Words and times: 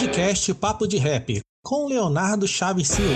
Podcast 0.00 0.54
Papo 0.54 0.86
de 0.86 0.96
Rap, 0.96 1.42
com 1.62 1.86
Leonardo 1.86 2.48
Chaves 2.48 2.88
Silva. 2.88 3.10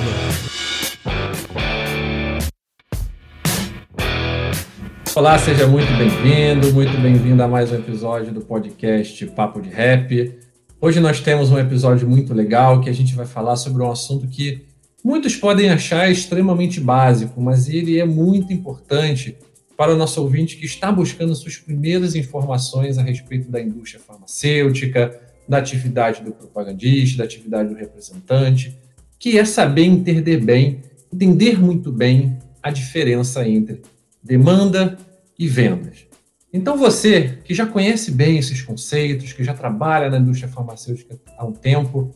Olá, 5.15 5.39
seja 5.39 5.67
muito 5.67 5.91
bem-vindo, 5.97 6.75
muito 6.75 6.95
bem-vindo 7.01 7.43
a 7.43 7.49
mais 7.49 7.73
um 7.73 7.77
episódio 7.77 8.35
do 8.35 8.43
podcast 8.43 9.25
Papo 9.29 9.63
de 9.63 9.71
Rap. 9.71 10.39
Hoje 10.79 11.01
nós 11.01 11.21
temos 11.21 11.51
um 11.51 11.59
episódio 11.59 12.07
muito 12.07 12.35
legal 12.35 12.83
que 12.83 12.91
a 12.91 12.95
gente 12.95 13.15
vai 13.15 13.25
falar 13.25 13.57
sobre 13.57 13.83
um 13.83 13.91
assunto 13.91 14.29
que 14.29 14.67
muitos 15.03 15.35
podem 15.35 15.71
achar 15.71 16.11
extremamente 16.11 16.81
básico, 16.81 17.41
mas 17.41 17.67
ele 17.67 17.99
é 17.99 18.05
muito 18.05 18.53
importante 18.53 19.39
para 19.75 19.95
o 19.95 19.97
nosso 19.97 20.21
ouvinte 20.21 20.59
que 20.59 20.67
está 20.67 20.93
buscando 20.93 21.35
suas 21.35 21.57
primeiras 21.57 22.15
informações 22.15 22.99
a 22.99 23.03
respeito 23.03 23.51
da 23.51 23.59
indústria 23.59 24.03
farmacêutica, 24.07 25.19
da 25.49 25.59
atividade 25.59 26.23
do 26.23 26.33
propagandista, 26.33 27.19
da 27.19 27.25
atividade 27.25 27.69
do 27.69 27.75
representante, 27.75 28.79
que 29.19 29.39
é 29.39 29.45
saber 29.45 29.85
entender 29.85 30.39
bem, 30.39 30.83
entender 31.13 31.61
muito 31.61 31.93
bem 31.93 32.39
a 32.63 32.71
diferença 32.71 33.47
entre 33.47 33.83
demanda 34.23 34.97
e 35.39 35.47
vendas. 35.47 36.07
Então 36.53 36.77
você 36.77 37.39
que 37.45 37.53
já 37.53 37.67
conhece 37.67 38.11
bem 38.11 38.39
esses 38.39 38.63
conceitos, 38.63 39.33
que 39.33 39.43
já 39.43 39.55
trabalha 39.55 40.09
na 40.09 40.19
indústria 40.19 40.49
farmacêutica 40.49 41.19
há 41.37 41.45
um 41.45 41.53
tempo, 41.53 42.11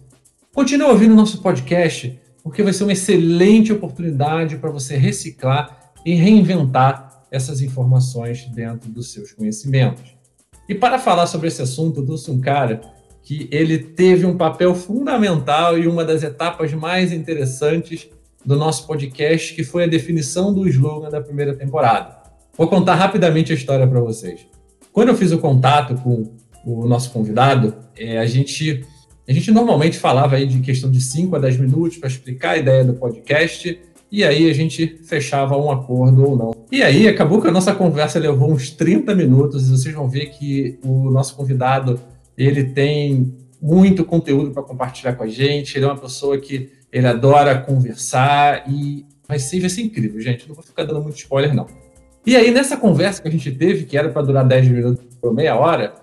continue 0.54 0.88
ouvindo 0.88 1.12
o 1.12 1.16
nosso 1.16 1.42
podcast, 1.42 2.18
porque 2.42 2.62
vai 2.62 2.72
ser 2.72 2.84
uma 2.84 2.92
excelente 2.92 3.72
oportunidade 3.72 4.56
para 4.56 4.70
você 4.70 4.96
reciclar 4.96 5.92
e 6.04 6.14
reinventar 6.14 7.24
essas 7.30 7.60
informações 7.60 8.46
dentro 8.46 8.88
dos 8.90 9.12
seus 9.12 9.32
conhecimentos. 9.32 10.16
E 10.68 10.74
para 10.74 10.98
falar 10.98 11.26
sobre 11.26 11.48
esse 11.48 11.60
assunto, 11.60 12.00
eu 12.00 12.06
trouxe 12.06 12.30
um 12.30 12.40
cara 12.40 12.80
que 13.28 13.46
ele 13.52 13.76
teve 13.76 14.24
um 14.24 14.38
papel 14.38 14.74
fundamental 14.74 15.78
e 15.78 15.86
uma 15.86 16.02
das 16.02 16.22
etapas 16.22 16.72
mais 16.72 17.12
interessantes 17.12 18.08
do 18.42 18.56
nosso 18.56 18.86
podcast, 18.86 19.54
que 19.54 19.62
foi 19.62 19.84
a 19.84 19.86
definição 19.86 20.50
do 20.50 20.66
slogan 20.66 21.10
da 21.10 21.20
primeira 21.20 21.54
temporada. 21.54 22.16
Vou 22.56 22.66
contar 22.68 22.94
rapidamente 22.94 23.52
a 23.52 23.54
história 23.54 23.86
para 23.86 24.00
vocês. 24.00 24.46
Quando 24.94 25.10
eu 25.10 25.14
fiz 25.14 25.30
o 25.30 25.36
contato 25.36 25.94
com 25.96 26.32
o 26.64 26.86
nosso 26.86 27.10
convidado, 27.12 27.74
é, 27.94 28.18
a 28.18 28.24
gente 28.24 28.82
a 29.28 29.32
gente 29.34 29.50
normalmente 29.50 29.98
falava 29.98 30.36
aí 30.36 30.46
de 30.46 30.60
questão 30.60 30.90
de 30.90 31.02
5 31.02 31.36
a 31.36 31.38
10 31.38 31.58
minutos 31.58 31.98
para 31.98 32.08
explicar 32.08 32.52
a 32.52 32.56
ideia 32.56 32.82
do 32.82 32.94
podcast 32.94 33.78
e 34.10 34.24
aí 34.24 34.48
a 34.48 34.54
gente 34.54 35.00
fechava 35.04 35.54
um 35.54 35.70
acordo 35.70 36.26
ou 36.26 36.34
não. 36.34 36.54
E 36.72 36.82
aí 36.82 37.06
acabou 37.06 37.42
que 37.42 37.48
a 37.48 37.52
nossa 37.52 37.74
conversa 37.74 38.18
levou 38.18 38.50
uns 38.50 38.70
30 38.70 39.14
minutos 39.14 39.68
e 39.68 39.70
vocês 39.70 39.94
vão 39.94 40.08
ver 40.08 40.30
que 40.30 40.78
o 40.82 41.10
nosso 41.10 41.36
convidado 41.36 42.00
ele 42.46 42.64
tem 42.64 43.34
muito 43.60 44.04
conteúdo 44.04 44.52
para 44.52 44.62
compartilhar 44.62 45.14
com 45.14 45.24
a 45.24 45.26
gente, 45.26 45.76
ele 45.76 45.84
é 45.84 45.88
uma 45.88 45.98
pessoa 45.98 46.38
que 46.38 46.70
ele 46.92 47.06
adora 47.06 47.58
conversar 47.58 48.70
e 48.70 49.04
vai 49.26 49.38
ser, 49.38 49.60
vai 49.60 49.68
ser 49.68 49.82
incrível, 49.82 50.20
gente. 50.20 50.48
Não 50.48 50.54
vou 50.54 50.64
ficar 50.64 50.84
dando 50.84 51.02
muito 51.02 51.16
spoiler, 51.16 51.54
não. 51.54 51.66
E 52.24 52.36
aí, 52.36 52.50
nessa 52.50 52.76
conversa 52.76 53.20
que 53.20 53.28
a 53.28 53.30
gente 53.30 53.50
teve, 53.50 53.84
que 53.84 53.96
era 53.96 54.08
para 54.10 54.22
durar 54.22 54.46
10 54.46 54.68
minutos 54.68 55.04
por 55.20 55.34
meia 55.34 55.56
hora, 55.56 55.94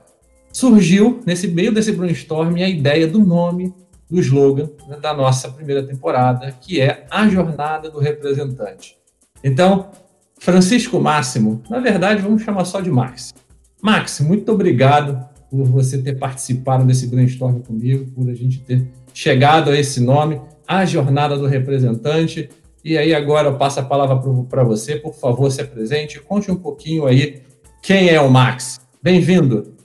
surgiu, 0.52 1.22
nesse 1.25 1.47
meio 1.47 1.72
desse 1.72 1.92
brainstorm, 1.92 2.55
a 2.55 2.67
ideia 2.67 3.08
do 3.08 3.20
nome 3.20 3.73
do 4.09 4.20
slogan 4.20 4.70
né, 4.88 4.97
da 4.97 5.14
nossa 5.14 5.49
primeira 5.49 5.83
temporada, 5.83 6.52
que 6.61 6.80
é 6.80 7.05
a 7.09 7.27
jornada 7.27 7.89
do 7.89 7.99
representante. 7.99 8.97
Então, 9.44 9.92
Francisco 10.39 10.99
Máximo, 10.99 11.64
na 11.70 11.80
verdade, 11.80 12.22
vamos 12.22 12.44
chamar 12.44 12.66
só 12.66 12.81
de 12.81 12.92
Max. 12.92 13.33
Max, 13.81 14.20
muito 14.20 14.52
obrigado 14.52 15.34
por 15.50 15.64
você 15.66 16.02
ter 16.02 16.18
participado 16.18 16.86
desse 16.86 17.08
brainstorm 17.08 17.60
comigo, 17.62 18.10
por 18.12 18.30
a 18.30 18.34
gente 18.34 18.60
ter 18.60 18.88
chegado 19.14 19.72
a 19.72 19.80
esse 19.80 20.00
nome, 20.00 20.42
a 20.68 20.86
jornada 20.86 21.38
do 21.38 21.46
representante. 21.46 22.50
E 22.84 22.98
aí 22.98 23.14
agora 23.14 23.50
eu 23.50 23.58
passo 23.58 23.80
a 23.80 23.84
palavra 23.84 24.17
para 24.50 24.64
você, 24.64 24.95
por 24.95 25.14
favor, 25.14 25.52
se 25.52 25.61
apresente, 25.61 26.20
conte 26.20 26.52
um 26.52 26.55
pouquinho 26.55 27.05
aí 27.05 27.42
quem 27.82 28.10
é 28.10 28.20
o 28.20 28.30
Max. 28.30 28.80
Bem-vindo. 29.02 29.76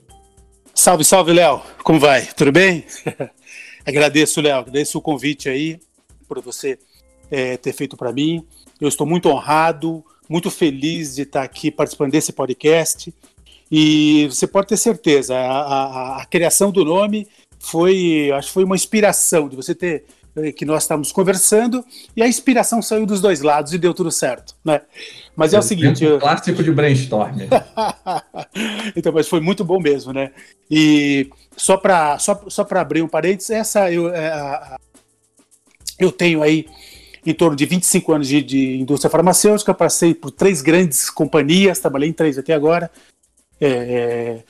Salve, 0.73 1.03
salve, 1.03 1.33
Léo. 1.33 1.61
Como 1.83 1.99
vai? 1.99 2.25
Tudo 2.25 2.51
bem? 2.51 2.85
Agradeço, 3.85 4.41
Léo, 4.41 4.59
agradeço 4.59 4.97
o 4.97 5.01
convite 5.01 5.49
aí, 5.49 5.79
por 6.27 6.39
você 6.41 6.77
é, 7.31 7.57
ter 7.57 7.73
feito 7.73 7.97
para 7.97 8.13
mim. 8.13 8.45
Eu 8.79 8.87
estou 8.87 9.07
muito 9.07 9.27
honrado, 9.29 10.03
muito 10.29 10.51
feliz 10.51 11.15
de 11.15 11.23
estar 11.23 11.43
aqui 11.43 11.71
participando 11.71 12.11
desse 12.11 12.31
podcast. 12.31 13.13
E 13.71 14.27
você 14.27 14.45
pode 14.45 14.67
ter 14.67 14.77
certeza, 14.77 15.35
a, 15.35 15.61
a, 15.61 16.21
a 16.21 16.25
criação 16.25 16.71
do 16.71 16.83
nome 16.83 17.27
foi, 17.57 18.31
acho 18.33 18.47
que 18.47 18.53
foi 18.53 18.63
uma 18.65 18.75
inspiração 18.75 19.47
de 19.47 19.55
você 19.55 19.73
ter 19.73 20.03
eh, 20.35 20.51
que 20.51 20.65
nós 20.65 20.83
estávamos 20.83 21.11
conversando 21.11 21.85
e 22.15 22.23
a 22.23 22.27
inspiração 22.27 22.81
saiu 22.81 23.05
dos 23.05 23.21
dois 23.21 23.41
lados 23.41 23.73
e 23.73 23.77
deu 23.77 23.93
tudo 23.93 24.11
certo, 24.11 24.55
né? 24.65 24.81
Mas 25.35 25.53
é, 25.53 25.57
é 25.57 25.59
o 25.59 25.61
seguinte, 25.61 26.05
um 26.05 26.19
clássico 26.19 26.63
de 26.63 26.71
brainstorm. 26.71 27.37
então, 28.95 29.13
mas 29.13 29.29
foi 29.29 29.39
muito 29.39 29.63
bom 29.63 29.79
mesmo, 29.79 30.11
né? 30.11 30.31
E 30.69 31.29
só 31.55 31.77
para 31.77 32.17
só, 32.17 32.43
só 32.47 32.63
para 32.63 32.81
abrir 32.81 33.01
um 33.01 33.07
parênteses, 33.07 33.51
essa 33.51 33.91
eu 33.91 34.09
é, 34.09 34.77
eu 35.99 36.11
tenho 36.11 36.41
aí 36.41 36.65
em 37.25 37.33
torno 37.33 37.55
de 37.55 37.65
25 37.65 38.13
anos 38.13 38.27
de, 38.27 38.41
de 38.41 38.79
indústria 38.79 39.09
farmacêutica, 39.09 39.73
passei 39.73 40.15
por 40.15 40.31
três 40.31 40.61
grandes 40.61 41.09
companhias, 41.09 41.79
trabalhei 41.79 42.09
em 42.09 42.13
três 42.13 42.37
até 42.37 42.53
agora. 42.53 42.89
É, 43.61 43.67
é 43.67 44.43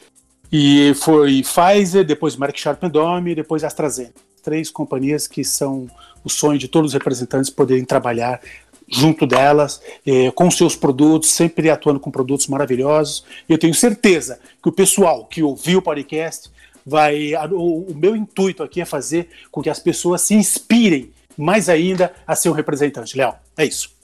e 0.54 0.94
foi 0.96 1.44
Pfizer, 1.44 2.04
depois 2.04 2.36
Merck 2.36 2.60
Sharp 2.60 2.84
Dome, 2.84 3.36
depois 3.36 3.64
AstraZeneca 3.64 4.32
três 4.42 4.70
companhias 4.70 5.28
que 5.28 5.44
são 5.44 5.88
o 6.24 6.30
sonho 6.30 6.60
de 6.60 6.68
todos 6.68 6.90
os 6.90 6.94
representantes 6.94 7.50
poderem 7.50 7.86
trabalhar 7.86 8.42
junto 8.88 9.26
delas, 9.26 9.82
eh, 10.06 10.32
com 10.32 10.52
seus 10.52 10.76
produtos, 10.76 11.30
sempre 11.30 11.70
atuando 11.70 12.00
com 12.00 12.12
produtos 12.12 12.48
maravilhosos. 12.48 13.24
Eu 13.48 13.58
tenho 13.58 13.74
certeza 13.74 14.40
que 14.62 14.68
o 14.68 14.72
pessoal 14.72 15.26
que 15.26 15.42
ouviu 15.42 15.80
o 15.80 15.82
podcast 15.82 16.52
vai. 16.86 17.34
O, 17.52 17.92
o 17.92 17.96
meu 17.96 18.16
intuito 18.16 18.64
aqui 18.64 18.82
é 18.82 18.86
fazer 18.86 19.30
com 19.50 19.62
que 19.62 19.70
as 19.70 19.80
pessoas 19.80 20.22
se 20.22 20.34
inspirem 20.34 21.12
mais 21.38 21.70
ainda 21.70 22.14
a 22.28 22.36
ser 22.36 22.50
um 22.50 22.54
representante. 22.54 23.16
Léo, 23.16 23.34
é 23.58 23.64
isso. 23.64 24.01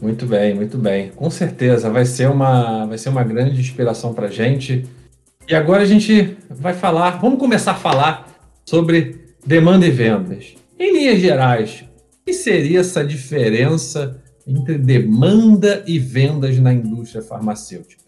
Muito 0.00 0.24
bem, 0.24 0.54
muito 0.54 0.78
bem. 0.78 1.10
Com 1.10 1.30
certeza 1.30 1.90
vai 1.90 2.06
ser 2.06 2.30
uma, 2.30 2.86
vai 2.86 2.96
ser 2.96 3.10
uma 3.10 3.22
grande 3.22 3.60
inspiração 3.60 4.14
para 4.14 4.28
gente. 4.28 4.86
E 5.46 5.54
agora 5.54 5.82
a 5.82 5.86
gente 5.86 6.36
vai 6.48 6.72
falar, 6.72 7.20
vamos 7.20 7.38
começar 7.38 7.72
a 7.72 7.76
falar 7.76 8.26
sobre 8.64 9.20
demanda 9.44 9.86
e 9.86 9.90
vendas. 9.90 10.54
Em 10.78 10.92
linhas 10.92 11.20
gerais, 11.20 11.84
o 12.22 12.24
que 12.24 12.32
seria 12.32 12.80
essa 12.80 13.04
diferença 13.04 14.22
entre 14.46 14.78
demanda 14.78 15.84
e 15.86 15.98
vendas 15.98 16.58
na 16.58 16.72
indústria 16.72 17.22
farmacêutica? 17.22 18.00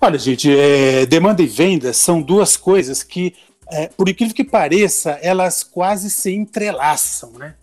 Olha, 0.00 0.18
gente, 0.18 0.48
é, 0.48 1.04
demanda 1.06 1.42
e 1.42 1.46
vendas 1.46 1.96
são 1.96 2.22
duas 2.22 2.56
coisas 2.56 3.02
que, 3.02 3.34
é, 3.68 3.88
por 3.88 4.08
incrível 4.08 4.34
que 4.34 4.44
pareça, 4.44 5.18
elas 5.22 5.64
quase 5.64 6.08
se 6.08 6.32
entrelaçam, 6.32 7.32
né? 7.32 7.54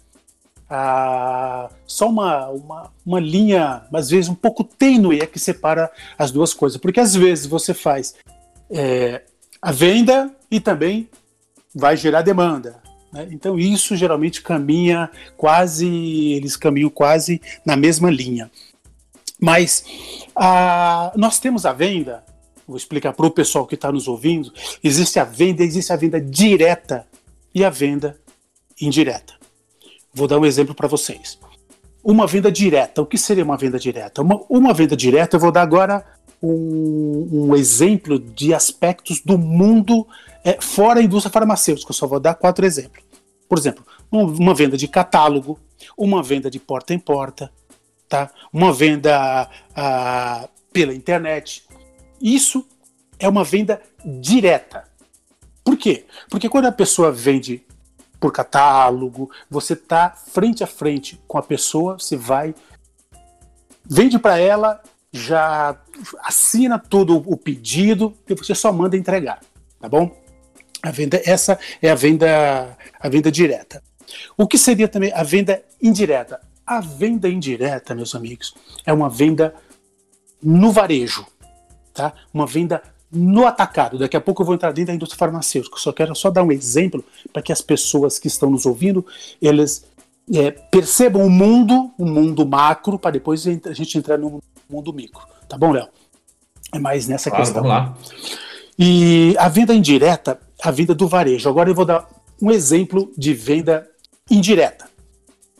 Ah, 0.69 1.69
só 1.85 2.09
uma, 2.09 2.49
uma, 2.49 2.91
uma 3.05 3.19
linha, 3.19 3.83
às 3.93 4.09
vezes, 4.09 4.29
um 4.29 4.35
pouco 4.35 4.63
tênue 4.63 5.19
é 5.19 5.27
que 5.27 5.39
separa 5.39 5.91
as 6.17 6.31
duas 6.31 6.53
coisas. 6.53 6.79
Porque 6.79 6.99
às 6.99 7.15
vezes 7.15 7.45
você 7.45 7.73
faz 7.73 8.15
é, 8.69 9.21
a 9.61 9.71
venda 9.71 10.35
e 10.49 10.59
também 10.59 11.09
vai 11.73 11.95
gerar 11.95 12.21
demanda. 12.21 12.81
Né? 13.11 13.27
Então 13.31 13.57
isso 13.57 13.95
geralmente 13.95 14.41
caminha 14.41 15.09
quase, 15.37 15.87
eles 16.33 16.57
caminham 16.57 16.89
quase 16.89 17.41
na 17.65 17.75
mesma 17.75 18.09
linha. 18.11 18.51
Mas 19.39 19.85
nós 21.15 21.39
temos 21.39 21.65
a 21.65 21.73
venda, 21.73 22.23
vou 22.67 22.77
explicar 22.77 23.13
para 23.13 23.25
o 23.25 23.31
pessoal 23.31 23.67
que 23.67 23.75
está 23.75 23.91
nos 23.91 24.07
ouvindo, 24.07 24.51
existe 24.83 25.19
a 25.19 25.23
venda, 25.23 25.63
existe 25.63 25.93
a 25.93 25.95
venda 25.95 26.19
direta 26.19 27.05
e 27.53 27.63
a 27.63 27.69
venda 27.69 28.17
indireta. 28.81 29.34
Vou 30.15 30.29
dar 30.29 30.39
um 30.39 30.45
exemplo 30.45 30.73
para 30.73 30.87
vocês. 30.87 31.37
Uma 32.01 32.25
venda 32.25 32.49
direta, 32.49 33.01
o 33.01 33.05
que 33.05 33.17
seria 33.17 33.43
uma 33.43 33.57
venda 33.57 33.77
direta? 33.77 34.21
Uma, 34.21 34.41
uma 34.47 34.73
venda 34.73 34.95
direta, 34.95 35.35
eu 35.35 35.39
vou 35.41 35.51
dar 35.51 35.63
agora 35.63 36.05
um, 36.41 37.27
um 37.49 37.55
exemplo 37.55 38.17
de 38.17 38.53
aspectos 38.53 39.19
do 39.19 39.37
mundo 39.37 40.07
é, 40.41 40.57
fora 40.61 41.01
a 41.01 41.03
indústria 41.03 41.33
farmacêutica. 41.33 41.91
Eu 41.91 41.95
só 41.95 42.07
vou 42.07 42.19
dar 42.19 42.35
quatro 42.35 42.65
exemplos. 42.65 43.03
Por 43.49 43.57
exemplo, 43.57 43.85
uma 44.09 44.55
venda 44.55 44.77
de 44.77 44.87
catálogo, 44.87 45.59
uma 45.97 46.23
venda 46.23 46.49
de 46.49 46.59
porta 46.59 46.93
em 46.93 46.99
porta, 46.99 47.51
tá? 48.07 48.31
uma 48.53 48.71
venda 48.71 49.49
ah, 49.75 50.47
pela 50.71 50.93
internet. 50.93 51.65
Isso 52.21 52.65
é 53.19 53.27
uma 53.27 53.43
venda 53.43 53.81
direta. 54.05 54.85
Por 55.61 55.75
quê? 55.75 56.05
Porque 56.29 56.47
quando 56.47 56.67
a 56.67 56.71
pessoa 56.71 57.11
vende 57.11 57.65
por 58.19 58.31
catálogo, 58.31 59.29
você 59.49 59.73
está 59.73 60.09
frente 60.09 60.63
a 60.63 60.67
frente 60.67 61.21
com 61.27 61.37
a 61.37 61.43
pessoa, 61.43 61.99
você 61.99 62.15
vai, 62.15 62.55
vende 63.83 64.17
para 64.17 64.37
ela, 64.37 64.81
já 65.11 65.77
assina 66.23 66.77
todo 66.77 67.23
o 67.25 67.37
pedido 67.37 68.13
e 68.27 68.35
você 68.35 68.53
só 68.53 68.71
manda 68.71 68.97
entregar, 68.97 69.39
tá 69.79 69.87
bom? 69.87 70.15
A 70.81 70.91
venda, 70.91 71.21
essa 71.25 71.57
é 71.81 71.89
a 71.89 71.95
venda, 71.95 72.77
a 72.99 73.09
venda 73.09 73.31
direta. 73.31 73.81
O 74.37 74.47
que 74.47 74.57
seria 74.57 74.87
também 74.87 75.11
a 75.13 75.23
venda 75.23 75.63
indireta? 75.81 76.39
A 76.65 76.79
venda 76.79 77.29
indireta, 77.29 77.95
meus 77.95 78.13
amigos, 78.13 78.53
é 78.85 78.93
uma 78.93 79.09
venda 79.09 79.55
no 80.41 80.71
varejo, 80.71 81.25
tá? 81.93 82.13
Uma 82.33 82.45
venda 82.45 82.83
no 83.15 83.47
atacado. 83.47 83.97
Daqui 83.97 84.17
a 84.17 84.21
pouco 84.21 84.41
eu 84.41 84.45
vou 84.45 84.55
entrar 84.55 84.71
dentro 84.71 84.87
da 84.87 84.95
indústria 84.95 85.17
farmacêutica. 85.17 85.77
Só 85.77 85.91
quero 85.91 86.15
só 86.15 86.29
dar 86.29 86.43
um 86.43 86.51
exemplo 86.51 87.03
para 87.31 87.41
que 87.41 87.51
as 87.51 87.61
pessoas 87.61 88.19
que 88.19 88.27
estão 88.27 88.49
nos 88.49 88.65
ouvindo, 88.65 89.05
eles 89.41 89.85
é, 90.33 90.51
percebam 90.51 91.25
o 91.25 91.29
mundo, 91.29 91.91
o 91.97 92.05
mundo 92.05 92.45
macro, 92.45 92.99
para 92.99 93.11
depois 93.11 93.45
a 93.47 93.73
gente 93.73 93.97
entrar 93.97 94.17
no 94.17 94.41
mundo 94.69 94.93
micro. 94.93 95.21
Tá 95.47 95.57
bom, 95.57 95.71
Léo? 95.71 95.87
É 96.73 96.79
mais 96.79 97.07
nessa 97.07 97.29
claro, 97.29 97.45
questão. 97.45 97.63
Vamos 97.63 97.77
lá. 97.77 97.97
E 98.77 99.35
a 99.37 99.47
venda 99.47 99.73
indireta, 99.73 100.39
a 100.61 100.71
venda 100.71 100.93
do 100.93 101.07
varejo. 101.07 101.47
Agora 101.47 101.69
eu 101.69 101.75
vou 101.75 101.85
dar 101.85 102.07
um 102.41 102.51
exemplo 102.51 103.11
de 103.17 103.33
venda 103.33 103.87
indireta. 104.29 104.89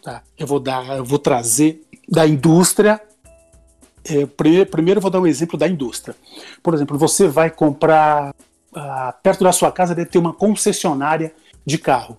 Tá? 0.03 0.21
Eu 0.37 0.45
vou 0.45 0.59
dar, 0.59 0.97
eu 0.97 1.05
vou 1.05 1.19
trazer 1.19 1.81
da 2.09 2.27
indústria. 2.27 3.01
É, 4.07 4.25
primeiro, 4.65 5.01
vou 5.01 5.09
dar 5.09 5.19
um 5.19 5.27
exemplo 5.27 5.57
da 5.57 5.67
indústria. 5.67 6.15
Por 6.61 6.73
exemplo, 6.73 6.97
você 6.97 7.27
vai 7.27 7.49
comprar 7.49 8.35
ah, 8.75 9.13
perto 9.23 9.43
da 9.43 9.53
sua 9.53 9.71
casa 9.71 9.95
deve 9.95 10.09
ter 10.09 10.17
uma 10.17 10.33
concessionária 10.33 11.33
de 11.65 11.77
carro. 11.77 12.17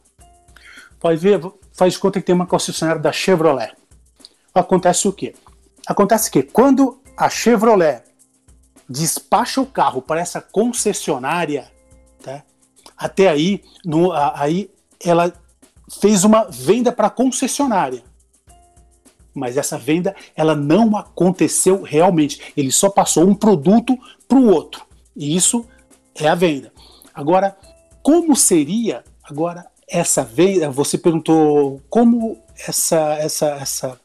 Pode 0.98 1.18
ver, 1.18 1.40
faz 1.72 1.96
conta 1.98 2.18
que 2.18 2.26
tem 2.26 2.34
uma 2.34 2.46
concessionária 2.46 3.00
da 3.00 3.12
Chevrolet. 3.12 3.74
Acontece 4.54 5.06
o 5.06 5.12
quê? 5.12 5.34
Acontece 5.86 6.30
que 6.30 6.42
quando 6.42 6.98
a 7.16 7.28
Chevrolet 7.28 8.02
despacha 8.88 9.60
o 9.60 9.66
carro 9.66 10.00
para 10.00 10.20
essa 10.20 10.40
concessionária, 10.40 11.70
tá? 12.22 12.42
até 12.96 13.28
aí, 13.28 13.62
no, 13.84 14.10
aí 14.12 14.70
ela 15.04 15.32
fez 16.00 16.24
uma 16.24 16.44
venda 16.44 16.90
para 16.90 17.08
a 17.08 17.10
concessionária. 17.10 18.02
Mas 19.36 19.56
essa 19.56 19.76
venda 19.76 20.16
ela 20.34 20.54
não 20.54 20.96
aconteceu 20.96 21.82
realmente. 21.82 22.40
Ele 22.56 22.72
só 22.72 22.88
passou 22.88 23.28
um 23.28 23.34
produto 23.34 23.96
para 24.26 24.38
o 24.38 24.48
outro. 24.48 24.84
E 25.14 25.36
isso 25.36 25.66
é 26.14 26.26
a 26.26 26.34
venda. 26.34 26.72
Agora, 27.14 27.56
como 28.02 28.34
seria 28.34 29.04
agora 29.22 29.66
essa 29.88 30.24
venda, 30.24 30.70
você 30.70 30.98
perguntou 30.98 31.80
como 31.88 32.38
essa, 32.66 33.14
essa, 33.14 33.46
essa, 33.50 34.00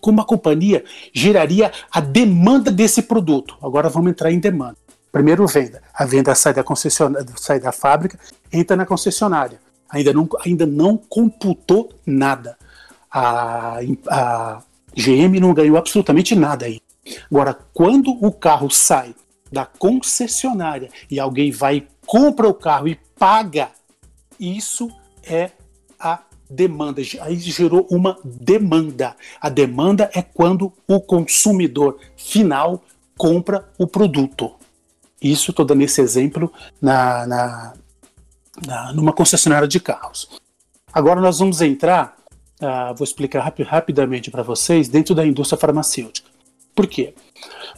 como 0.00 0.20
a 0.20 0.24
companhia 0.24 0.84
geraria 1.12 1.70
a 1.90 2.00
demanda 2.00 2.70
desse 2.70 3.02
produto. 3.02 3.56
Agora 3.62 3.88
vamos 3.88 4.10
entrar 4.10 4.30
em 4.30 4.38
demanda. 4.38 4.76
Primeiro 5.10 5.46
venda, 5.46 5.82
a 5.92 6.06
venda 6.06 6.34
sai 6.34 6.54
da 6.54 6.64
concessionária, 6.64 7.26
sai 7.36 7.60
da 7.60 7.70
fábrica, 7.70 8.18
entra 8.50 8.76
na 8.76 8.86
concessionária. 8.86 9.60
Ainda 9.90 10.12
não, 10.12 10.26
ainda 10.44 10.64
não 10.64 10.96
computou 10.96 11.90
nada. 12.06 12.56
A, 13.12 13.78
a 14.08 14.62
GM 14.96 15.38
não 15.40 15.52
ganhou 15.52 15.76
absolutamente 15.76 16.34
nada 16.34 16.66
aí. 16.66 16.80
Agora, 17.30 17.56
quando 17.74 18.10
o 18.24 18.32
carro 18.32 18.70
sai 18.70 19.14
da 19.50 19.66
concessionária 19.66 20.88
e 21.10 21.20
alguém 21.20 21.50
vai 21.50 21.86
compra 22.06 22.48
o 22.48 22.54
carro 22.54 22.88
e 22.88 22.98
paga, 23.18 23.70
isso 24.38 24.90
é 25.22 25.50
a 25.98 26.20
demanda. 26.48 27.00
Aí 27.20 27.38
gerou 27.38 27.86
uma 27.90 28.18
demanda. 28.24 29.16
A 29.40 29.48
demanda 29.48 30.10
é 30.14 30.22
quando 30.22 30.72
o 30.86 31.00
consumidor 31.00 31.98
final 32.16 32.82
compra 33.16 33.68
o 33.78 33.86
produto. 33.86 34.52
Isso 35.20 35.50
estou 35.52 35.64
dando 35.64 35.82
esse 35.82 36.00
exemplo 36.00 36.52
na, 36.80 37.26
na, 37.26 37.72
na, 38.66 38.92
numa 38.92 39.12
concessionária 39.12 39.68
de 39.68 39.78
carros. 39.78 40.28
Agora 40.92 41.20
nós 41.20 41.38
vamos 41.38 41.60
entrar, 41.60 42.16
uh, 42.62 42.94
vou 42.94 43.04
explicar 43.04 43.42
rap 43.42 43.62
rapidamente 43.62 44.30
para 44.30 44.42
vocês, 44.42 44.88
dentro 44.88 45.14
da 45.14 45.26
indústria 45.26 45.58
farmacêutica. 45.58 46.30
Por 46.74 46.86
quê? 46.86 47.14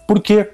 Porque 0.06 0.50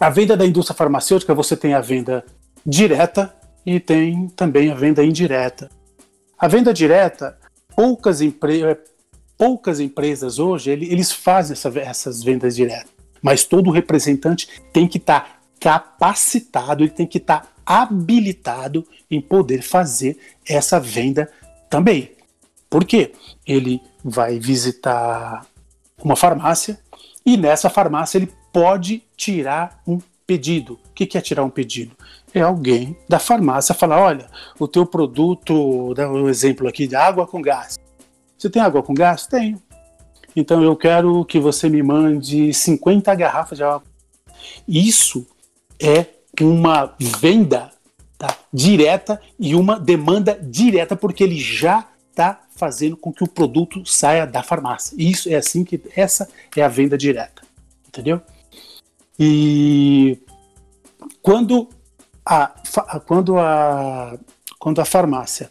a 0.00 0.10
venda 0.10 0.36
da 0.36 0.46
indústria 0.46 0.76
farmacêutica 0.76 1.34
você 1.34 1.56
tem 1.56 1.74
a 1.74 1.80
venda 1.80 2.24
direta 2.66 3.34
e 3.64 3.78
tem 3.78 4.28
também 4.28 4.70
a 4.70 4.74
venda 4.74 5.04
indireta. 5.04 5.70
A 6.38 6.48
venda 6.48 6.74
direta, 6.74 7.38
poucas, 7.76 8.20
empre 8.20 8.62
é, 8.62 8.78
poucas 9.38 9.80
empresas 9.80 10.38
hoje, 10.38 10.70
eles 10.70 11.12
fazem 11.12 11.52
essa, 11.52 11.68
essas 11.78 12.22
vendas 12.22 12.56
diretas, 12.56 12.92
mas 13.22 13.44
todo 13.44 13.70
representante 13.70 14.48
tem 14.72 14.88
que 14.88 14.98
estar 14.98 15.20
tá 15.20 15.38
capacitado, 15.60 16.82
ele 16.82 16.90
tem 16.90 17.06
que 17.06 17.18
estar 17.18 17.40
tá 17.40 17.48
habilitado 17.64 18.86
em 19.10 19.20
poder 19.20 19.62
fazer 19.62 20.18
essa 20.46 20.78
venda 20.78 21.30
também. 21.70 22.13
Por 22.68 22.84
quê? 22.84 23.12
Ele 23.46 23.80
vai 24.04 24.38
visitar 24.38 25.46
uma 26.02 26.16
farmácia 26.16 26.78
e 27.24 27.36
nessa 27.36 27.70
farmácia 27.70 28.18
ele 28.18 28.32
pode 28.52 29.02
tirar 29.16 29.80
um 29.86 29.98
pedido. 30.26 30.74
O 30.74 30.92
que 30.94 31.16
é 31.16 31.20
tirar 31.20 31.44
um 31.44 31.50
pedido? 31.50 31.96
é 32.34 32.42
alguém 32.42 32.96
da 33.08 33.18
farmácia 33.18 33.74
falar: 33.74 34.00
olha, 34.00 34.26
o 34.58 34.66
teu 34.66 34.84
produto, 34.84 35.94
dá 35.94 36.10
um 36.10 36.28
exemplo 36.28 36.68
aqui 36.68 36.86
de 36.86 36.96
água 36.96 37.26
com 37.26 37.40
gás. 37.40 37.78
Você 38.36 38.50
tem 38.50 38.60
água 38.60 38.82
com 38.82 38.92
gás? 38.92 39.26
Tenho. 39.26 39.62
Então 40.34 40.62
eu 40.62 40.74
quero 40.74 41.24
que 41.24 41.38
você 41.38 41.70
me 41.70 41.82
mande 41.82 42.52
50 42.52 43.14
garrafas 43.14 43.56
de 43.56 43.64
água. 43.64 43.84
Isso 44.66 45.26
é 45.80 46.06
uma 46.40 46.92
venda 46.98 47.70
tá, 48.18 48.36
direta 48.52 49.20
e 49.38 49.54
uma 49.54 49.78
demanda 49.78 50.36
direta, 50.42 50.96
porque 50.96 51.22
ele 51.22 51.38
já 51.38 51.86
está 52.14 52.40
fazendo 52.54 52.96
com 52.96 53.12
que 53.12 53.24
o 53.24 53.28
produto 53.28 53.84
saia 53.84 54.24
da 54.24 54.42
farmácia. 54.42 54.94
Isso 54.96 55.28
é 55.28 55.34
assim 55.34 55.64
que 55.64 55.80
essa 55.96 56.28
é 56.56 56.62
a 56.62 56.68
venda 56.68 56.96
direta, 56.96 57.42
entendeu? 57.88 58.22
E 59.18 60.18
quando 61.20 61.68
a, 62.24 62.54
quando 63.04 63.36
a 63.38 64.16
quando 64.58 64.80
a 64.80 64.84
farmácia, 64.84 65.50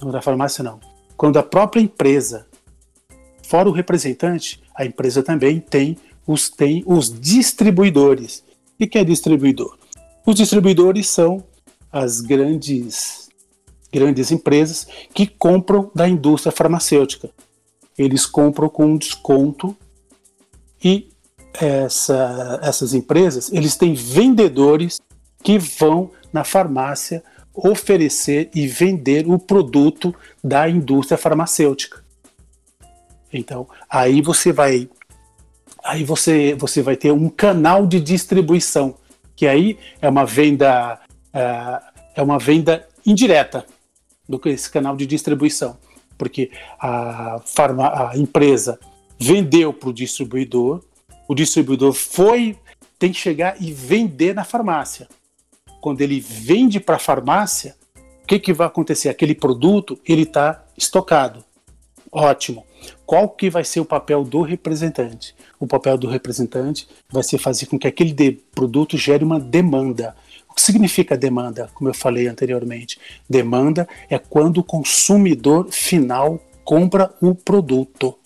não 0.00 0.16
a 0.16 0.22
farmácia 0.22 0.64
não, 0.64 0.80
quando 1.16 1.38
a 1.38 1.42
própria 1.42 1.82
empresa, 1.82 2.46
fora 3.46 3.68
o 3.68 3.72
representante, 3.72 4.62
a 4.74 4.86
empresa 4.86 5.22
também 5.22 5.60
tem 5.60 5.98
os 6.26 6.48
tem 6.48 6.82
os 6.86 7.20
distribuidores. 7.20 8.44
O 8.80 8.86
que 8.86 8.98
é 8.98 9.04
distribuidor? 9.04 9.76
Os 10.24 10.36
distribuidores 10.36 11.08
são 11.08 11.44
as 11.90 12.20
grandes 12.20 13.21
grandes 13.92 14.32
empresas 14.32 14.86
que 15.12 15.26
compram 15.26 15.90
da 15.94 16.08
indústria 16.08 16.50
farmacêutica. 16.50 17.30
Eles 17.96 18.24
compram 18.24 18.68
com 18.68 18.96
desconto 18.96 19.76
e 20.82 21.10
essa, 21.60 22.58
essas 22.62 22.94
empresas 22.94 23.52
eles 23.52 23.76
têm 23.76 23.92
vendedores 23.92 24.98
que 25.42 25.58
vão 25.58 26.10
na 26.32 26.42
farmácia 26.42 27.22
oferecer 27.54 28.48
e 28.54 28.66
vender 28.66 29.28
o 29.28 29.38
produto 29.38 30.14
da 30.42 30.66
indústria 30.68 31.18
farmacêutica. 31.18 32.02
Então, 33.30 33.68
aí 33.90 34.22
você 34.22 34.52
vai 34.52 34.88
aí 35.84 36.04
você, 36.04 36.54
você 36.54 36.80
vai 36.80 36.96
ter 36.96 37.12
um 37.12 37.28
canal 37.28 37.86
de 37.86 38.00
distribuição, 38.00 38.94
que 39.34 39.46
aí 39.46 39.78
é 40.00 40.08
uma 40.08 40.24
venda 40.24 40.98
é, 41.34 41.82
é 42.16 42.22
uma 42.22 42.38
venda 42.38 42.88
indireta 43.04 43.66
do 44.32 44.38
que 44.38 44.48
esse 44.48 44.70
canal 44.70 44.96
de 44.96 45.06
distribuição, 45.06 45.76
porque 46.18 46.50
a, 46.80 47.40
farma, 47.44 48.10
a 48.10 48.16
empresa 48.16 48.80
vendeu 49.18 49.72
para 49.72 49.90
o 49.90 49.92
distribuidor, 49.92 50.82
o 51.28 51.34
distribuidor 51.34 51.92
foi 51.92 52.58
tem 52.98 53.12
que 53.12 53.18
chegar 53.18 53.60
e 53.60 53.72
vender 53.72 54.34
na 54.34 54.44
farmácia 54.44 55.08
quando 55.82 56.00
ele 56.00 56.20
vende 56.20 56.78
para 56.78 56.94
a 56.94 57.00
farmácia, 57.00 57.74
o 58.22 58.26
que, 58.26 58.38
que 58.38 58.52
vai 58.52 58.68
acontecer? 58.68 59.08
Aquele 59.08 59.34
produto 59.34 59.98
ele 60.06 60.22
está 60.22 60.64
estocado. 60.78 61.44
Ótimo. 62.10 62.64
Qual 63.04 63.28
que 63.28 63.50
vai 63.50 63.64
ser 63.64 63.80
o 63.80 63.84
papel 63.84 64.22
do 64.22 64.42
representante? 64.42 65.34
O 65.58 65.66
papel 65.66 65.98
do 65.98 66.06
representante 66.06 66.88
vai 67.10 67.24
ser 67.24 67.38
fazer 67.38 67.66
com 67.66 67.76
que 67.76 67.88
aquele 67.88 68.32
produto 68.54 68.96
gere 68.96 69.24
uma 69.24 69.40
demanda. 69.40 70.14
O 70.52 70.54
que 70.54 70.60
significa 70.60 71.16
demanda? 71.16 71.70
Como 71.72 71.88
eu 71.88 71.94
falei 71.94 72.28
anteriormente, 72.28 72.98
demanda 73.28 73.88
é 74.10 74.18
quando 74.18 74.58
o 74.58 74.62
consumidor 74.62 75.72
final 75.72 76.38
compra 76.62 77.10
o 77.22 77.34
produto. 77.34 78.18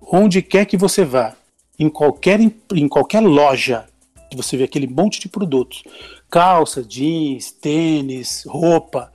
Onde 0.00 0.40
quer 0.40 0.66
que 0.66 0.76
você 0.76 1.04
vá, 1.04 1.34
em 1.76 1.88
qualquer, 1.88 2.38
em 2.40 2.88
qualquer 2.88 3.18
loja, 3.18 3.86
que 4.30 4.36
você 4.36 4.56
vê 4.56 4.62
aquele 4.62 4.86
monte 4.86 5.18
de 5.18 5.28
produtos, 5.28 5.82
calça, 6.30 6.80
jeans, 6.80 7.50
tênis, 7.50 8.44
roupa. 8.46 9.12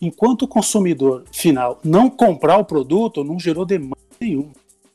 Enquanto 0.00 0.42
o 0.42 0.48
consumidor 0.48 1.24
final 1.32 1.80
não 1.82 2.08
comprar 2.08 2.58
o 2.58 2.64
produto, 2.64 3.24
não 3.24 3.40
gerou 3.40 3.66
demanda 3.66 3.96
nenhuma. 4.20 4.52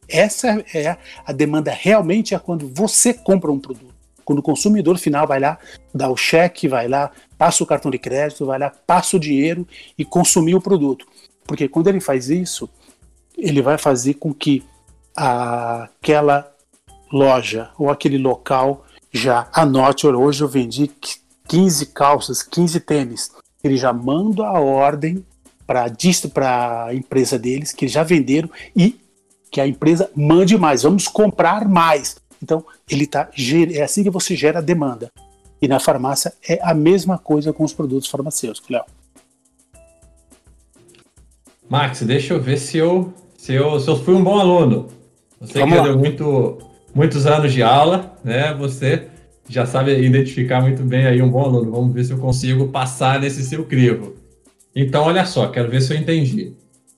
Essa 0.07 0.63
é 0.73 0.97
a 1.25 1.33
demanda 1.33 1.69
realmente 1.69 2.33
é 2.33 2.39
quando 2.39 2.65
você 2.65 3.13
compra 3.13 3.51
um 3.51 3.59
produto. 3.59 3.86
Quando 4.27 4.39
o 4.39 4.43
consumidor 4.43 4.97
final 4.97 5.25
vai 5.25 5.39
lá, 5.39 5.57
dá 5.93 6.09
o 6.09 6.17
cheque, 6.17 6.67
vai 6.67 6.85
lá, 6.85 7.11
passa 7.37 7.63
o 7.63 7.65
cartão 7.65 7.89
de 7.89 7.97
crédito, 7.97 8.45
vai 8.45 8.59
lá, 8.59 8.69
passa 8.85 9.15
o 9.15 9.19
dinheiro 9.21 9.65
e 9.97 10.03
consumir 10.03 10.53
o 10.53 10.59
produto. 10.59 11.07
Porque 11.45 11.69
quando 11.69 11.87
ele 11.87 12.01
faz 12.01 12.29
isso, 12.29 12.69
ele 13.37 13.61
vai 13.61 13.77
fazer 13.77 14.15
com 14.15 14.33
que 14.33 14.65
aquela 15.15 16.53
loja 17.09 17.69
ou 17.79 17.89
aquele 17.89 18.17
local 18.17 18.85
já 19.13 19.47
anote, 19.53 20.05
hoje 20.05 20.43
eu 20.43 20.49
vendi 20.49 20.91
15 21.47 21.85
calças, 21.85 22.43
15 22.43 22.81
tênis. 22.81 23.31
Ele 23.63 23.77
já 23.77 23.93
manda 23.93 24.45
a 24.45 24.59
ordem 24.59 25.25
para 25.65 25.85
a 26.85 26.93
empresa 26.93 27.39
deles, 27.39 27.71
que 27.71 27.87
já 27.87 28.03
venderam, 28.03 28.49
e 28.75 28.99
que 29.49 29.61
a 29.61 29.67
empresa 29.67 30.11
mande 30.13 30.57
mais, 30.57 30.83
vamos 30.83 31.07
comprar 31.07 31.65
mais. 31.65 32.17
Então, 32.41 32.65
ele 32.89 33.07
tá, 33.07 33.29
é 33.73 33.81
assim 33.81 34.03
que 34.03 34.09
você 34.09 34.35
gera 34.35 34.61
demanda. 34.61 35.11
E 35.61 35.67
na 35.67 35.79
farmácia 35.79 36.33
é 36.47 36.59
a 36.61 36.73
mesma 36.73 37.17
coisa 37.17 37.51
com 37.51 37.63
os 37.63 37.73
produtos 37.73 38.09
farmacêuticos, 38.09 38.69
Léo. 38.69 38.83
Max, 41.69 42.01
deixa 42.03 42.33
eu 42.33 42.41
ver 42.41 42.57
se 42.57 42.77
eu, 42.77 43.13
se 43.37 43.53
eu, 43.53 43.79
se 43.79 43.89
eu 43.89 43.95
fui 43.97 44.13
um 44.13 44.23
bom 44.23 44.39
aluno. 44.39 44.87
Você 45.39 45.59
Vamos 45.59 45.77
que 45.77 45.83
deu 45.83 45.97
muito, 45.97 46.57
muitos 46.93 47.25
anos 47.25 47.51
de 47.51 47.61
aula, 47.61 48.15
né? 48.23 48.53
Você 48.53 49.07
já 49.49 49.65
sabe 49.65 49.97
identificar 49.99 50.61
muito 50.61 50.83
bem 50.83 51.05
aí 51.05 51.21
um 51.21 51.29
bom 51.29 51.43
aluno. 51.43 51.71
Vamos 51.71 51.93
ver 51.93 52.05
se 52.05 52.11
eu 52.11 52.17
consigo 52.17 52.67
passar 52.67 53.19
nesse 53.19 53.43
seu 53.43 53.65
crivo. 53.65 54.15
Então, 54.75 55.03
olha 55.03 55.25
só, 55.25 55.47
quero 55.47 55.69
ver 55.69 55.81
se 55.81 55.93
eu 55.93 55.97
entendi. 55.97 56.53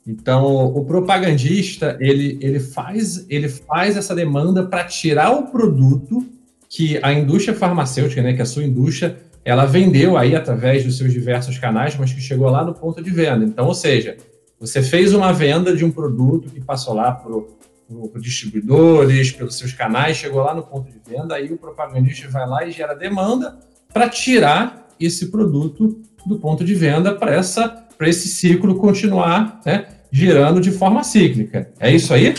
Então, 0.09 0.65
o 0.65 0.83
propagandista, 0.85 1.95
ele, 1.99 2.39
ele, 2.41 2.59
faz, 2.59 3.27
ele 3.29 3.47
faz 3.47 3.95
essa 3.95 4.15
demanda 4.15 4.65
para 4.65 4.83
tirar 4.83 5.29
o 5.29 5.51
produto 5.51 6.25
que 6.67 6.99
a 7.03 7.13
indústria 7.13 7.55
farmacêutica, 7.55 8.19
né, 8.23 8.33
que 8.33 8.41
a 8.41 8.45
sua 8.45 8.63
indústria, 8.63 9.17
ela 9.45 9.65
vendeu 9.65 10.17
aí 10.17 10.35
através 10.35 10.83
dos 10.83 10.97
seus 10.97 11.13
diversos 11.13 11.59
canais, 11.59 11.95
mas 11.95 12.11
que 12.11 12.19
chegou 12.19 12.49
lá 12.49 12.65
no 12.65 12.73
ponto 12.73 13.03
de 13.03 13.11
venda. 13.11 13.45
Então, 13.45 13.67
ou 13.67 13.75
seja, 13.75 14.17
você 14.59 14.81
fez 14.81 15.13
uma 15.13 15.31
venda 15.31 15.75
de 15.75 15.85
um 15.85 15.91
produto 15.91 16.49
que 16.49 16.59
passou 16.59 16.95
lá 16.95 17.11
para 17.11 17.31
por 17.87 18.19
distribuidores, 18.19 19.31
pelos 19.31 19.57
seus 19.57 19.73
canais, 19.73 20.17
chegou 20.17 20.43
lá 20.43 20.53
no 20.53 20.61
ponto 20.61 20.91
de 20.91 20.99
venda, 21.07 21.35
aí 21.35 21.51
o 21.51 21.57
propagandista 21.57 22.27
vai 22.29 22.47
lá 22.47 22.63
e 22.65 22.71
gera 22.71 22.93
demanda 22.93 23.57
para 23.91 24.07
tirar 24.07 24.87
esse 24.99 25.27
produto 25.27 25.99
do 26.25 26.37
ponto 26.37 26.63
de 26.63 26.75
venda 26.75 27.15
para 27.15 27.33
essa 27.33 27.67
para 27.97 28.07
esse 28.07 28.29
ciclo 28.29 28.75
continuar 28.75 29.59
né, 29.65 29.87
girando 30.11 30.59
de 30.59 30.71
forma 30.71 31.03
cíclica. 31.03 31.71
É 31.79 31.91
isso 31.91 32.13
aí? 32.13 32.33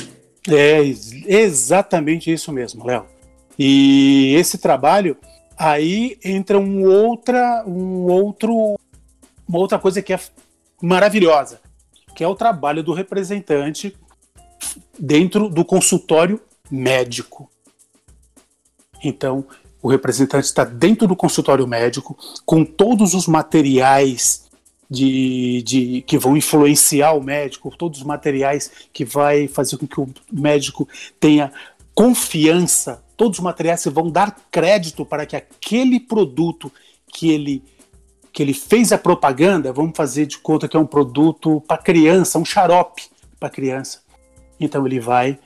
É 0.49 0.83
exatamente 1.27 2.33
isso 2.33 2.53
mesmo, 2.53 2.87
Léo. 2.87 3.05
E 3.59 4.35
esse 4.37 4.59
trabalho 4.59 5.17
aí 5.57 6.19
entra 6.25 6.59
um 6.59 6.85
outra, 6.85 7.63
um 7.67 8.07
outro, 8.07 8.79
uma 9.47 9.59
outra 9.59 9.79
coisa 9.79 10.01
que 10.01 10.13
é 10.13 10.21
maravilhosa, 10.81 11.61
que 12.15 12.25
é 12.25 12.27
o 12.27 12.35
trabalho 12.35 12.83
do 12.83 12.95
representante 12.95 13.95
dentro 14.99 15.49
do 15.49 15.65
consultório 15.65 16.41
médico. 16.71 17.51
Então, 19.05 19.45
o 19.83 19.89
representante 19.89 20.45
está 20.45 20.65
dentro 20.65 21.07
do 21.07 21.17
consultório 21.17 21.67
médico 21.67 22.17
com 22.47 22.65
todos 22.65 23.15
os 23.15 23.27
materiais 23.27 24.50
de, 24.91 25.63
de, 25.63 26.03
que 26.03 26.19
vão 26.19 26.37
influenciar 26.37 27.13
o 27.13 27.23
médico, 27.23 27.75
todos 27.77 28.01
os 28.01 28.05
materiais 28.05 28.71
que 28.93 29.05
vai 29.05 29.47
fazer 29.47 29.77
com 29.77 29.87
que 29.87 30.01
o 30.01 30.09
médico 30.33 30.89
tenha 31.21 31.53
confiança, 31.95 33.03
todos 33.17 33.39
os 33.39 33.45
materiais 33.45 33.83
que 33.83 33.91
vão 33.91 34.11
dar 34.11 34.37
crédito 34.51 35.05
para 35.05 35.25
que 35.25 35.37
aquele 35.37 36.01
produto 36.01 36.73
que 37.07 37.31
ele 37.31 37.63
que 38.33 38.45
ele 38.45 38.55
fez 38.55 38.93
a 38.93 38.99
propaganda, 38.99 39.73
vamos 39.73 39.97
fazer 39.97 40.25
de 40.25 40.39
conta 40.39 40.69
que 40.69 40.77
é 40.77 40.81
um 40.81 40.87
produto 40.87 41.61
para 41.67 41.83
criança, 41.83 42.39
um 42.39 42.45
xarope 42.45 43.03
para 43.41 43.51
criança. 43.51 44.03
Então 44.59 44.87
ele 44.87 45.01
vai 45.01 45.37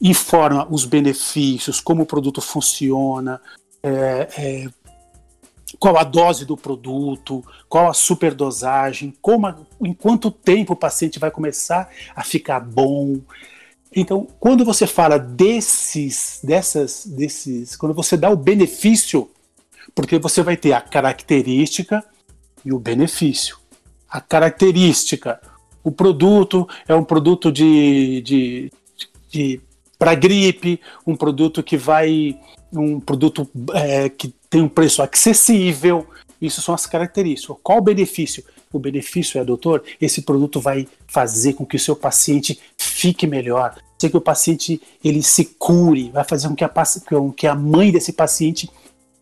informa 0.00 0.66
os 0.70 0.84
benefícios, 0.84 1.80
como 1.80 2.02
o 2.02 2.06
produto 2.06 2.40
funciona, 2.40 3.40
é, 3.82 4.28
é, 4.36 4.68
qual 5.82 5.98
a 5.98 6.04
dose 6.04 6.44
do 6.44 6.56
produto, 6.56 7.44
qual 7.68 7.90
a 7.90 7.92
superdosagem, 7.92 9.12
como 9.20 9.48
a, 9.48 9.56
em 9.80 9.92
quanto 9.92 10.30
tempo 10.30 10.74
o 10.74 10.76
paciente 10.76 11.18
vai 11.18 11.28
começar 11.28 11.90
a 12.14 12.22
ficar 12.22 12.60
bom. 12.60 13.18
Então, 13.92 14.28
quando 14.38 14.64
você 14.64 14.86
fala 14.86 15.18
desses, 15.18 16.38
dessas, 16.40 17.04
desses, 17.04 17.74
quando 17.74 17.96
você 17.96 18.16
dá 18.16 18.30
o 18.30 18.36
benefício, 18.36 19.28
porque 19.92 20.20
você 20.20 20.40
vai 20.40 20.56
ter 20.56 20.72
a 20.72 20.80
característica 20.80 22.04
e 22.64 22.72
o 22.72 22.78
benefício. 22.78 23.58
A 24.08 24.20
característica, 24.20 25.40
o 25.82 25.90
produto 25.90 26.68
é 26.86 26.94
um 26.94 27.02
produto 27.02 27.50
de, 27.50 28.20
de, 28.20 28.72
de 29.28 29.60
para 29.98 30.14
gripe, 30.14 30.80
um 31.04 31.16
produto 31.16 31.60
que 31.60 31.76
vai, 31.76 32.38
um 32.72 33.00
produto 33.00 33.50
é, 33.74 34.08
que 34.08 34.32
tem 34.52 34.60
um 34.60 34.68
preço 34.68 35.02
acessível. 35.02 36.06
Isso 36.38 36.60
são 36.60 36.74
as 36.74 36.84
características. 36.84 37.56
Qual 37.62 37.78
o 37.78 37.82
benefício? 37.82 38.44
O 38.70 38.78
benefício 38.78 39.40
é, 39.40 39.44
doutor, 39.44 39.82
esse 39.98 40.22
produto 40.22 40.60
vai 40.60 40.86
fazer 41.06 41.54
com 41.54 41.64
que 41.64 41.76
o 41.76 41.80
seu 41.80 41.96
paciente 41.96 42.60
fique 42.76 43.26
melhor, 43.26 43.74
fazer 43.98 44.10
que 44.10 44.16
o 44.16 44.20
paciente 44.20 44.80
ele 45.02 45.22
se 45.22 45.46
cure, 45.58 46.10
vai 46.10 46.24
fazer 46.24 46.48
com 46.48 46.54
que 46.54 46.64
a, 46.64 46.70
com 47.08 47.32
que 47.32 47.46
a 47.46 47.54
mãe 47.54 47.90
desse 47.90 48.12
paciente 48.12 48.68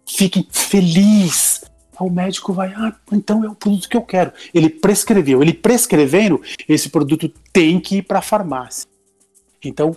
fique 0.05 0.47
feliz, 0.51 1.63
o 2.01 2.11
médico 2.11 2.53
vai, 2.53 2.73
ah, 2.75 2.97
então 3.13 3.45
é 3.45 3.49
o 3.49 3.55
produto 3.55 3.89
que 3.89 3.97
eu 3.97 4.03
quero. 4.03 4.33
Ele 4.53 4.69
prescreveu. 4.69 5.43
Ele 5.43 5.53
prescrevendo, 5.53 6.41
esse 6.69 6.89
produto 6.89 7.29
tem 7.53 7.79
que 7.79 7.99
ir 7.99 8.03
para 8.03 8.19
a 8.19 8.23
farmácia. 8.23 8.89
Então, 9.63 9.97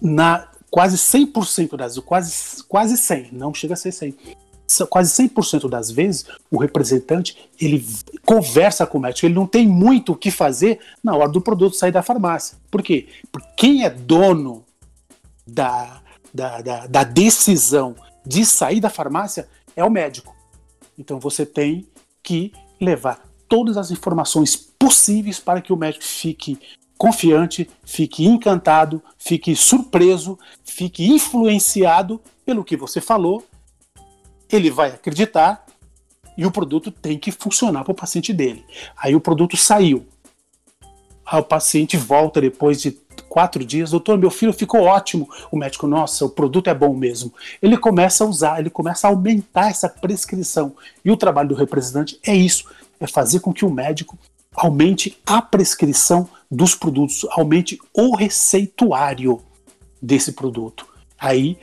na 0.00 0.48
quase 0.70 0.96
100% 0.96 1.76
das 1.76 1.98
quase 1.98 2.62
quase 2.64 2.96
100, 2.96 3.30
não 3.32 3.54
chega 3.54 3.74
a 3.74 3.76
ser 3.76 3.92
100. 3.92 4.14
Quase 4.90 5.28
100% 5.28 5.66
das 5.66 5.90
vezes, 5.90 6.26
o 6.50 6.58
representante 6.58 7.48
ele 7.58 7.84
conversa 8.26 8.86
com 8.86 8.98
o 8.98 9.00
médico, 9.00 9.26
ele 9.26 9.34
não 9.34 9.46
tem 9.46 9.66
muito 9.66 10.12
o 10.12 10.16
que 10.16 10.30
fazer 10.30 10.78
na 11.02 11.16
hora 11.16 11.30
do 11.30 11.40
produto 11.40 11.74
sair 11.74 11.90
da 11.90 12.02
farmácia. 12.02 12.58
Por 12.70 12.82
quê? 12.82 13.08
Porque 13.32 13.48
quem 13.56 13.84
é 13.84 13.88
dono 13.88 14.62
da, 15.46 16.02
da, 16.34 16.60
da, 16.60 16.86
da 16.86 17.04
decisão 17.04 17.96
de 18.26 18.44
sair 18.44 18.78
da 18.78 18.90
farmácia 18.90 19.48
é 19.74 19.82
o 19.82 19.90
médico. 19.90 20.36
Então 20.98 21.18
você 21.18 21.46
tem 21.46 21.88
que 22.22 22.52
levar 22.78 23.26
todas 23.48 23.78
as 23.78 23.90
informações 23.90 24.54
possíveis 24.54 25.40
para 25.40 25.62
que 25.62 25.72
o 25.72 25.76
médico 25.76 26.04
fique 26.04 26.58
confiante, 26.98 27.70
fique 27.84 28.26
encantado, 28.26 29.00
fique 29.16 29.54
surpreso, 29.54 30.36
fique 30.64 31.08
influenciado 31.08 32.20
pelo 32.44 32.64
que 32.64 32.76
você 32.76 33.00
falou. 33.00 33.44
Ele 34.50 34.70
vai 34.70 34.90
acreditar 34.90 35.64
e 36.36 36.44
o 36.44 36.50
produto 36.50 36.90
tem 36.90 37.18
que 37.18 37.30
funcionar 37.30 37.84
para 37.84 37.92
o 37.92 37.94
paciente 37.94 38.32
dele. 38.32 38.64
Aí 38.96 39.14
o 39.14 39.20
produto 39.20 39.56
saiu. 39.56 40.06
Aí 41.24 41.40
o 41.40 41.44
paciente 41.44 41.96
volta 41.96 42.40
depois 42.40 42.80
de 42.80 42.92
quatro 43.28 43.64
dias, 43.64 43.90
doutor, 43.90 44.16
meu 44.16 44.30
filho 44.30 44.52
ficou 44.52 44.82
ótimo. 44.82 45.28
O 45.52 45.56
médico, 45.56 45.86
nossa, 45.86 46.24
o 46.24 46.30
produto 46.30 46.68
é 46.68 46.74
bom 46.74 46.94
mesmo. 46.94 47.32
Ele 47.60 47.76
começa 47.76 48.24
a 48.24 48.26
usar, 48.26 48.58
ele 48.58 48.70
começa 48.70 49.06
a 49.06 49.10
aumentar 49.10 49.68
essa 49.68 49.88
prescrição. 49.88 50.74
E 51.04 51.10
o 51.10 51.16
trabalho 51.16 51.50
do 51.50 51.54
representante 51.54 52.18
é 52.26 52.34
isso: 52.34 52.64
é 52.98 53.06
fazer 53.06 53.40
com 53.40 53.52
que 53.52 53.64
o 53.64 53.70
médico 53.70 54.18
aumente 54.54 55.20
a 55.26 55.40
prescrição 55.40 56.28
dos 56.50 56.74
produtos, 56.74 57.26
aumente 57.30 57.78
o 57.92 58.16
receituário 58.16 59.40
desse 60.00 60.32
produto. 60.32 60.86
Aí 61.18 61.58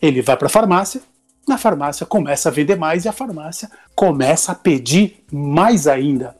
ele 0.00 0.22
vai 0.22 0.36
para 0.36 0.46
a 0.46 0.50
farmácia, 0.50 1.00
na 1.46 1.58
farmácia 1.58 2.06
começa 2.06 2.48
a 2.48 2.52
vender 2.52 2.76
mais 2.76 3.04
e 3.04 3.08
a 3.08 3.12
farmácia 3.12 3.70
começa 3.94 4.52
a 4.52 4.54
pedir 4.54 5.24
mais 5.32 5.86
ainda 5.86 6.36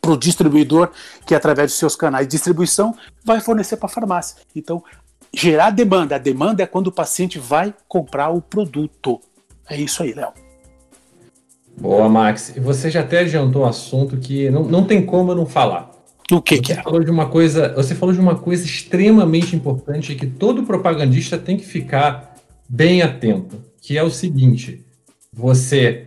para 0.00 0.10
o 0.10 0.16
distribuidor, 0.16 0.90
que 1.24 1.34
através 1.34 1.70
dos 1.70 1.78
seus 1.78 1.94
canais 1.94 2.26
de 2.26 2.32
distribuição 2.32 2.94
vai 3.24 3.40
fornecer 3.40 3.76
para 3.76 3.86
a 3.86 3.90
farmácia. 3.90 4.36
Então, 4.54 4.82
gerar 5.32 5.70
demanda. 5.70 6.16
A 6.16 6.18
demanda 6.18 6.62
é 6.62 6.66
quando 6.66 6.88
o 6.88 6.92
paciente 6.92 7.38
vai 7.38 7.72
comprar 7.86 8.30
o 8.30 8.42
produto. 8.42 9.20
É 9.68 9.76
isso 9.76 10.02
aí, 10.02 10.12
Léo. 10.12 10.32
Boa, 11.78 12.08
Max. 12.08 12.52
Você 12.56 12.90
já 12.90 13.00
até 13.00 13.20
adiantou 13.20 13.62
o 13.62 13.66
assunto 13.66 14.16
que 14.16 14.50
não, 14.50 14.64
não 14.64 14.84
tem 14.84 15.04
como 15.04 15.30
eu 15.30 15.36
não 15.36 15.46
falar. 15.46 15.90
O 16.30 16.42
que, 16.42 16.56
você 16.56 16.62
que 16.62 16.72
é? 16.72 16.82
Falou 16.82 17.02
de 17.02 17.10
uma 17.10 17.28
coisa, 17.28 17.72
você 17.74 17.94
falou 17.94 18.14
de 18.14 18.20
uma 18.20 18.36
coisa 18.36 18.64
extremamente 18.64 19.54
importante 19.54 20.14
que 20.14 20.26
todo 20.26 20.64
propagandista 20.64 21.38
tem 21.38 21.56
que 21.56 21.64
ficar 21.64 22.34
bem 22.68 23.02
atento, 23.02 23.62
que 23.80 23.96
é 23.96 24.02
o 24.02 24.10
seguinte: 24.10 24.84
você 25.32 26.06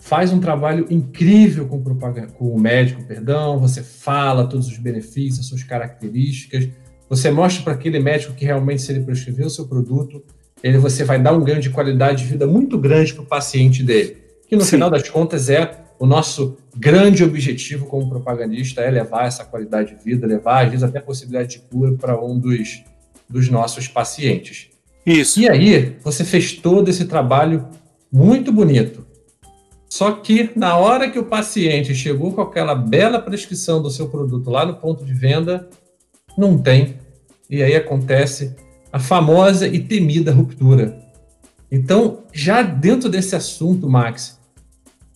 faz 0.00 0.32
um 0.32 0.40
trabalho 0.40 0.86
incrível 0.90 1.66
com, 1.66 1.80
com 1.80 2.48
o 2.48 2.58
médico, 2.58 3.04
perdão, 3.04 3.58
você 3.60 3.82
fala 3.82 4.48
todos 4.48 4.66
os 4.66 4.78
benefícios, 4.78 5.40
as 5.40 5.46
suas 5.46 5.62
características, 5.62 6.68
você 7.08 7.30
mostra 7.30 7.62
para 7.62 7.74
aquele 7.74 8.00
médico 8.00 8.34
que 8.34 8.44
realmente 8.44 8.82
se 8.82 8.90
ele 8.90 9.04
prescrever 9.04 9.46
o 9.46 9.50
seu 9.50 9.68
produto, 9.68 10.24
ele 10.62 10.78
você 10.78 11.04
vai 11.04 11.20
dar 11.20 11.32
um 11.32 11.44
ganho 11.44 11.60
de 11.60 11.70
qualidade 11.70 12.24
de 12.24 12.30
vida 12.30 12.46
muito 12.46 12.76
grande 12.78 13.14
para 13.14 13.22
o 13.22 13.26
paciente 13.26 13.82
dele. 13.84 14.16
Que 14.48 14.56
no 14.56 14.62
Sim. 14.62 14.70
final 14.70 14.90
das 14.90 15.08
contas 15.08 15.48
é 15.48 15.84
o 16.02 16.06
nosso 16.06 16.56
grande 16.76 17.22
objetivo 17.22 17.86
como 17.86 18.08
propagandista 18.08 18.80
é 18.80 18.90
levar 18.90 19.28
essa 19.28 19.44
qualidade 19.44 19.94
de 19.94 20.02
vida, 20.02 20.26
levar 20.26 20.64
às 20.64 20.70
vezes 20.70 20.82
até 20.82 20.98
a 20.98 21.02
possibilidade 21.02 21.50
de 21.50 21.58
cura 21.60 21.92
para 21.92 22.20
um 22.20 22.36
dos, 22.36 22.82
dos 23.30 23.48
nossos 23.48 23.86
pacientes. 23.86 24.66
Isso. 25.06 25.38
E 25.38 25.48
aí, 25.48 25.96
você 26.02 26.24
fez 26.24 26.54
todo 26.54 26.88
esse 26.88 27.04
trabalho 27.04 27.68
muito 28.12 28.50
bonito. 28.50 29.06
Só 29.88 30.10
que 30.10 30.50
na 30.56 30.76
hora 30.76 31.08
que 31.08 31.20
o 31.20 31.26
paciente 31.26 31.94
chegou 31.94 32.32
com 32.32 32.40
aquela 32.40 32.74
bela 32.74 33.20
prescrição 33.20 33.80
do 33.80 33.88
seu 33.88 34.08
produto 34.08 34.50
lá 34.50 34.66
no 34.66 34.74
ponto 34.74 35.04
de 35.04 35.14
venda, 35.14 35.68
não 36.36 36.58
tem. 36.58 36.96
E 37.48 37.62
aí 37.62 37.76
acontece 37.76 38.56
a 38.92 38.98
famosa 38.98 39.68
e 39.68 39.78
temida 39.78 40.32
ruptura. 40.32 41.00
Então, 41.70 42.24
já 42.32 42.60
dentro 42.60 43.08
desse 43.08 43.36
assunto, 43.36 43.88
Max, 43.88 44.41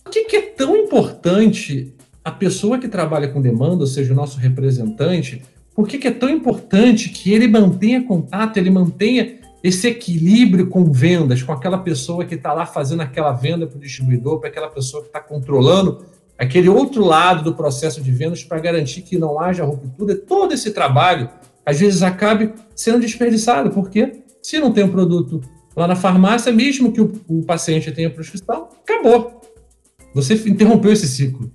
por 0.07 0.11
que, 0.11 0.23
que 0.23 0.35
é 0.37 0.41
tão 0.41 0.77
importante 0.77 1.93
a 2.23 2.31
pessoa 2.31 2.79
que 2.79 2.87
trabalha 2.87 3.27
com 3.27 3.41
demanda, 3.41 3.81
ou 3.81 3.87
seja, 3.87 4.13
o 4.13 4.15
nosso 4.15 4.39
representante, 4.39 5.43
por 5.75 5.85
que, 5.85 5.97
que 5.97 6.07
é 6.07 6.11
tão 6.11 6.29
importante 6.29 7.09
que 7.09 7.33
ele 7.33 7.45
mantenha 7.45 8.01
contato, 8.01 8.55
ele 8.55 8.69
mantenha 8.69 9.35
esse 9.61 9.85
equilíbrio 9.85 10.67
com 10.67 10.89
vendas, 10.89 11.43
com 11.43 11.51
aquela 11.51 11.77
pessoa 11.77 12.23
que 12.23 12.35
está 12.35 12.53
lá 12.53 12.65
fazendo 12.65 13.01
aquela 13.01 13.33
venda 13.33 13.67
para 13.67 13.77
o 13.77 13.81
distribuidor, 13.81 14.39
para 14.39 14.47
aquela 14.47 14.69
pessoa 14.69 15.03
que 15.03 15.09
está 15.09 15.19
controlando 15.19 16.05
aquele 16.37 16.69
outro 16.69 17.03
lado 17.03 17.43
do 17.43 17.53
processo 17.53 18.01
de 18.01 18.11
vendas 18.11 18.45
para 18.45 18.59
garantir 18.59 19.01
que 19.01 19.17
não 19.17 19.37
haja 19.37 19.65
ruptura, 19.65 20.15
todo 20.15 20.53
esse 20.53 20.71
trabalho 20.71 21.29
às 21.65 21.81
vezes 21.81 22.01
acabe 22.01 22.53
sendo 22.73 23.01
desperdiçado, 23.01 23.71
porque 23.71 24.23
se 24.41 24.57
não 24.57 24.71
tem 24.71 24.85
um 24.85 24.91
produto 24.91 25.41
lá 25.75 25.85
na 25.85 25.97
farmácia, 25.97 26.49
mesmo 26.51 26.93
que 26.93 27.01
o, 27.01 27.21
o 27.27 27.43
paciente 27.43 27.91
tenha 27.91 28.09
prescrição, 28.09 28.69
acabou. 28.81 29.36
Você 30.13 30.33
interrompeu 30.49 30.91
esse 30.91 31.07
ciclo. 31.07 31.51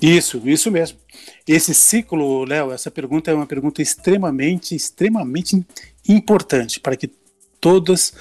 Isso, 0.00 0.40
isso 0.48 0.70
mesmo. 0.70 0.98
Esse 1.46 1.74
ciclo, 1.74 2.44
Léo, 2.44 2.72
essa 2.72 2.90
pergunta 2.90 3.30
é 3.30 3.34
uma 3.34 3.46
pergunta 3.46 3.82
extremamente, 3.82 4.74
extremamente 4.74 5.64
importante 6.08 6.80
para 6.80 6.96
que 6.96 7.10
todos 7.60 8.14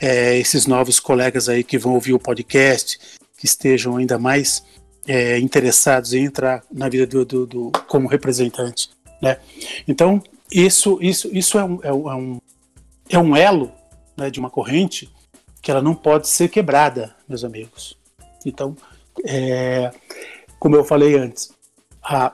é, 0.00 0.38
esses 0.38 0.66
novos 0.66 0.98
colegas 0.98 1.48
aí 1.48 1.62
que 1.62 1.78
vão 1.78 1.94
ouvir 1.94 2.14
o 2.14 2.18
podcast, 2.18 2.98
que 3.36 3.44
estejam 3.44 3.96
ainda 3.96 4.18
mais 4.18 4.64
é, 5.06 5.38
interessados 5.38 6.14
em 6.14 6.24
entrar 6.24 6.64
na 6.72 6.88
vida 6.88 7.06
do, 7.06 7.24
do, 7.24 7.46
do, 7.46 7.72
como 7.86 8.08
representante, 8.08 8.90
né? 9.20 9.38
Então 9.86 10.22
isso 10.50 10.98
isso 11.02 11.28
isso 11.32 11.58
é 11.58 11.64
um, 11.64 11.78
é 11.82 11.92
um, 11.92 12.40
é 13.10 13.18
um 13.18 13.36
elo 13.36 13.72
né, 14.16 14.30
de 14.30 14.40
uma 14.40 14.50
corrente 14.50 15.12
que 15.60 15.70
ela 15.70 15.82
não 15.82 15.94
pode 15.94 16.28
ser 16.28 16.48
quebrada, 16.48 17.14
meus 17.28 17.44
amigos. 17.44 17.96
Então, 18.46 18.76
é, 19.24 19.90
como 20.58 20.76
eu 20.76 20.84
falei 20.84 21.18
antes, 21.18 21.50
a 22.02 22.32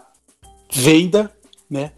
venda, 0.71 1.33
né, 1.69 1.93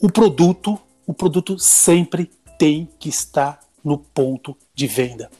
o 0.00 0.10
produto, 0.10 0.78
o 1.04 1.12
produto 1.12 1.58
sempre 1.58 2.30
tem 2.58 2.88
que 2.98 3.08
estar 3.08 3.60
no 3.84 3.98
ponto 3.98 4.56
de 4.74 4.86
venda. 4.86 5.30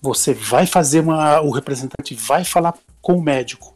Você 0.00 0.32
vai 0.32 0.66
fazer 0.66 1.00
uma. 1.00 1.40
O 1.40 1.50
representante 1.50 2.14
vai 2.14 2.44
falar 2.44 2.74
com 3.02 3.14
o 3.14 3.22
médico. 3.22 3.74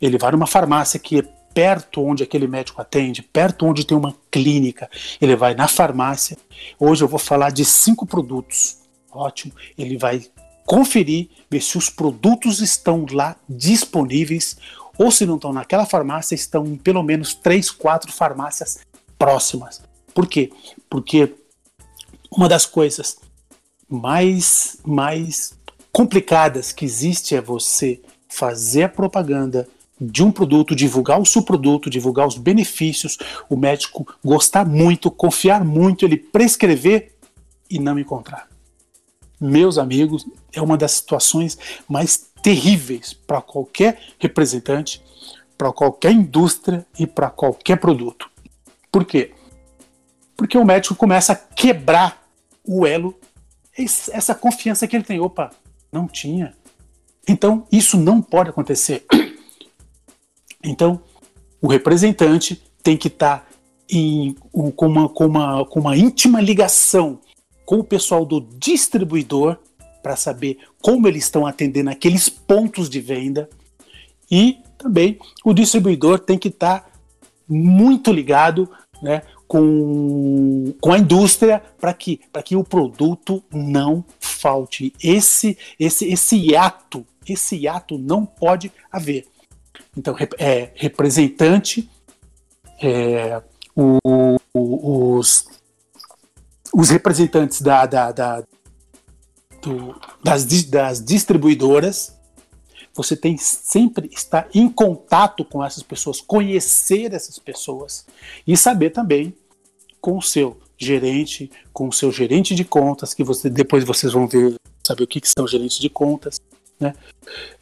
Ele 0.00 0.16
vai 0.16 0.32
numa 0.32 0.46
farmácia 0.46 0.98
que 0.98 1.18
é 1.18 1.22
perto 1.52 2.02
onde 2.02 2.22
aquele 2.22 2.46
médico 2.46 2.80
atende, 2.80 3.22
perto 3.22 3.66
onde 3.66 3.84
tem 3.84 3.96
uma 3.96 4.16
clínica. 4.30 4.88
Ele 5.20 5.36
vai 5.36 5.54
na 5.54 5.68
farmácia. 5.68 6.38
Hoje 6.78 7.04
eu 7.04 7.08
vou 7.08 7.18
falar 7.18 7.50
de 7.50 7.64
cinco 7.64 8.06
produtos. 8.06 8.78
Ótimo. 9.12 9.52
Ele 9.76 9.98
vai 9.98 10.22
conferir, 10.70 11.30
ver 11.50 11.60
se 11.60 11.76
os 11.76 11.90
produtos 11.90 12.60
estão 12.60 13.04
lá 13.10 13.34
disponíveis 13.48 14.56
ou 14.96 15.10
se 15.10 15.26
não 15.26 15.34
estão 15.34 15.52
naquela 15.52 15.84
farmácia, 15.84 16.36
estão 16.36 16.64
em 16.64 16.76
pelo 16.76 17.02
menos 17.02 17.34
três, 17.34 17.72
quatro 17.72 18.12
farmácias 18.12 18.78
próximas. 19.18 19.82
Por 20.14 20.28
quê? 20.28 20.52
Porque 20.88 21.34
uma 22.30 22.48
das 22.48 22.66
coisas 22.66 23.18
mais, 23.88 24.76
mais 24.86 25.58
complicadas 25.90 26.70
que 26.70 26.84
existe 26.84 27.34
é 27.34 27.40
você 27.40 28.00
fazer 28.28 28.84
a 28.84 28.88
propaganda 28.88 29.66
de 30.00 30.22
um 30.22 30.30
produto, 30.30 30.76
divulgar 30.76 31.20
o 31.20 31.26
seu 31.26 31.42
produto, 31.42 31.90
divulgar 31.90 32.28
os 32.28 32.38
benefícios, 32.38 33.18
o 33.48 33.56
médico 33.56 34.06
gostar 34.24 34.64
muito, 34.64 35.10
confiar 35.10 35.64
muito, 35.64 36.04
ele 36.04 36.16
prescrever 36.16 37.16
e 37.68 37.80
não 37.80 37.98
encontrar. 37.98 38.49
Meus 39.40 39.78
amigos, 39.78 40.26
é 40.52 40.60
uma 40.60 40.76
das 40.76 40.92
situações 40.92 41.58
mais 41.88 42.30
terríveis 42.42 43.12
para 43.12 43.40
qualquer 43.40 44.00
representante, 44.18 45.02
para 45.56 45.72
qualquer 45.72 46.12
indústria 46.12 46.86
e 46.98 47.06
para 47.06 47.30
qualquer 47.30 47.76
produto. 47.76 48.30
Por 48.92 49.04
quê? 49.04 49.32
Porque 50.36 50.58
o 50.58 50.64
médico 50.64 50.94
começa 50.94 51.32
a 51.32 51.36
quebrar 51.36 52.22
o 52.66 52.86
elo, 52.86 53.18
essa 53.76 54.34
confiança 54.34 54.86
que 54.86 54.96
ele 54.96 55.04
tem. 55.04 55.20
Opa, 55.20 55.50
não 55.92 56.06
tinha. 56.06 56.54
Então, 57.26 57.66
isso 57.70 57.96
não 57.96 58.20
pode 58.20 58.50
acontecer. 58.50 59.04
Então, 60.62 61.00
o 61.58 61.68
representante 61.68 62.62
tem 62.82 62.94
que 62.94 63.08
estar 63.08 63.38
tá 63.38 63.46
em, 63.90 64.34
com, 64.76 64.86
uma, 64.86 65.08
com, 65.08 65.24
uma, 65.24 65.64
com 65.64 65.80
uma 65.80 65.96
íntima 65.96 66.38
ligação 66.38 67.18
com 67.70 67.78
o 67.78 67.84
pessoal 67.84 68.24
do 68.24 68.40
distribuidor 68.40 69.56
para 70.02 70.16
saber 70.16 70.58
como 70.82 71.06
eles 71.06 71.22
estão 71.22 71.46
atendendo 71.46 71.88
aqueles 71.88 72.28
pontos 72.28 72.90
de 72.90 73.00
venda. 73.00 73.48
E 74.28 74.58
também 74.76 75.20
o 75.44 75.54
distribuidor 75.54 76.18
tem 76.18 76.36
que 76.36 76.48
estar 76.48 76.80
tá 76.80 76.90
muito 77.48 78.10
ligado 78.10 78.68
né, 79.00 79.22
com, 79.46 80.74
com 80.80 80.92
a 80.92 80.98
indústria 80.98 81.62
para 81.80 81.94
que, 81.94 82.20
que 82.44 82.56
o 82.56 82.64
produto 82.64 83.40
não 83.52 84.04
falte. 84.18 84.92
Esse, 85.00 85.56
esse, 85.78 86.12
esse 86.12 86.36
hiato, 86.36 87.06
esse 87.24 87.54
hiato 87.54 87.96
não 87.96 88.26
pode 88.26 88.72
haver. 88.90 89.28
Então, 89.96 90.16
é, 90.40 90.72
representante, 90.74 91.88
é, 92.82 93.40
o, 93.76 93.96
o, 94.52 95.18
os, 95.18 95.59
os 96.72 96.90
representantes 96.90 97.60
da, 97.60 97.86
da, 97.86 98.12
da 98.12 98.44
do, 99.62 99.94
das, 100.22 100.44
das 100.64 101.04
distribuidoras, 101.04 102.14
você 102.94 103.16
tem 103.16 103.36
sempre 103.36 104.08
estar 104.12 104.48
em 104.54 104.68
contato 104.68 105.44
com 105.44 105.64
essas 105.64 105.82
pessoas, 105.82 106.20
conhecer 106.20 107.12
essas 107.12 107.38
pessoas 107.38 108.06
e 108.46 108.56
saber 108.56 108.90
também 108.90 109.34
com 110.00 110.16
o 110.16 110.22
seu 110.22 110.58
gerente, 110.78 111.50
com 111.72 111.88
o 111.88 111.92
seu 111.92 112.10
gerente 112.10 112.54
de 112.54 112.64
contas, 112.64 113.12
que 113.12 113.22
você 113.22 113.50
depois 113.50 113.84
vocês 113.84 114.12
vão 114.12 114.26
ver, 114.26 114.54
saber 114.84 115.04
o 115.04 115.06
que, 115.06 115.20
que 115.20 115.28
são 115.28 115.46
gerentes 115.46 115.78
de 115.78 115.90
contas, 115.90 116.40
né? 116.78 116.94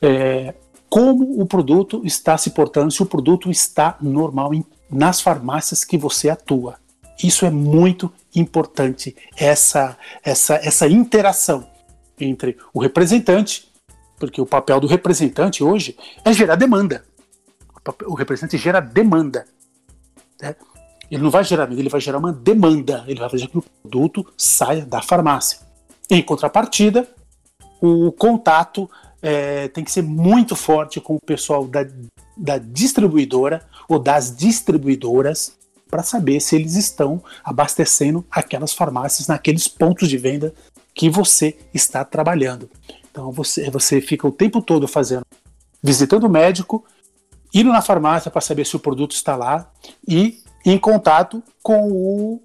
É, 0.01 0.55
como 0.89 1.41
o 1.41 1.45
produto 1.45 2.01
está 2.05 2.39
se 2.39 2.51
portando, 2.51 2.91
se 2.91 3.03
o 3.03 3.07
produto 3.07 3.51
está 3.51 3.99
normal 4.01 4.55
em, 4.55 4.65
nas 4.91 5.21
farmácias 5.21 5.85
que 5.85 5.99
você 5.99 6.31
atua. 6.31 6.79
Isso 7.23 7.45
é 7.45 7.51
muito 7.51 8.13
importante, 8.35 9.17
essa, 9.37 9.97
essa, 10.23 10.55
essa 10.57 10.87
interação 10.87 11.69
entre 12.19 12.57
o 12.73 12.81
representante, 12.81 13.69
porque 14.19 14.41
o 14.41 14.47
papel 14.47 14.81
do 14.81 14.87
representante 14.87 15.63
hoje 15.63 15.97
é 16.25 16.33
gerar 16.33 16.57
demanda. 16.57 17.05
O 18.07 18.15
representante 18.15 18.59
gera 18.59 18.81
demanda. 18.81 19.47
Né? 20.41 20.55
Ele 21.11 21.23
não 21.23 21.31
vai 21.31 21.43
gerar 21.43 21.71
ele 21.73 21.89
vai 21.89 22.01
gerar 22.01 22.19
uma 22.19 22.33
demanda. 22.33 23.05
Ele 23.07 23.19
vai 23.19 23.31
fazer 23.31 23.47
que 23.47 23.59
o 23.59 23.65
produto 23.83 24.27
saia 24.37 24.85
da 24.85 25.01
farmácia. 25.01 25.61
Em 26.11 26.23
contrapartida, 26.23 27.09
o 27.81 28.13
contato 28.13 28.91
é, 29.23 29.69
tem 29.69 29.85
que 29.85 29.91
ser 29.91 30.03
muito 30.03 30.55
forte 30.55 31.01
com 31.01 31.17
o 31.17 31.21
pessoal 31.21 31.67
da, 31.67 31.87
da 32.37 32.59
distribuidora 32.59 33.67
ou 33.89 33.99
das 33.99 34.35
distribuidoras 34.35 35.58
para 35.89 36.03
saber 36.03 36.41
se 36.41 36.57
eles 36.57 36.75
estão 36.75 37.23
abastecendo 37.43 38.25
aquelas 38.31 38.73
farmácias 38.73 39.29
naqueles 39.29 39.67
pontos 39.69 40.09
de 40.09 40.17
venda 40.17 40.55
que 40.95 41.09
você 41.09 41.57
está 41.73 42.05
trabalhando. 42.05 42.69
Então 43.11 43.33
você, 43.33 43.71
você 43.71 44.01
fica 44.01 44.27
o 44.27 44.33
tempo 44.33 44.61
todo 44.61 44.87
fazendo, 44.87 45.25
visitando 45.83 46.25
o 46.25 46.31
médico, 46.31 46.85
indo 47.55 47.73
na 47.73 47.83
farmácia 47.83 48.31
para 48.31 48.41
saber 48.41 48.67
se 48.67 48.77
o 48.77 48.81
produto 48.81 49.13
está 49.13 49.37
lá 49.37 49.71
e 50.07 50.43
em 50.65 50.79
contato 50.79 51.43
com 51.63 51.91
o, 51.91 52.43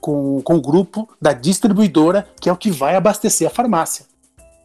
com, 0.00 0.40
com 0.42 0.54
o 0.54 0.60
grupo 0.60 1.08
da 1.20 1.32
distribuidora, 1.32 2.28
que 2.40 2.48
é 2.48 2.52
o 2.52 2.56
que 2.56 2.70
vai 2.70 2.94
abastecer 2.94 3.46
a 3.46 3.50
farmácia. 3.50 4.06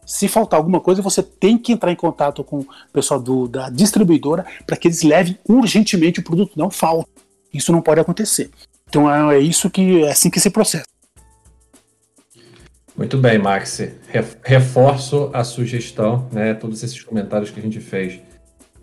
Se 0.06 0.26
faltar 0.28 0.58
alguma 0.58 0.80
coisa, 0.80 1.00
você 1.00 1.22
tem 1.22 1.56
que 1.56 1.72
entrar 1.72 1.92
em 1.92 1.96
contato 1.96 2.42
com 2.42 2.60
o 2.60 2.66
pessoal 2.92 3.20
do, 3.20 3.46
da 3.46 3.70
distribuidora 3.70 4.44
para 4.66 4.76
que 4.76 4.88
eles 4.88 5.02
levem 5.02 5.38
urgentemente 5.48 6.20
o 6.20 6.24
produto, 6.24 6.58
não 6.58 6.70
falta. 6.70 7.08
Isso 7.52 7.72
não 7.72 7.82
pode 7.82 8.00
acontecer. 8.00 8.50
Então 8.88 9.12
é, 9.12 9.36
é 9.36 9.38
isso 9.38 9.70
que 9.70 10.04
é 10.04 10.10
assim 10.10 10.30
que 10.30 10.40
se 10.40 10.50
processa. 10.50 10.84
Muito 12.96 13.16
bem, 13.16 13.38
Maxi. 13.38 13.92
Reforço 14.44 15.30
a 15.32 15.42
sugestão, 15.42 16.28
né? 16.32 16.52
Todos 16.54 16.82
esses 16.82 17.02
comentários 17.02 17.50
que 17.50 17.58
a 17.58 17.62
gente 17.62 17.80
fez. 17.80 18.20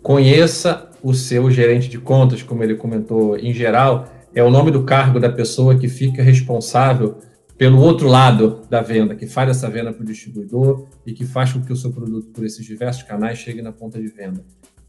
Conheça 0.02 0.90
o 1.02 1.14
seu 1.14 1.50
gerente 1.50 1.88
de 1.88 1.98
contas, 1.98 2.42
como 2.42 2.64
ele 2.64 2.74
comentou, 2.74 3.36
em 3.36 3.52
geral, 3.52 4.08
é 4.34 4.42
o 4.42 4.50
nome 4.50 4.70
do 4.70 4.82
cargo 4.82 5.20
da 5.20 5.30
pessoa 5.30 5.78
que 5.78 5.88
fica 5.88 6.22
responsável 6.22 7.18
pelo 7.56 7.80
outro 7.80 8.06
lado 8.06 8.62
da 8.70 8.80
venda, 8.80 9.14
que 9.14 9.26
faz 9.26 9.50
essa 9.50 9.68
venda 9.68 9.92
para 9.92 10.02
o 10.02 10.06
distribuidor 10.06 10.86
e 11.04 11.12
que 11.12 11.26
faz 11.26 11.52
com 11.52 11.60
que 11.60 11.72
o 11.72 11.76
seu 11.76 11.92
produto, 11.92 12.28
por 12.30 12.44
esses 12.44 12.64
diversos 12.64 13.02
canais, 13.02 13.38
chegue 13.38 13.60
na 13.60 13.72
ponta 13.72 14.00
de 14.00 14.06
venda. 14.06 14.44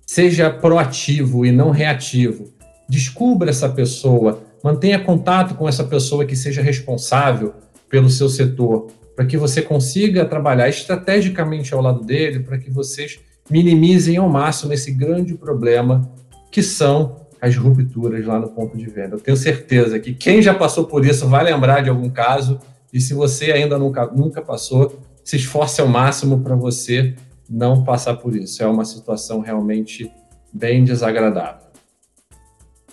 Seja 0.06 0.50
proativo 0.52 1.46
e 1.46 1.52
não 1.52 1.72
reativo. 1.72 2.54
Descubra 2.90 3.52
essa 3.52 3.70
pessoa, 3.70 4.42
mantenha 4.64 5.00
contato 5.00 5.54
com 5.54 5.70
essa 5.70 5.84
pessoa 5.84 6.26
que 6.26 6.36
seja 6.36 6.62
responsável 6.62 7.54
pelo 7.88 8.10
seu 8.10 8.28
setor, 8.28 8.88
para 9.16 9.26
que 9.26 9.38
você 9.38 9.62
consiga 9.62 10.26
trabalhar 10.26 10.68
estrategicamente 10.68 11.74
ao 11.74 11.82
lado 11.82 12.04
dele, 12.04 12.40
para 12.40 12.58
que 12.58 12.72
vocês 12.72 13.20
minimizem 13.50 14.18
ao 14.18 14.28
máximo 14.28 14.74
esse 14.74 14.92
grande 14.92 15.36
problema 15.36 16.10
que 16.52 16.64
são 16.64 17.28
as 17.42 17.56
rupturas 17.56 18.26
lá 18.26 18.40
no 18.40 18.50
ponto 18.50 18.78
de 18.78 18.86
venda. 18.86 19.16
Eu 19.16 19.20
tenho 19.20 19.38
certeza 19.38 20.00
que 20.00 20.14
quem 20.14 20.42
já 20.42 20.54
passou 20.54 20.86
por 20.86 21.06
isso 21.06 21.28
vai 21.28 21.44
lembrar 21.44 21.82
de 21.82 21.90
algum 21.90 22.10
caso, 22.10 22.60
e 22.92 23.00
se 23.00 23.14
você 23.14 23.52
ainda 23.52 23.78
nunca, 23.78 24.08
nunca 24.08 24.42
passou, 24.42 25.00
se 25.24 25.36
esforce 25.36 25.80
ao 25.80 25.88
máximo 25.88 26.40
para 26.40 26.56
você 26.56 27.14
não 27.50 27.84
passar 27.84 28.16
por 28.16 28.36
isso. 28.36 28.64
É 28.64 28.68
uma 28.68 28.84
situação 28.84 29.42
realmente 29.42 30.12
bem 30.52 30.84
desagradável. 30.84 31.69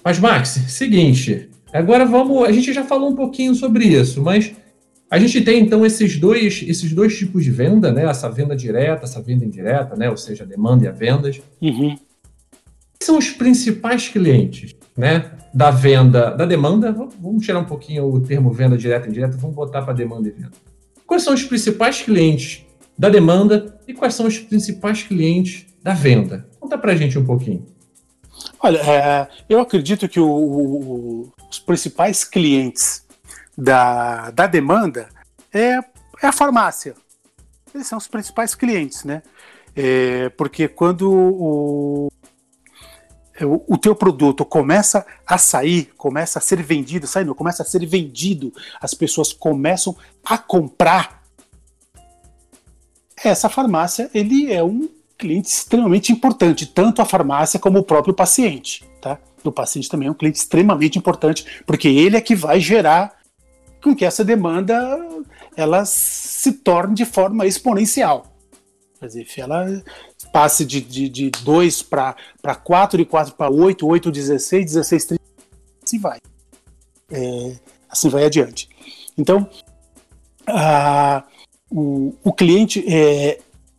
Mas, 0.06 0.20
Max, 0.20 0.50
seguinte, 0.68 1.50
agora 1.72 2.06
vamos. 2.06 2.44
A 2.44 2.52
gente 2.52 2.72
já 2.72 2.84
falou 2.84 3.10
um 3.10 3.16
pouquinho 3.16 3.56
sobre 3.56 3.86
isso, 3.86 4.22
mas 4.22 4.52
a 5.10 5.18
gente 5.18 5.40
tem 5.40 5.60
então 5.60 5.84
esses 5.84 6.16
dois, 6.16 6.64
esses 6.64 6.92
dois 6.92 7.18
tipos 7.18 7.42
de 7.42 7.50
venda, 7.50 7.90
né? 7.90 8.04
Essa 8.04 8.30
venda 8.30 8.54
direta, 8.54 9.02
essa 9.02 9.20
venda 9.20 9.44
indireta, 9.44 9.96
né? 9.96 10.08
Ou 10.08 10.16
seja, 10.16 10.44
a 10.44 10.46
demanda 10.46 10.84
e 10.84 10.86
a 10.86 10.92
vendas. 10.92 11.42
Uhum. 11.60 11.96
São 13.02 13.18
os 13.18 13.30
principais 13.30 14.06
clientes, 14.06 14.76
né? 14.96 15.28
Da 15.52 15.72
venda, 15.72 16.30
da 16.30 16.46
demanda. 16.46 16.92
Vamos 16.92 17.44
tirar 17.44 17.58
um 17.58 17.64
pouquinho 17.64 18.04
o 18.04 18.20
termo 18.20 18.52
venda 18.52 18.78
direta 18.78 19.08
e 19.08 19.10
indireta, 19.10 19.36
vamos 19.36 19.56
botar 19.56 19.82
para 19.82 19.92
demanda 19.92 20.28
e 20.28 20.30
venda. 20.30 20.52
Quais 21.04 21.24
são 21.24 21.34
os 21.34 21.42
principais 21.42 22.00
clientes 22.00 22.64
da 22.96 23.08
demanda 23.08 23.76
e 23.88 23.92
quais 23.92 24.14
são 24.14 24.28
os 24.28 24.38
principais 24.38 25.02
clientes 25.02 25.66
da 25.82 25.94
venda? 25.94 26.46
Conta 26.60 26.78
para 26.78 26.92
a 26.92 26.94
gente 26.96 27.18
um 27.18 27.24
pouquinho. 27.24 27.74
Olha, 28.60 28.78
é, 28.78 29.28
eu 29.48 29.60
acredito 29.60 30.08
que 30.08 30.18
o, 30.18 30.28
o, 30.28 31.32
os 31.50 31.58
principais 31.58 32.24
clientes 32.24 33.04
da, 33.56 34.30
da 34.30 34.46
demanda 34.46 35.08
é, 35.52 35.78
é 36.22 36.26
a 36.26 36.32
farmácia. 36.32 36.94
Eles 37.74 37.86
são 37.86 37.98
os 37.98 38.08
principais 38.08 38.54
clientes, 38.54 39.04
né? 39.04 39.22
É, 39.74 40.30
porque 40.30 40.68
quando 40.68 41.12
o, 41.12 42.08
o, 43.42 43.74
o 43.74 43.78
teu 43.78 43.94
produto 43.94 44.44
começa 44.44 45.06
a 45.26 45.36
sair, 45.36 45.92
começa 45.96 46.38
a 46.38 46.42
ser 46.42 46.62
vendido, 46.62 47.06
sai 47.06 47.24
não, 47.24 47.34
começa 47.34 47.62
a 47.62 47.66
ser 47.66 47.84
vendido, 47.84 48.52
as 48.80 48.94
pessoas 48.94 49.32
começam 49.32 49.94
a 50.24 50.38
comprar. 50.38 51.22
Essa 53.22 53.48
farmácia, 53.48 54.10
ele 54.14 54.52
é 54.52 54.62
um 54.62 54.88
cliente 55.18 55.48
extremamente 55.48 56.12
importante, 56.12 56.66
tanto 56.66 57.00
a 57.00 57.04
farmácia 57.04 57.58
como 57.58 57.78
o 57.78 57.84
próprio 57.84 58.14
paciente, 58.14 58.84
tá? 59.00 59.18
O 59.44 59.52
paciente 59.52 59.88
também 59.88 60.08
é 60.08 60.10
um 60.10 60.14
cliente 60.14 60.38
extremamente 60.38 60.98
importante, 60.98 61.62
porque 61.64 61.88
ele 61.88 62.16
é 62.16 62.20
que 62.20 62.34
vai 62.34 62.60
gerar 62.60 63.16
com 63.82 63.94
que 63.94 64.04
essa 64.04 64.24
demanda 64.24 64.74
ela 65.56 65.84
se 65.84 66.52
torne 66.52 66.94
de 66.94 67.04
forma 67.04 67.46
exponencial. 67.46 68.26
Quer 68.98 69.06
dizer, 69.06 69.26
ela 69.38 69.82
passe 70.32 70.64
de 70.64 70.80
2 70.80 70.90
de, 70.90 71.30
de 71.30 71.84
para 71.88 72.54
4, 72.54 72.98
de 72.98 73.04
4 73.04 73.34
para 73.34 73.50
8, 73.50 73.86
8, 73.86 74.10
16, 74.10 74.64
16, 74.64 75.04
30, 75.04 75.24
assim 75.84 75.98
vai. 75.98 76.18
É, 77.10 77.56
assim 77.88 78.08
vai 78.08 78.24
adiante. 78.24 78.68
Então, 79.16 79.48
a, 80.46 81.24
o, 81.70 82.14
o 82.24 82.32
cliente, 82.32 82.84
é, 82.88 83.38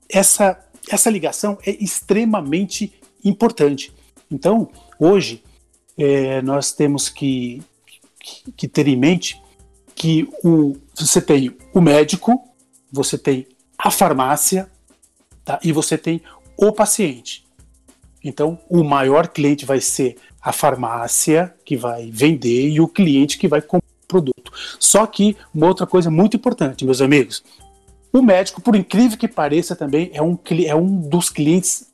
essa, 0.10 0.60
essa 0.90 1.10
ligação 1.10 1.58
é 1.66 1.72
extremamente 1.84 2.94
importante. 3.24 3.94
Então, 4.32 4.70
hoje, 5.00 5.44
é, 5.98 6.42
nós 6.42 6.72
temos 6.72 7.10
que, 7.10 7.62
que, 8.20 8.52
que 8.52 8.68
ter 8.68 8.88
em 8.88 8.96
mente 8.96 9.42
que 9.96 10.30
o, 10.44 10.78
você 10.96 11.20
tem 11.22 11.56
o 11.74 11.82
médico, 11.82 12.44
você 12.92 13.18
tem 13.18 13.48
a 13.78 13.90
farmácia 13.90 14.70
tá? 15.44 15.60
e 15.64 15.72
você 15.72 15.98
tem 15.98 16.22
o 16.56 16.72
paciente. 16.72 17.46
Então, 18.24 18.60
o 18.70 18.84
maior 18.84 19.28
cliente 19.28 19.66
vai 19.66 19.80
ser 19.80 20.18
a 20.42 20.52
farmácia 20.52 21.54
que 21.66 21.76
vai 21.76 22.10
vender 22.12 22.70
e 22.70 22.80
o 22.80 22.88
cliente 22.88 23.38
que 23.38 23.48
vai 23.48 23.62
comprar 23.62 23.88
o 24.04 24.08
produto. 24.08 24.52
Só 24.80 25.06
que 25.06 25.36
uma 25.54 25.68
outra 25.68 25.86
coisa 25.86 26.10
muito 26.10 26.38
importante, 26.38 26.86
meus 26.86 27.02
amigos, 27.02 27.44
o 28.12 28.22
médico, 28.22 28.62
por 28.62 28.76
incrível 28.76 29.18
que 29.18 29.28
pareça, 29.28 29.76
também 29.76 30.10
é 30.14 30.22
um, 30.22 30.38
é 30.66 30.76
um 30.76 31.00
dos 31.02 31.30
clientes 31.30 31.88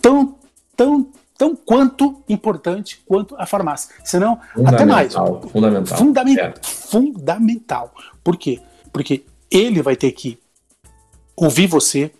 tão, 0.00 0.36
tão 0.76 1.08
tão 1.42 1.56
quanto 1.56 2.22
importante 2.28 3.02
quanto 3.04 3.34
a 3.36 3.44
farmácia. 3.44 3.92
Senão, 4.04 4.38
até 4.64 4.84
mais. 4.84 5.12
Fundamental. 5.12 5.98
Fundament, 5.98 6.38
é. 6.38 6.54
Fundamental. 6.62 7.92
Por 8.22 8.36
quê? 8.36 8.60
Porque 8.92 9.24
ele 9.50 9.82
vai 9.82 9.96
ter 9.96 10.12
que 10.12 10.38
ouvir 11.34 11.66
você, 11.66 12.12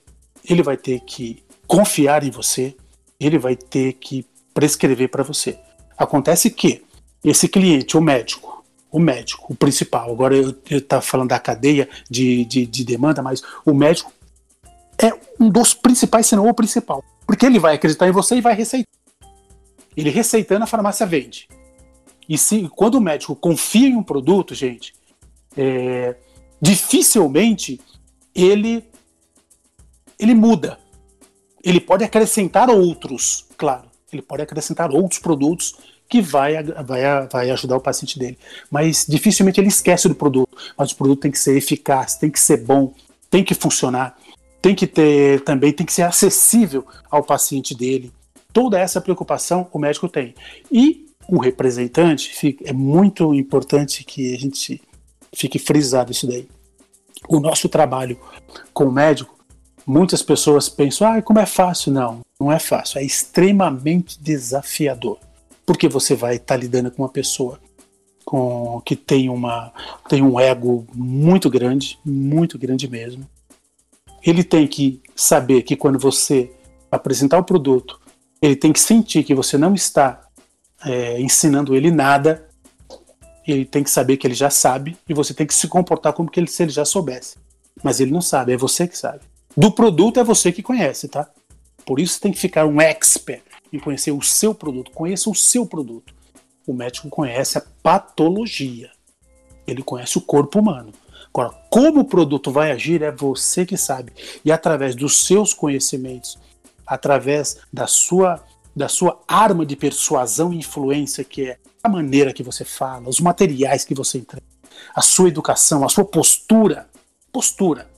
ele 0.44 0.60
vai 0.60 0.76
ter 0.76 1.00
que 1.00 1.40
confiar 1.68 2.24
em 2.24 2.32
você, 2.32 2.74
ele 3.20 3.38
vai 3.38 3.54
ter 3.54 3.92
que 3.92 4.26
prescrever 4.52 5.08
para 5.08 5.22
você. 5.22 5.56
Acontece 5.96 6.50
que 6.50 6.82
esse 7.24 7.46
cliente, 7.46 7.96
o 7.96 8.00
médico, 8.00 8.61
o 8.92 9.00
médico, 9.00 9.52
o 9.52 9.56
principal, 9.56 10.12
agora 10.12 10.36
eu 10.36 10.54
estou 10.68 11.00
falando 11.00 11.30
da 11.30 11.40
cadeia 11.40 11.88
de, 12.10 12.44
de, 12.44 12.66
de 12.66 12.84
demanda, 12.84 13.22
mas 13.22 13.42
o 13.64 13.72
médico 13.72 14.12
é 14.98 15.10
um 15.40 15.48
dos 15.48 15.72
principais, 15.72 16.26
se 16.26 16.36
não 16.36 16.46
o 16.46 16.54
principal. 16.54 17.02
Porque 17.26 17.46
ele 17.46 17.58
vai 17.58 17.74
acreditar 17.74 18.06
em 18.06 18.12
você 18.12 18.36
e 18.36 18.40
vai 18.42 18.54
receitar. 18.54 18.92
Ele 19.96 20.10
receitando, 20.10 20.64
a 20.64 20.66
farmácia 20.66 21.06
vende. 21.06 21.48
E 22.28 22.36
se, 22.36 22.68
quando 22.76 22.96
o 22.96 23.00
médico 23.00 23.34
confia 23.34 23.88
em 23.88 23.96
um 23.96 24.02
produto, 24.02 24.54
gente, 24.54 24.94
é, 25.56 26.14
dificilmente 26.60 27.80
ele, 28.34 28.84
ele 30.18 30.34
muda. 30.34 30.78
Ele 31.64 31.80
pode 31.80 32.04
acrescentar 32.04 32.68
outros, 32.68 33.46
claro. 33.56 33.90
Ele 34.12 34.22
pode 34.22 34.42
acrescentar 34.42 34.90
outros 34.90 35.18
produtos 35.18 35.74
que 36.12 36.20
vai, 36.20 36.62
vai, 36.62 37.26
vai 37.26 37.50
ajudar 37.52 37.74
o 37.74 37.80
paciente 37.80 38.18
dele. 38.18 38.38
Mas 38.70 39.06
dificilmente 39.08 39.58
ele 39.58 39.68
esquece 39.68 40.08
do 40.08 40.14
produto. 40.14 40.54
Mas 40.76 40.90
o 40.90 40.96
produto 40.96 41.20
tem 41.20 41.30
que 41.30 41.38
ser 41.38 41.56
eficaz, 41.56 42.16
tem 42.16 42.30
que 42.30 42.38
ser 42.38 42.58
bom, 42.58 42.92
tem 43.30 43.42
que 43.42 43.54
funcionar, 43.54 44.14
tem 44.60 44.74
que 44.74 44.86
ter 44.86 45.40
também, 45.40 45.72
tem 45.72 45.86
que 45.86 45.92
ser 45.92 46.02
acessível 46.02 46.86
ao 47.10 47.22
paciente 47.24 47.74
dele. 47.74 48.12
Toda 48.52 48.78
essa 48.78 49.00
preocupação 49.00 49.66
o 49.72 49.78
médico 49.78 50.06
tem. 50.06 50.34
E 50.70 51.06
o 51.26 51.38
representante, 51.38 52.58
é 52.62 52.74
muito 52.74 53.32
importante 53.32 54.04
que 54.04 54.34
a 54.34 54.38
gente 54.38 54.82
fique 55.34 55.58
frisado 55.58 56.12
isso 56.12 56.26
daí. 56.26 56.46
O 57.26 57.40
nosso 57.40 57.70
trabalho 57.70 58.20
com 58.74 58.84
o 58.84 58.92
médico, 58.92 59.34
muitas 59.86 60.22
pessoas 60.22 60.68
pensam, 60.68 61.10
ah, 61.10 61.22
como 61.22 61.38
é 61.38 61.46
fácil? 61.46 61.90
Não, 61.90 62.20
não 62.38 62.52
é 62.52 62.58
fácil, 62.58 62.98
é 62.98 63.02
extremamente 63.02 64.20
desafiador. 64.20 65.18
Porque 65.64 65.88
você 65.88 66.14
vai 66.14 66.36
estar 66.36 66.54
tá 66.54 66.60
lidando 66.60 66.90
com 66.90 67.02
uma 67.02 67.08
pessoa 67.08 67.60
com, 68.24 68.80
que 68.84 68.96
tem, 68.96 69.28
uma, 69.28 69.72
tem 70.08 70.22
um 70.22 70.38
ego 70.38 70.86
muito 70.94 71.50
grande, 71.50 71.98
muito 72.04 72.58
grande 72.58 72.88
mesmo. 72.88 73.28
Ele 74.24 74.44
tem 74.44 74.66
que 74.66 75.00
saber 75.14 75.62
que 75.62 75.76
quando 75.76 75.98
você 75.98 76.50
apresentar 76.90 77.38
o 77.38 77.44
produto, 77.44 78.00
ele 78.40 78.56
tem 78.56 78.72
que 78.72 78.80
sentir 78.80 79.24
que 79.24 79.34
você 79.34 79.58
não 79.58 79.74
está 79.74 80.20
é, 80.84 81.20
ensinando 81.20 81.74
ele 81.74 81.90
nada. 81.90 82.48
Ele 83.46 83.64
tem 83.64 83.82
que 83.82 83.90
saber 83.90 84.16
que 84.16 84.26
ele 84.26 84.34
já 84.34 84.50
sabe 84.50 84.96
e 85.08 85.14
você 85.14 85.34
tem 85.34 85.46
que 85.46 85.54
se 85.54 85.66
comportar 85.68 86.12
como 86.12 86.30
que 86.30 86.38
ele, 86.38 86.46
se 86.46 86.62
ele 86.62 86.72
já 86.72 86.84
soubesse. 86.84 87.36
Mas 87.82 88.00
ele 88.00 88.12
não 88.12 88.20
sabe, 88.20 88.52
é 88.52 88.56
você 88.56 88.86
que 88.86 88.96
sabe. 88.96 89.20
Do 89.56 89.72
produto 89.72 90.20
é 90.20 90.24
você 90.24 90.52
que 90.52 90.62
conhece, 90.62 91.08
tá? 91.08 91.28
Por 91.84 91.98
isso 91.98 92.20
tem 92.20 92.32
que 92.32 92.38
ficar 92.38 92.64
um 92.66 92.80
expert 92.80 93.42
em 93.72 93.78
conhecer 93.78 94.10
o 94.12 94.22
seu 94.22 94.54
produto. 94.54 94.90
Conheça 94.90 95.30
o 95.30 95.34
seu 95.34 95.66
produto. 95.66 96.14
O 96.66 96.72
médico 96.72 97.08
conhece 97.08 97.58
a 97.58 97.64
patologia. 97.82 98.90
Ele 99.66 99.82
conhece 99.82 100.18
o 100.18 100.20
corpo 100.20 100.58
humano. 100.58 100.92
Agora, 101.28 101.50
como 101.70 102.00
o 102.00 102.04
produto 102.04 102.50
vai 102.50 102.70
agir 102.72 103.02
é 103.02 103.10
você 103.10 103.64
que 103.64 103.76
sabe. 103.76 104.12
E 104.44 104.52
através 104.52 104.94
dos 104.94 105.24
seus 105.24 105.54
conhecimentos 105.54 106.38
através 106.86 107.58
da 107.72 107.86
sua 107.86 108.42
da 108.74 108.88
sua 108.88 109.20
arma 109.28 109.66
de 109.66 109.76
persuasão 109.76 110.50
e 110.50 110.56
influência, 110.56 111.22
que 111.22 111.50
é 111.50 111.58
a 111.82 111.90
maneira 111.90 112.32
que 112.32 112.42
você 112.42 112.64
fala, 112.64 113.06
os 113.06 113.20
materiais 113.20 113.84
que 113.84 113.94
você 113.94 114.16
entrega, 114.16 114.46
a 114.94 115.02
sua 115.02 115.28
educação, 115.28 115.84
a 115.84 115.90
sua 115.90 116.06
postura, 116.06 116.88
postura. 117.30 117.90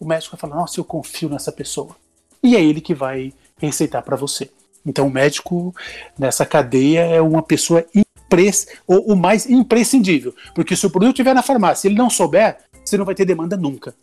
O 0.00 0.06
médico 0.06 0.34
vai 0.34 0.40
falar: 0.40 0.56
Nossa, 0.56 0.80
eu 0.80 0.84
confio 0.84 1.28
nessa 1.28 1.52
pessoa. 1.52 1.94
E 2.42 2.56
é 2.56 2.62
ele 2.62 2.80
que 2.80 2.94
vai 2.94 3.34
receitar 3.58 4.02
para 4.02 4.16
você. 4.16 4.50
Então, 4.86 5.06
o 5.06 5.10
médico 5.10 5.74
nessa 6.18 6.44
cadeia 6.44 7.00
é 7.00 7.20
uma 7.20 7.42
pessoa 7.42 7.84
impres, 7.94 8.66
ou 8.86 9.12
o 9.12 9.16
mais 9.16 9.48
imprescindível. 9.48 10.34
Porque 10.54 10.76
se 10.76 10.86
o 10.86 10.90
produto 10.90 11.14
estiver 11.14 11.34
na 11.34 11.42
farmácia 11.42 11.86
e 11.86 11.90
ele 11.90 11.98
não 11.98 12.10
souber, 12.10 12.58
você 12.84 12.98
não 12.98 13.04
vai 13.04 13.14
ter 13.14 13.24
demanda 13.24 13.56
nunca. 13.56 13.94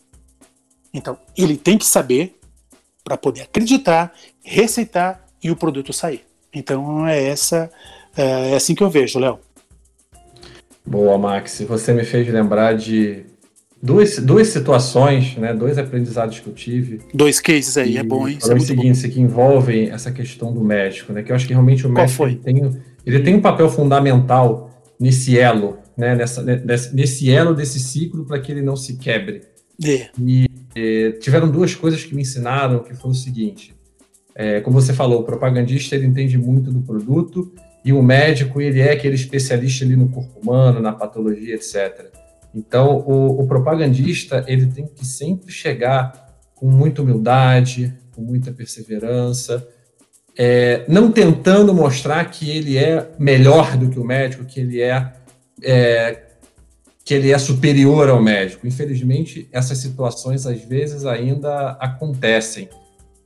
Então, 0.94 1.18
ele 1.38 1.56
tem 1.56 1.78
que 1.78 1.86
saber 1.86 2.38
para 3.04 3.18
poder 3.18 3.42
acreditar, 3.42 4.14
receitar 4.44 5.26
e 5.44 5.52
o 5.52 5.56
produto 5.56 5.94
sair. 5.94 6.24
Então, 6.54 7.08
é 7.08 7.24
essa 7.24 7.70
é, 8.16 8.52
é 8.52 8.56
assim 8.56 8.76
que 8.76 8.84
eu 8.84 8.90
vejo, 8.90 9.20
Léo. 9.20 9.40
Boa, 10.86 11.18
Max. 11.18 11.62
Você 11.62 11.94
me 11.94 12.04
fez 12.04 12.28
lembrar 12.28 12.76
de 12.76 13.26
duas, 13.82 14.18
duas 14.20 14.48
situações, 14.48 15.36
né, 15.36 15.54
dois 15.54 15.78
aprendizados 15.78 16.40
que 16.40 16.48
eu 16.48 16.54
tive. 16.54 17.00
Dois 17.14 17.40
cases 17.40 17.78
aí, 17.78 17.98
é 17.98 18.04
bom, 18.04 18.28
hein? 18.28 18.38
Foram 18.40 18.58
é 18.58 18.60
seguintes, 18.60 19.06
que 19.06 19.20
envolvem 19.20 19.90
essa 19.90 20.12
questão 20.12 20.54
do 20.54 20.64
médico, 20.64 21.12
né, 21.12 21.24
que 21.24 21.32
eu 21.32 21.36
acho 21.36 21.48
que 21.48 21.54
realmente 21.54 21.86
o 21.88 21.90
médico 21.90 22.26
ele 22.26 22.36
tem, 22.36 22.82
ele 23.06 23.20
tem 23.20 23.36
um 23.36 23.42
papel 23.42 23.70
fundamental 23.70 24.70
nesse 25.00 25.38
elo, 25.38 25.80
né, 25.98 26.16
nessa, 26.16 26.44
nesse, 26.44 26.96
nesse 26.96 27.32
elo 27.32 27.56
desse 27.56 27.80
ciclo 27.80 28.26
para 28.26 28.40
que 28.40 28.52
ele 28.52 28.62
não 28.62 28.76
se 28.76 28.98
quebre. 28.98 29.42
É. 29.84 30.10
E, 30.22 30.46
e, 30.76 31.18
tiveram 31.20 31.50
duas 31.50 31.74
coisas 31.74 32.04
que 32.04 32.14
me 32.14 32.22
ensinaram, 32.22 32.80
que 32.80 32.94
foi 32.94 33.12
o 33.12 33.16
seguinte, 33.16 33.74
é, 34.36 34.62
como 34.62 34.80
você 34.80 34.94
falou, 34.94 35.22
o 35.22 35.24
propagandista 35.24 35.96
ele 35.96 36.06
entende 36.06 36.38
muito 36.38 36.72
do 36.72 36.82
produto 36.82 37.52
e 37.84 37.92
o 37.92 38.02
médico 38.02 38.62
ele 38.62 38.80
é 38.80 38.92
aquele 38.92 39.16
especialista 39.16 39.84
ali 39.84 39.96
no 39.96 40.08
corpo 40.08 40.40
humano, 40.40 40.80
na 40.80 40.94
patologia, 40.94 41.56
etc. 41.56 42.12
Então, 42.54 42.98
o, 42.98 43.42
o, 43.42 43.48
propagandista 43.48 44.44
ele 44.48 44.68
tem 44.68 44.86
que 44.86 45.06
sempre 45.06 45.52
chegar 45.52 46.36
com 46.54 46.70
muita 46.70 47.02
humildade, 47.02 47.94
com 48.14 48.22
muita 48.22 48.52
perseverança, 48.52 49.66
é, 50.38 50.84
não 50.88 51.12
tentando 51.12 51.74
mostrar 51.74 52.26
que 52.26 52.50
ele 52.50 52.78
é 52.78 53.10
melhor 53.18 53.78
do 53.78 53.90
que 53.90 54.00
o 54.00 54.04
médico, 54.04 54.46
que 54.46 54.60
ele 54.60 54.82
é, 54.82 55.14
é, 55.64 56.24
que 57.06 57.14
ele 57.14 57.32
é 57.32 57.38
superior 57.38 58.10
ao 58.10 58.22
médico. 58.22 58.68
Infelizmente, 58.68 59.48
essas 59.52 59.78
situações 59.78 60.46
às 60.46 60.62
vezes 60.62 61.06
ainda 61.06 61.72
acontecem. 61.80 62.70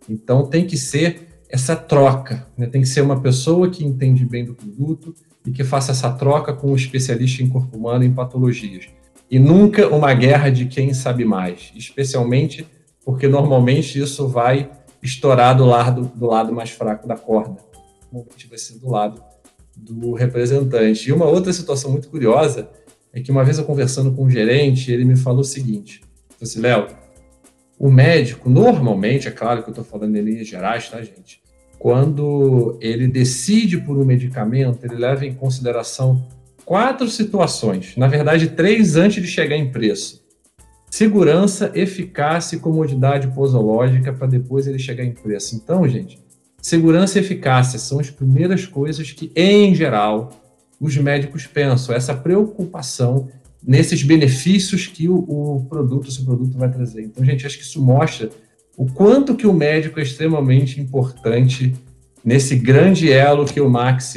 Então, 0.08 0.46
tem 0.46 0.68
que 0.68 0.78
ser 0.78 1.28
essa 1.50 1.76
troca, 1.76 2.46
né? 2.58 2.68
tem 2.68 2.82
que 2.82 2.88
ser 2.88 3.02
uma 3.02 3.20
pessoa 3.20 3.70
que 3.70 3.84
entende 3.84 4.26
bem 4.26 4.46
do 4.46 4.54
produto 4.54 5.16
e 5.46 5.52
que 5.52 5.64
faça 5.64 5.92
essa 5.92 6.12
troca 6.12 6.54
com 6.54 6.72
um 6.72 6.76
especialista 6.76 7.42
em 7.42 7.50
corpo 7.50 7.78
humano 7.78 8.04
em 8.04 8.14
patologias 8.14 8.88
e 9.30 9.40
nunca 9.40 9.88
uma 9.88 10.14
guerra 10.14 10.50
de 10.50 10.66
quem 10.66 10.94
sabe 10.94 11.26
mais, 11.26 11.72
especialmente 11.76 12.66
porque 13.04 13.28
normalmente 13.28 14.00
isso 14.00 14.28
vai 14.28 14.70
estourar 15.02 15.56
do 15.56 15.66
lado, 15.66 16.12
do 16.16 16.26
lado 16.26 16.52
mais 16.52 16.72
fraco 16.72 17.08
da 17.08 17.16
corda. 17.16 17.58
Normalmente 18.12 18.48
vai 18.48 18.58
ser 18.58 18.80
do 18.80 18.90
lado 18.90 19.24
do 19.76 20.14
representante. 20.14 21.10
E 21.10 21.14
uma 21.14 21.26
outra 21.26 21.54
situação 21.54 21.92
muito 21.92 22.10
curiosa 22.10 22.70
é 23.14 23.22
que 23.22 23.32
uma 23.32 23.44
vez 23.44 23.58
eu 23.58 23.66
conversando 23.66 24.12
com 24.12 24.24
um 24.24 24.30
gerente, 24.30 24.92
ele 24.92 25.06
me 25.06 25.16
falou 25.16 25.42
o 25.42 25.46
seguinte: 25.46 26.02
assim, 26.42 26.60
Léo, 26.60 26.88
o 27.78 27.92
médico, 27.92 28.50
normalmente, 28.50 29.28
é 29.28 29.32
claro 29.32 29.62
que 29.62 29.70
eu 29.70 29.72
estou 29.72 29.86
falando 29.86 30.16
em 30.16 30.22
linhas 30.22 30.48
gerais, 30.48 30.90
tá, 30.90 31.02
gente? 31.02 31.42
Quando 31.78 32.78
ele 32.82 33.08
decide 33.08 33.78
por 33.78 33.98
um 33.98 34.06
medicamento, 34.06 34.84
ele 34.84 34.96
leva 34.96 35.26
em 35.26 35.34
consideração 35.34 36.26
quatro 36.66 37.08
situações, 37.08 37.96
na 37.96 38.08
verdade, 38.08 38.50
três 38.50 38.96
antes 38.96 39.22
de 39.24 39.30
chegar 39.30 39.56
em 39.56 39.72
preço. 39.72 40.24
Segurança, 40.90 41.72
eficácia 41.76 42.56
e 42.56 42.60
comodidade 42.60 43.28
posológica 43.28 44.14
para 44.14 44.28
depois 44.28 44.66
ele 44.66 44.80
chegar 44.80 45.04
em 45.04 45.12
preço. 45.12 45.56
Então, 45.56 45.88
gente, 45.88 46.20
segurança 46.62 47.20
e 47.20 47.22
eficácia 47.22 47.78
são 47.78 48.00
as 48.00 48.10
primeiras 48.10 48.66
coisas 48.66 49.12
que, 49.12 49.32
em 49.36 49.76
geral, 49.76 50.32
os 50.80 50.96
médicos 50.98 51.46
pensam, 51.46 51.94
essa 51.94 52.14
preocupação 52.14 53.28
nesses 53.62 54.04
benefícios 54.04 54.88
que 54.88 55.10
o, 55.10 55.16
o 55.18 55.66
produto, 55.66 56.08
o 56.08 56.26
produto 56.26 56.58
vai 56.58 56.72
trazer. 56.72 57.04
Então, 57.04 57.26
gente, 57.26 57.46
acho 57.46 57.58
que 57.58 57.64
isso 57.64 57.82
mostra 57.82 58.30
o 58.78 58.86
quanto 58.86 59.36
que 59.36 59.48
o 59.48 59.54
médico 59.54 60.00
é 60.00 60.04
extremamente 60.04 60.80
importante 60.80 61.74
nesse 62.24 62.56
grande 62.56 63.12
elo 63.12 63.46
que 63.46 63.62
o 63.62 63.70
Max 63.70 64.16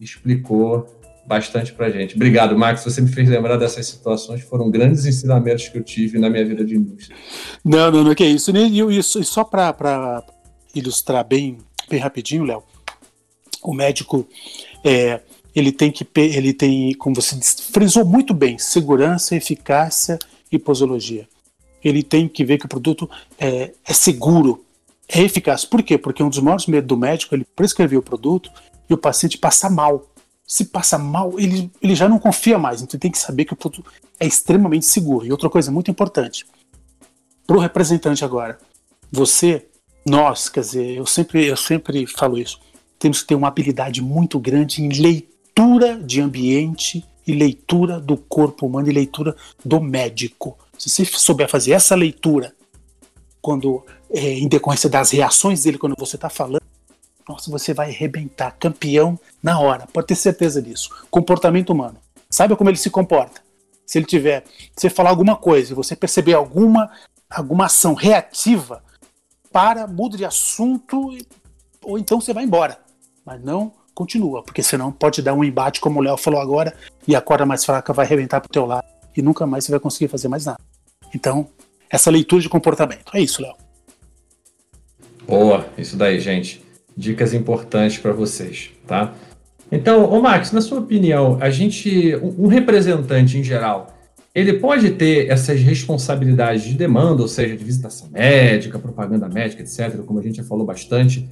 explicou 0.00 0.86
bastante 1.26 1.72
para 1.72 1.90
gente. 1.90 2.14
Obrigado, 2.14 2.56
Max. 2.56 2.84
Você 2.84 3.00
me 3.00 3.08
fez 3.08 3.28
lembrar 3.28 3.56
dessas 3.56 3.86
situações, 3.86 4.42
foram 4.42 4.70
grandes 4.70 5.06
ensinamentos 5.06 5.68
que 5.68 5.78
eu 5.78 5.82
tive 5.82 6.18
na 6.18 6.28
minha 6.28 6.44
vida 6.44 6.64
de 6.64 6.76
indústria. 6.76 7.16
Não, 7.64 7.90
não, 7.90 8.04
não 8.04 8.14
que 8.14 8.24
é 8.24 8.28
isso. 8.28 8.50
E, 8.54 9.02
só 9.02 9.44
para 9.44 10.22
ilustrar 10.74 11.24
bem, 11.24 11.58
bem 11.88 12.00
rapidinho, 12.00 12.44
Léo, 12.44 12.62
o 13.62 13.72
médico 13.72 14.26
é, 14.84 15.20
ele 15.54 15.72
tem 15.72 15.90
que 15.90 16.06
ele 16.16 16.52
tem, 16.52 16.92
como 16.94 17.14
você 17.14 17.36
frisou 17.72 18.04
muito 18.04 18.34
bem, 18.34 18.58
segurança, 18.58 19.36
eficácia 19.36 20.18
e 20.50 20.58
posologia. 20.58 21.26
Ele 21.82 22.02
tem 22.02 22.28
que 22.28 22.44
ver 22.44 22.58
que 22.58 22.66
o 22.66 22.68
produto 22.68 23.08
é, 23.38 23.72
é 23.86 23.92
seguro, 23.92 24.64
é 25.08 25.20
eficaz. 25.20 25.64
Por 25.64 25.82
quê? 25.82 25.96
Porque 25.96 26.22
um 26.22 26.28
dos 26.28 26.38
maiores 26.38 26.66
medos 26.66 26.88
do 26.88 26.96
médico 26.96 27.34
é 27.34 27.38
ele 27.38 27.46
prescrever 27.56 27.98
o 27.98 28.02
produto 28.02 28.50
e 28.88 28.94
o 28.94 28.98
paciente 28.98 29.38
passa 29.38 29.70
mal 29.70 30.10
se 30.46 30.66
passa 30.66 30.98
mal, 30.98 31.38
ele, 31.38 31.70
ele 31.80 31.94
já 31.94 32.08
não 32.08 32.18
confia 32.18 32.58
mais. 32.58 32.82
Então 32.82 32.98
tem 32.98 33.10
que 33.10 33.18
saber 33.18 33.44
que 33.44 33.52
o 33.52 33.56
produto 33.56 33.90
é 34.20 34.26
extremamente 34.26 34.86
seguro. 34.86 35.26
E 35.26 35.32
outra 35.32 35.48
coisa 35.48 35.70
muito 35.70 35.90
importante, 35.90 36.46
para 37.46 37.56
o 37.56 37.60
representante 37.60 38.24
agora, 38.24 38.58
você, 39.10 39.66
nós, 40.06 40.48
quer 40.48 40.60
dizer, 40.60 40.96
eu 40.96 41.06
sempre, 41.06 41.46
eu 41.46 41.56
sempre 41.56 42.06
falo 42.06 42.38
isso, 42.38 42.60
temos 42.98 43.22
que 43.22 43.28
ter 43.28 43.34
uma 43.34 43.48
habilidade 43.48 44.02
muito 44.02 44.38
grande 44.38 44.82
em 44.82 44.88
leitura 44.88 45.98
de 45.98 46.20
ambiente 46.20 47.04
e 47.26 47.32
leitura 47.32 48.00
do 48.00 48.16
corpo 48.16 48.66
humano 48.66 48.88
e 48.88 48.92
leitura 48.92 49.34
do 49.64 49.80
médico. 49.80 50.58
Se 50.78 50.90
você 50.90 51.04
souber 51.04 51.48
fazer 51.48 51.72
essa 51.72 51.94
leitura, 51.94 52.54
quando 53.40 53.84
é, 54.10 54.38
em 54.38 54.48
decorrência 54.48 54.88
das 54.88 55.10
reações 55.10 55.62
dele 55.62 55.78
quando 55.78 55.94
você 55.98 56.16
está 56.16 56.28
falando, 56.28 56.62
nossa, 57.28 57.50
você 57.50 57.72
vai 57.72 57.90
arrebentar, 57.90 58.56
campeão 58.58 59.18
na 59.42 59.58
hora, 59.58 59.86
pode 59.92 60.08
ter 60.08 60.14
certeza 60.14 60.60
disso. 60.60 60.90
Comportamento 61.10 61.70
humano. 61.70 61.96
Saiba 62.28 62.56
como 62.56 62.68
ele 62.68 62.76
se 62.76 62.90
comporta. 62.90 63.40
Se 63.86 63.98
ele 63.98 64.06
tiver, 64.06 64.44
se 64.46 64.82
você 64.82 64.90
falar 64.90 65.10
alguma 65.10 65.36
coisa 65.36 65.72
e 65.72 65.74
você 65.74 65.96
perceber 65.96 66.34
alguma, 66.34 66.90
alguma 67.30 67.66
ação 67.66 67.94
reativa, 67.94 68.82
para, 69.50 69.86
muda 69.86 70.16
de 70.16 70.24
assunto 70.24 71.16
ou 71.82 71.98
então 71.98 72.20
você 72.20 72.32
vai 72.32 72.44
embora. 72.44 72.78
Mas 73.24 73.42
não 73.42 73.72
continua, 73.94 74.42
porque 74.42 74.62
senão 74.62 74.90
pode 74.90 75.22
dar 75.22 75.34
um 75.34 75.44
embate, 75.44 75.80
como 75.80 76.00
o 76.00 76.02
Léo 76.02 76.16
falou 76.16 76.40
agora, 76.40 76.74
e 77.06 77.14
a 77.14 77.20
corda 77.20 77.46
mais 77.46 77.64
fraca 77.64 77.92
vai 77.92 78.04
arrebentar 78.04 78.40
pro 78.40 78.50
teu 78.50 78.66
lado 78.66 78.86
e 79.16 79.22
nunca 79.22 79.46
mais 79.46 79.64
você 79.64 79.70
vai 79.70 79.80
conseguir 79.80 80.08
fazer 80.08 80.28
mais 80.28 80.44
nada. 80.44 80.58
Então, 81.14 81.48
essa 81.88 82.10
leitura 82.10 82.42
de 82.42 82.48
comportamento. 82.48 83.12
É 83.14 83.20
isso, 83.20 83.40
Léo. 83.40 83.54
Boa, 85.26 85.66
isso 85.78 85.96
daí, 85.96 86.18
gente 86.18 86.63
dicas 86.96 87.34
importantes 87.34 87.98
para 87.98 88.12
vocês, 88.12 88.70
tá? 88.86 89.14
Então, 89.70 90.04
o 90.04 90.22
Max, 90.22 90.52
na 90.52 90.60
sua 90.60 90.78
opinião, 90.78 91.38
a 91.40 91.50
gente, 91.50 92.14
um 92.16 92.46
representante 92.46 93.38
em 93.38 93.42
geral, 93.42 93.94
ele 94.34 94.54
pode 94.54 94.90
ter 94.90 95.28
essas 95.30 95.60
responsabilidades 95.60 96.64
de 96.64 96.74
demanda, 96.74 97.22
ou 97.22 97.28
seja, 97.28 97.56
de 97.56 97.64
visitação 97.64 98.08
médica, 98.10 98.78
propaganda 98.78 99.28
médica, 99.28 99.62
etc., 99.62 99.98
como 100.04 100.18
a 100.18 100.22
gente 100.22 100.36
já 100.36 100.44
falou 100.44 100.66
bastante, 100.66 101.28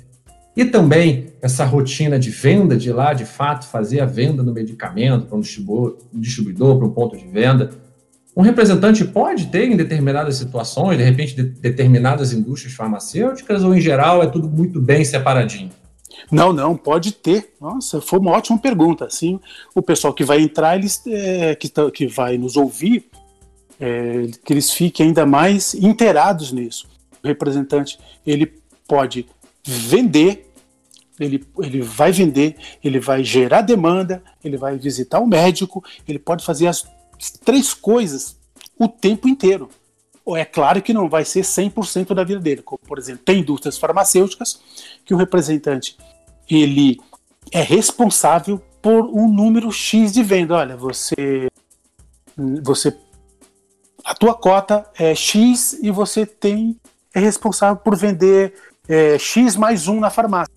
e 0.57 0.65
também 0.65 1.29
essa 1.41 1.65
rotina 1.65 2.19
de 2.19 2.31
venda, 2.31 2.77
de 2.77 2.93
lá, 2.93 3.13
de 3.13 3.25
fato, 3.25 3.67
fazer 3.67 4.01
a 4.01 4.07
venda 4.07 4.43
do 4.43 4.53
medicamento 4.53 5.27
para 5.27 5.37
um 5.37 5.41
distribuidor, 5.41 6.79
para 6.79 6.87
um 6.87 6.91
ponto 6.91 7.17
de 7.17 7.27
venda. 7.27 7.71
Um 8.35 8.43
representante 8.43 9.05
pode 9.05 9.47
ter, 9.47 9.71
em 9.71 9.77
determinadas 9.77 10.37
situações, 10.37 10.97
de 10.97 11.05
repente, 11.05 11.35
de 11.37 11.43
determinadas 11.43 12.33
indústrias 12.33 12.75
farmacêuticas, 12.75 13.63
ou 13.63 13.75
em 13.75 13.81
geral 13.81 14.23
é 14.23 14.27
tudo 14.27 14.49
muito 14.49 14.81
bem 14.81 15.05
separadinho? 15.05 15.71
Não, 16.31 16.51
não, 16.53 16.77
pode 16.77 17.13
ter. 17.13 17.53
Nossa, 17.61 18.01
foi 18.01 18.19
uma 18.19 18.31
ótima 18.31 18.59
pergunta. 18.59 19.05
Assim, 19.05 19.39
o 19.75 19.83
pessoal 19.83 20.15
que 20.15 20.25
vai 20.25 20.41
entrar, 20.41 20.77
eles, 20.77 21.03
é, 21.07 21.55
que, 21.55 21.69
tá, 21.69 21.91
que 21.91 22.07
vai 22.07 22.39
nos 22.39 22.57
ouvir, 22.57 23.07
é, 23.79 24.29
que 24.45 24.53
eles 24.53 24.71
fiquem 24.71 25.09
ainda 25.09 25.27
mais 25.27 25.75
inteirados 25.75 26.53
nisso. 26.53 26.89
O 27.23 27.27
representante 27.27 27.99
ele 28.27 28.51
pode 28.89 29.27
vender, 29.65 30.51
ele, 31.21 31.45
ele 31.59 31.83
vai 31.83 32.11
vender, 32.13 32.57
ele 32.83 32.99
vai 32.99 33.23
gerar 33.23 33.61
demanda, 33.61 34.23
ele 34.43 34.57
vai 34.57 34.79
visitar 34.79 35.21
o 35.21 35.27
médico, 35.27 35.85
ele 36.09 36.19
pode 36.19 36.45
fazer 36.45 36.67
as 36.67 36.87
três 37.31 37.73
coisas 37.75 38.37
o 38.79 38.89
tempo 38.89 39.29
inteiro. 39.29 39.69
É 40.37 40.45
claro 40.45 40.81
que 40.81 40.93
não 40.93 41.09
vai 41.09 41.25
ser 41.25 41.43
100% 41.43 42.15
da 42.15 42.23
vida 42.23 42.41
dele, 42.41 42.63
como 42.63 42.79
por 42.79 42.99
exemplo, 42.99 43.23
tem 43.25 43.41
indústrias 43.41 43.77
farmacêuticas 43.77 44.61
que 45.05 45.13
o 45.13 45.17
representante 45.17 45.97
ele 46.49 47.01
é 47.51 47.61
responsável 47.61 48.63
por 48.81 49.05
um 49.07 49.29
número 49.29 49.71
X 49.73 50.13
de 50.13 50.23
venda. 50.23 50.55
Olha, 50.55 50.77
você 50.77 51.49
você 52.63 52.97
a 54.05 54.15
tua 54.15 54.35
cota 54.35 54.89
é 54.99 55.15
X 55.15 55.79
e 55.83 55.91
você 55.91 56.25
tem 56.25 56.79
é 57.15 57.21
responsável 57.21 57.77
por 57.77 57.97
vender 57.97 58.55
é, 58.89 59.19
X 59.19 59.57
mais 59.57 59.89
um 59.89 60.01
na 60.01 60.11
farmácia. 60.11 60.55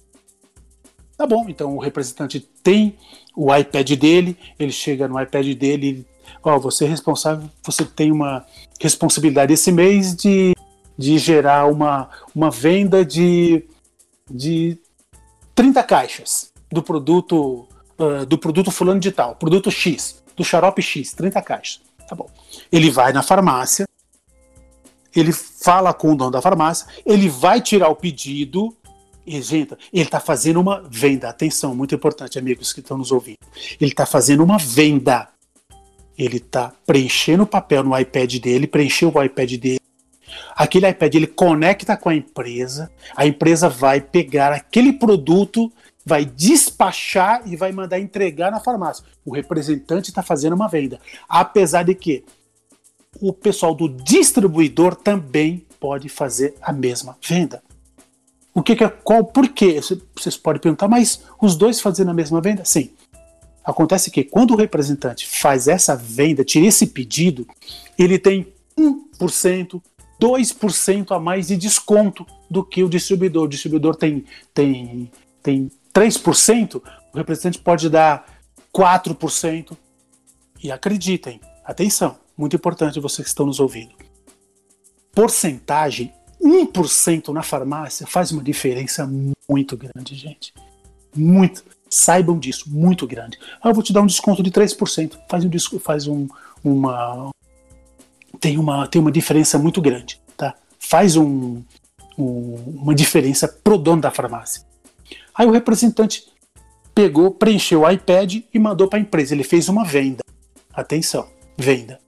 Tá 1.17 1.25
bom, 1.25 1.45
então 1.47 1.75
o 1.75 1.79
representante 1.79 2.39
tem 2.39 2.97
o 3.35 3.53
iPad 3.53 3.91
dele, 3.91 4.37
ele 4.59 4.71
chega 4.71 5.07
no 5.07 5.21
iPad 5.21 5.53
dele, 5.55 6.05
ó, 6.45 6.59
você 6.59 6.85
é 6.85 6.87
responsável, 6.87 7.49
você 7.63 7.83
tem 7.83 8.11
uma 8.11 8.45
responsabilidade 8.79 9.51
esse 9.51 9.71
mês 9.71 10.15
de, 10.15 10.53
de 10.97 11.17
gerar 11.17 11.65
uma, 11.65 12.09
uma 12.33 12.51
venda 12.51 13.03
de, 13.03 13.65
de 14.29 14.77
30 15.53 15.83
caixas 15.83 16.51
do 16.71 16.83
produto 16.83 17.67
uh, 17.97 18.25
do 18.25 18.37
produto 18.37 18.71
fulano 18.71 18.99
de 18.99 19.11
tal, 19.11 19.35
produto 19.35 19.71
X, 19.71 20.23
do 20.35 20.43
xarope 20.43 20.81
X, 20.81 21.13
30 21.13 21.41
caixas. 21.41 21.81
Tá 22.07 22.15
bom. 22.15 22.29
Ele 22.71 22.91
vai 22.91 23.11
na 23.11 23.23
farmácia, 23.23 23.87
ele 25.15 25.31
fala 25.31 25.93
com 25.93 26.11
o 26.11 26.15
dono 26.15 26.31
da 26.31 26.41
farmácia, 26.41 26.87
ele 27.05 27.29
vai 27.29 27.61
tirar 27.61 27.89
o 27.89 27.95
pedido. 27.95 28.75
E, 29.25 29.41
gente, 29.41 29.75
ele 29.91 30.03
está 30.03 30.19
fazendo 30.19 30.59
uma 30.59 30.83
venda. 30.87 31.29
Atenção, 31.29 31.73
muito 31.73 31.95
importante, 31.95 32.37
amigos 32.37 32.71
que 32.71 32.79
estão 32.79 32.97
nos 32.97 33.11
ouvindo. 33.11 33.39
Ele 33.81 33.89
está 33.89 34.05
fazendo 34.05 34.43
uma 34.43 34.59
venda. 34.59 35.27
Ele 36.17 36.37
está 36.37 36.73
preenchendo 36.85 37.43
o 37.43 37.47
papel 37.47 37.83
no 37.83 37.97
iPad 37.97 38.35
dele, 38.39 38.67
preencheu 38.67 39.11
o 39.13 39.23
iPad 39.23 39.53
dele. 39.53 39.79
Aquele 40.55 40.87
iPad 40.87 41.15
ele 41.15 41.27
conecta 41.27 41.97
com 41.97 42.09
a 42.09 42.15
empresa, 42.15 42.89
a 43.15 43.25
empresa 43.25 43.67
vai 43.69 43.99
pegar 43.99 44.53
aquele 44.53 44.93
produto, 44.93 45.71
vai 46.05 46.23
despachar 46.23 47.41
e 47.45 47.55
vai 47.55 47.71
mandar 47.71 47.99
entregar 47.99 48.51
na 48.51 48.59
farmácia. 48.59 49.03
O 49.25 49.33
representante 49.33 50.09
está 50.09 50.23
fazendo 50.23 50.53
uma 50.53 50.69
venda. 50.69 50.99
Apesar 51.27 51.83
de 51.83 51.95
que 51.95 52.23
o 53.19 53.33
pessoal 53.33 53.73
do 53.73 53.89
distribuidor 53.89 54.95
também 54.95 55.65
pode 55.79 56.09
fazer 56.09 56.55
a 56.61 56.71
mesma 56.71 57.17
venda. 57.21 57.61
O 58.53 58.63
que, 58.63 58.75
que 58.75 58.83
é 58.83 58.89
qual? 58.89 59.25
Por 59.25 59.49
quê? 59.49 59.81
Vocês 60.15 60.37
podem 60.37 60.61
perguntar, 60.61 60.87
mas 60.87 61.23
os 61.41 61.57
dois 61.57 61.81
fazendo 61.81 62.11
a 62.11 62.13
mesma 62.13 62.39
venda? 62.39 62.63
Sim. 62.63 62.89
Acontece 63.65 64.11
que 64.11 64.23
quando 64.23 64.51
o 64.51 64.57
representante 64.57 65.27
faz 65.27 65.67
essa 65.67 65.95
venda, 65.95 66.43
tira 66.43 66.67
esse 66.67 66.85
pedido, 66.85 67.47
ele 67.97 68.19
tem 68.19 68.53
1%, 68.77 69.81
2% 70.21 71.15
a 71.15 71.19
mais 71.19 71.47
de 71.47 71.57
desconto 71.57 72.25
do 72.49 72.63
que 72.63 72.83
o 72.83 72.89
distribuidor. 72.89 73.45
O 73.45 73.49
distribuidor 73.49 73.95
tem, 73.95 74.23
tem, 74.53 75.11
tem 75.41 75.71
3%, 75.93 76.75
o 77.13 77.17
representante 77.17 77.57
pode 77.57 77.89
dar 77.89 78.25
4%. 78.73 79.75
E 80.63 80.71
acreditem, 80.71 81.39
atenção, 81.63 82.17
muito 82.37 82.55
importante 82.55 82.99
vocês 82.99 83.25
que 83.25 83.29
estão 83.29 83.45
nos 83.45 83.59
ouvindo. 83.59 83.95
Porcentagem, 85.11 86.13
1% 86.41 87.29
na 87.29 87.41
farmácia 87.41 88.05
faz 88.05 88.31
uma 88.31 88.43
diferença 88.43 89.09
muito 89.49 89.77
grande, 89.77 90.15
gente. 90.15 90.53
Muito. 91.15 91.63
Saibam 91.89 92.37
disso, 92.37 92.69
muito 92.69 93.07
grande. 93.07 93.37
Ah, 93.61 93.69
eu 93.69 93.73
vou 93.73 93.83
te 93.83 93.93
dar 93.93 94.01
um 94.01 94.07
desconto 94.07 94.41
de 94.41 94.51
3%. 94.51 95.17
Faz 95.29 95.45
um, 95.45 95.79
faz 95.79 96.07
um, 96.07 96.27
uma, 96.63 97.31
tem 98.39 98.57
uma, 98.57 98.87
tem 98.87 99.01
uma 99.01 99.11
diferença 99.11 99.57
muito 99.57 99.81
grande. 99.81 100.19
Tá? 100.35 100.55
Faz 100.79 101.15
um, 101.15 101.61
um, 102.17 102.55
uma 102.81 102.95
diferença 102.95 103.47
pro 103.47 103.77
dono 103.77 104.01
da 104.01 104.11
farmácia. 104.11 104.63
Aí 105.33 105.45
o 105.45 105.51
representante 105.51 106.23
pegou, 106.93 107.31
preencheu 107.31 107.81
o 107.81 107.89
iPad 107.89 108.37
e 108.53 108.59
mandou 108.59 108.87
para 108.87 108.99
a 108.99 109.01
empresa. 109.01 109.33
Ele 109.33 109.43
fez 109.43 109.67
uma 109.67 109.83
venda. 109.83 110.23
Atenção, 110.73 111.27
venda. 111.57 111.99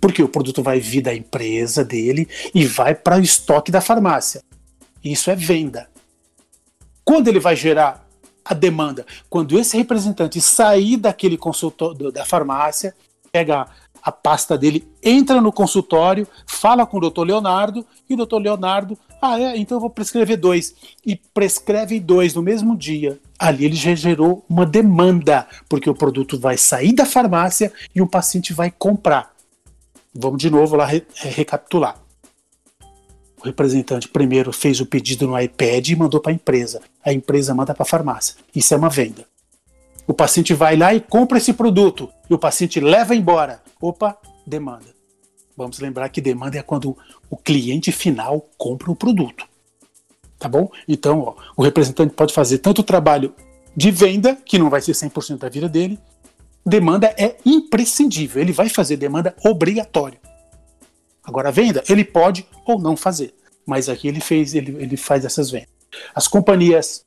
Porque 0.00 0.22
o 0.22 0.28
produto 0.28 0.62
vai 0.62 0.80
vir 0.80 1.02
da 1.02 1.14
empresa 1.14 1.84
dele 1.84 2.28
e 2.54 2.66
vai 2.66 2.94
para 2.94 3.16
o 3.16 3.22
estoque 3.22 3.70
da 3.70 3.80
farmácia. 3.80 4.42
Isso 5.04 5.30
é 5.30 5.36
venda. 5.36 5.88
Quando 7.04 7.28
ele 7.28 7.38
vai 7.38 7.54
gerar 7.54 8.03
a 8.44 8.54
demanda? 8.54 9.06
Quando 9.28 9.58
esse 9.58 9.76
representante 9.76 10.40
sair 10.40 10.96
daquele 10.96 11.36
consultor 11.36 11.94
da 12.12 12.24
farmácia, 12.24 12.94
pega 13.32 13.66
a 14.02 14.12
pasta 14.12 14.58
dele, 14.58 14.86
entra 15.02 15.40
no 15.40 15.50
consultório, 15.50 16.28
fala 16.46 16.86
com 16.86 16.98
o 16.98 17.00
doutor 17.00 17.24
Leonardo 17.24 17.86
e 18.08 18.12
o 18.12 18.16
doutor 18.18 18.38
Leonardo, 18.38 18.98
ah, 19.20 19.40
é, 19.40 19.56
então 19.56 19.78
eu 19.78 19.80
vou 19.80 19.88
prescrever 19.88 20.36
dois. 20.36 20.74
E 21.06 21.16
prescreve 21.16 21.98
dois 21.98 22.34
no 22.34 22.42
mesmo 22.42 22.76
dia. 22.76 23.18
Ali 23.38 23.64
ele 23.64 23.74
já 23.74 23.94
gerou 23.94 24.44
uma 24.46 24.66
demanda, 24.66 25.48
porque 25.66 25.88
o 25.88 25.94
produto 25.94 26.38
vai 26.38 26.58
sair 26.58 26.92
da 26.92 27.06
farmácia 27.06 27.72
e 27.94 28.02
o 28.02 28.06
paciente 28.06 28.52
vai 28.52 28.70
comprar. 28.70 29.32
Vamos 30.14 30.38
de 30.38 30.50
novo 30.50 30.76
lá 30.76 30.84
re 30.84 31.02
recapitular. 31.14 31.98
O 33.40 33.46
representante 33.46 34.08
primeiro 34.08 34.52
fez 34.52 34.80
o 34.80 34.86
pedido 34.86 35.26
no 35.26 35.40
iPad 35.40 35.88
e 35.88 35.96
mandou 35.96 36.20
para 36.20 36.30
a 36.30 36.34
empresa. 36.34 36.82
A 37.04 37.12
empresa 37.12 37.54
manda 37.54 37.74
para 37.74 37.82
a 37.82 37.86
farmácia. 37.86 38.36
Isso 38.54 38.72
é 38.72 38.76
uma 38.76 38.88
venda. 38.88 39.26
O 40.06 40.14
paciente 40.14 40.52
vai 40.54 40.76
lá 40.76 40.94
e 40.94 41.00
compra 41.00 41.38
esse 41.38 41.52
produto 41.52 42.10
e 42.28 42.34
o 42.34 42.38
paciente 42.38 42.80
leva 42.80 43.14
embora. 43.14 43.62
Opa, 43.80 44.16
demanda. 44.46 44.94
Vamos 45.56 45.78
lembrar 45.78 46.08
que 46.08 46.20
demanda 46.20 46.58
é 46.58 46.62
quando 46.62 46.96
o 47.30 47.36
cliente 47.36 47.92
final 47.92 48.48
compra 48.58 48.90
o 48.90 48.96
produto. 48.96 49.46
Tá 50.38 50.48
bom? 50.48 50.70
Então, 50.86 51.20
ó, 51.20 51.34
o 51.56 51.62
representante 51.62 52.14
pode 52.14 52.34
fazer 52.34 52.58
tanto 52.58 52.82
trabalho 52.82 53.34
de 53.76 53.90
venda, 53.90 54.36
que 54.36 54.58
não 54.58 54.68
vai 54.68 54.80
ser 54.80 54.92
100% 54.92 55.38
da 55.38 55.48
vida 55.48 55.68
dele, 55.68 55.98
demanda 56.66 57.14
é 57.16 57.36
imprescindível. 57.44 58.42
Ele 58.42 58.52
vai 58.52 58.68
fazer 58.68 58.96
demanda 58.96 59.34
obrigatório. 59.44 60.18
Agora, 61.22 61.48
a 61.48 61.52
venda, 61.52 61.82
ele 61.88 62.04
pode 62.04 62.46
ou 62.66 62.78
não 62.78 62.96
fazer. 62.96 63.34
Mas 63.66 63.88
aqui 63.88 64.08
ele 64.08 64.20
fez, 64.20 64.54
ele, 64.54 64.76
ele 64.78 64.96
faz 64.96 65.24
essas 65.24 65.50
vendas. 65.50 65.73
As 66.14 66.28
companhias 66.28 67.04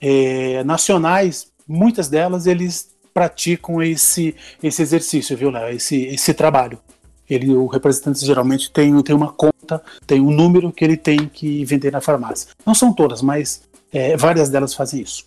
é, 0.00 0.62
nacionais, 0.64 1.48
muitas 1.66 2.08
delas, 2.08 2.46
eles 2.46 2.90
praticam 3.12 3.82
esse, 3.82 4.34
esse 4.62 4.82
exercício, 4.82 5.36
viu, 5.36 5.50
Léo? 5.50 5.74
Esse, 5.74 6.06
esse 6.06 6.32
trabalho. 6.34 6.78
Ele, 7.28 7.54
o 7.54 7.66
representante 7.66 8.24
geralmente 8.24 8.72
tem, 8.72 9.00
tem 9.02 9.14
uma 9.14 9.32
conta, 9.32 9.82
tem 10.06 10.20
um 10.20 10.30
número 10.30 10.72
que 10.72 10.84
ele 10.84 10.96
tem 10.96 11.28
que 11.28 11.64
vender 11.64 11.92
na 11.92 12.00
farmácia. 12.00 12.48
Não 12.66 12.74
são 12.74 12.92
todas, 12.92 13.22
mas 13.22 13.62
é, 13.92 14.16
várias 14.16 14.48
delas 14.48 14.74
fazem 14.74 15.00
isso. 15.02 15.24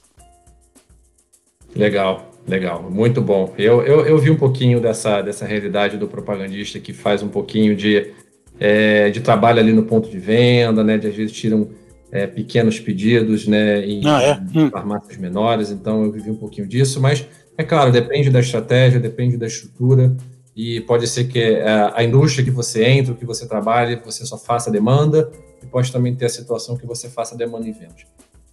Legal. 1.75 2.33
Legal, 2.45 2.83
muito 2.91 3.21
bom. 3.21 3.53
Eu, 3.57 3.81
eu, 3.83 4.05
eu, 4.05 4.17
vi 4.17 4.29
um 4.29 4.35
pouquinho 4.35 4.81
dessa, 4.81 5.21
dessa 5.21 5.45
realidade 5.45 5.97
do 5.97 6.09
propagandista 6.09 6.77
que 6.77 6.91
faz 6.91 7.23
um 7.23 7.29
pouquinho 7.29 7.73
de, 7.73 8.11
é, 8.59 9.09
de 9.09 9.21
trabalho 9.21 9.59
ali 9.59 9.71
no 9.71 9.83
ponto 9.83 10.09
de 10.09 10.19
venda, 10.19 10.83
né? 10.83 10.97
De 10.97 11.07
às 11.07 11.15
vezes 11.15 11.31
tiram 11.31 11.69
é, 12.13 12.27
pequenos 12.27 12.79
pedidos 12.79 13.47
né, 13.47 13.83
em, 13.83 14.05
ah, 14.05 14.21
é? 14.21 14.59
hum. 14.59 14.69
farmácias 14.69 15.17
menores, 15.17 15.71
então 15.71 16.03
eu 16.03 16.11
vivi 16.11 16.29
um 16.29 16.35
pouquinho 16.35 16.67
disso, 16.67 17.01
mas 17.01 17.25
é 17.57 17.63
claro, 17.63 17.91
depende 17.91 18.29
da 18.29 18.39
estratégia, 18.39 18.99
depende 18.99 19.35
da 19.35 19.47
estrutura, 19.47 20.15
e 20.55 20.79
pode 20.81 21.07
ser 21.07 21.23
que 21.23 21.39
a, 21.39 21.41
é, 21.41 21.91
a 21.95 22.03
indústria 22.03 22.45
que 22.45 22.51
você 22.51 22.85
entra, 22.85 23.15
que 23.15 23.25
você 23.25 23.47
trabalhe, 23.47 23.99
você 24.05 24.23
só 24.27 24.37
faça 24.37 24.69
demanda, 24.69 25.31
e 25.63 25.65
pode 25.65 25.91
também 25.91 26.13
ter 26.13 26.25
a 26.25 26.29
situação 26.29 26.77
que 26.77 26.85
você 26.85 27.09
faça 27.09 27.35
demanda 27.35 27.67
em 27.67 27.71
vendas. 27.71 28.05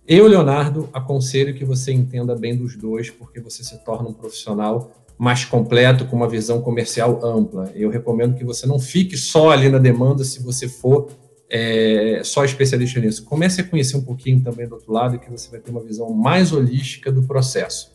Eu, 0.09 0.27
Leonardo, 0.27 0.88
aconselho 0.94 1.55
que 1.55 1.64
você 1.64 1.92
entenda 1.92 2.35
bem 2.35 2.57
dos 2.57 2.77
dois, 2.77 3.11
porque 3.11 3.40
você 3.40 3.62
se 3.62 3.77
torna 3.85 4.09
um 4.09 4.14
profissional 4.14 4.90
mais 5.18 5.44
completo, 5.44 6.07
com 6.07 6.16
uma 6.16 6.27
visão 6.27 6.62
comercial 6.62 7.23
ampla. 7.23 7.70
Eu 7.75 7.90
recomendo 7.90 8.35
que 8.35 8.44
você 8.44 8.66
não 8.66 8.79
fique 8.79 9.18
só 9.18 9.51
ali 9.51 9.68
na 9.68 9.77
demanda 9.77 10.25
se 10.25 10.42
você 10.42 10.66
for 10.66 11.11
é, 11.50 12.20
só 12.22 12.44
especialista 12.44 13.00
nisso. 13.00 13.24
Comece 13.24 13.60
a 13.60 13.64
conhecer 13.64 13.96
um 13.96 14.02
pouquinho 14.02 14.40
também 14.40 14.66
do 14.68 14.74
outro 14.74 14.92
lado, 14.92 15.18
que 15.18 15.30
você 15.30 15.50
vai 15.50 15.60
ter 15.60 15.70
uma 15.70 15.82
visão 15.82 16.10
mais 16.10 16.52
holística 16.52 17.10
do 17.10 17.22
processo. 17.22 17.92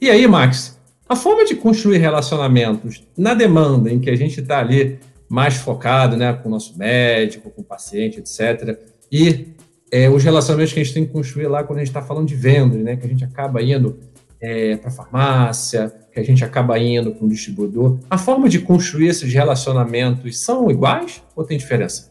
E 0.00 0.08
aí, 0.08 0.26
Max, 0.26 0.78
a 1.08 1.16
forma 1.16 1.44
de 1.44 1.54
construir 1.54 1.98
relacionamentos 1.98 3.06
na 3.16 3.34
demanda, 3.34 3.90
em 3.90 3.98
que 3.98 4.10
a 4.10 4.16
gente 4.16 4.40
está 4.40 4.60
ali 4.60 4.98
mais 5.28 5.56
focado 5.56 6.16
né, 6.16 6.32
com 6.32 6.48
o 6.48 6.52
nosso 6.52 6.78
médico, 6.78 7.50
com 7.50 7.62
o 7.62 7.64
paciente, 7.64 8.20
etc., 8.20 8.78
e 9.10 9.54
é, 9.90 10.08
os 10.10 10.22
relacionamentos 10.22 10.72
que 10.72 10.80
a 10.80 10.82
gente 10.84 10.94
tem 10.94 11.06
que 11.06 11.12
construir 11.12 11.46
lá 11.46 11.62
quando 11.62 11.78
a 11.78 11.82
gente 11.82 11.90
está 11.90 12.02
falando 12.02 12.26
de 12.26 12.34
vendas, 12.34 12.80
né? 12.82 12.96
Que 12.96 13.06
a 13.06 13.08
gente 13.08 13.24
acaba 13.24 13.62
indo 13.62 13.98
é, 14.40 14.76
para 14.76 14.88
a 14.88 14.92
farmácia, 14.92 15.92
que 16.12 16.18
a 16.18 16.24
gente 16.24 16.44
acaba 16.44 16.78
indo 16.78 17.12
para 17.12 17.24
um 17.24 17.28
distribuidor. 17.28 17.98
A 18.10 18.18
forma 18.18 18.48
de 18.48 18.58
construir 18.58 19.08
esses 19.08 19.32
relacionamentos 19.32 20.38
são 20.38 20.70
iguais 20.70 21.22
ou 21.36 21.44
tem 21.44 21.56
diferença? 21.56 22.10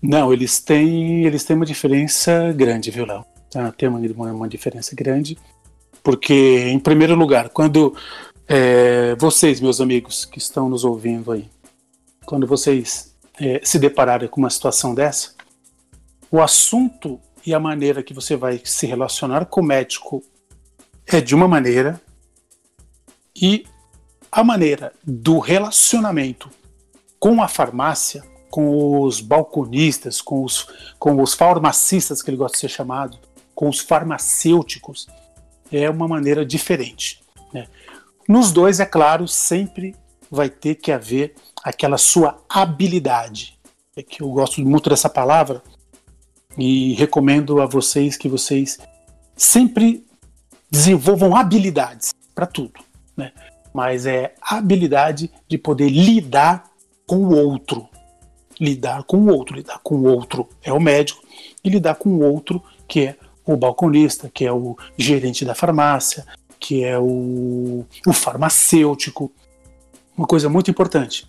Não, 0.00 0.32
eles 0.32 0.60
têm, 0.60 1.24
eles 1.24 1.44
têm 1.44 1.56
uma 1.56 1.66
diferença 1.66 2.52
grande, 2.52 2.90
viu, 2.90 3.04
Léo? 3.04 3.24
Ah, 3.54 3.72
tem 3.72 3.88
uma, 3.88 3.98
uma, 3.98 4.32
uma, 4.32 4.48
diferença 4.48 4.94
grande, 4.94 5.36
porque, 6.02 6.68
em 6.68 6.78
primeiro 6.78 7.14
lugar, 7.14 7.48
quando 7.48 7.96
é, 8.46 9.14
vocês, 9.16 9.60
meus 9.60 9.80
amigos 9.80 10.24
que 10.24 10.38
estão 10.38 10.68
nos 10.68 10.84
ouvindo 10.84 11.32
aí, 11.32 11.48
quando 12.24 12.46
vocês 12.46 13.16
é, 13.40 13.60
se 13.64 13.78
depararem 13.78 14.28
com 14.28 14.40
uma 14.40 14.50
situação 14.50 14.94
dessa, 14.94 15.34
o 16.30 16.40
assunto 16.40 17.18
e 17.44 17.54
a 17.54 17.58
maneira 17.58 18.02
que 18.02 18.12
você 18.12 18.36
vai 18.36 18.60
se 18.64 18.86
relacionar 18.86 19.46
com 19.46 19.60
o 19.60 19.64
médico 19.64 20.22
é 21.06 21.20
de 21.20 21.34
uma 21.34 21.48
maneira 21.48 22.00
e 23.34 23.64
a 24.30 24.44
maneira 24.44 24.92
do 25.02 25.38
relacionamento 25.38 26.50
com 27.18 27.42
a 27.42 27.48
farmácia, 27.48 28.22
com 28.50 29.02
os 29.02 29.20
balconistas, 29.20 30.20
com 30.20 30.44
os, 30.44 30.66
com 30.98 31.20
os 31.22 31.34
farmacistas, 31.34 32.22
que 32.22 32.30
ele 32.30 32.36
gosta 32.36 32.56
de 32.56 32.60
ser 32.60 32.68
chamado, 32.68 33.18
com 33.54 33.68
os 33.68 33.80
farmacêuticos, 33.80 35.06
é 35.70 35.88
uma 35.90 36.08
maneira 36.08 36.44
diferente. 36.44 37.20
Né? 37.52 37.66
Nos 38.28 38.52
dois, 38.52 38.80
é 38.80 38.86
claro, 38.86 39.26
sempre 39.28 39.94
vai 40.30 40.48
ter 40.48 40.76
que 40.76 40.92
haver 40.92 41.34
aquela 41.62 41.98
sua 41.98 42.42
habilidade. 42.48 43.58
É 43.96 44.02
que 44.02 44.22
eu 44.22 44.30
gosto 44.30 44.60
muito 44.60 44.88
dessa 44.88 45.08
palavra 45.08 45.62
e 46.56 46.94
recomendo 46.94 47.60
a 47.60 47.66
vocês 47.66 48.16
que 48.16 48.28
vocês 48.28 48.78
sempre 49.36 50.04
desenvolvam 50.70 51.34
habilidades 51.34 52.10
para 52.34 52.46
tudo, 52.46 52.80
né? 53.16 53.32
Mas 53.72 54.06
é 54.06 54.34
habilidade 54.40 55.30
de 55.48 55.58
poder 55.58 55.88
lidar 55.88 56.70
com 57.06 57.16
o 57.16 57.34
outro, 57.34 57.88
lidar 58.60 59.04
com 59.04 59.18
o 59.18 59.28
outro, 59.32 59.56
lidar 59.56 59.78
com 59.82 59.96
o 59.96 60.04
outro 60.04 60.48
é 60.62 60.72
o 60.72 60.80
médico 60.80 61.22
e 61.62 61.68
lidar 61.68 61.94
com 61.94 62.08
o 62.10 62.20
outro 62.22 62.62
que 62.86 63.06
é 63.06 63.16
o 63.44 63.56
balconista, 63.56 64.30
que 64.32 64.44
é 64.44 64.52
o 64.52 64.76
gerente 64.96 65.44
da 65.44 65.54
farmácia, 65.54 66.26
que 66.58 66.84
é 66.84 66.98
o, 66.98 67.84
o 68.06 68.12
farmacêutico. 68.12 69.32
Uma 70.16 70.26
coisa 70.26 70.48
muito 70.48 70.70
importante, 70.70 71.26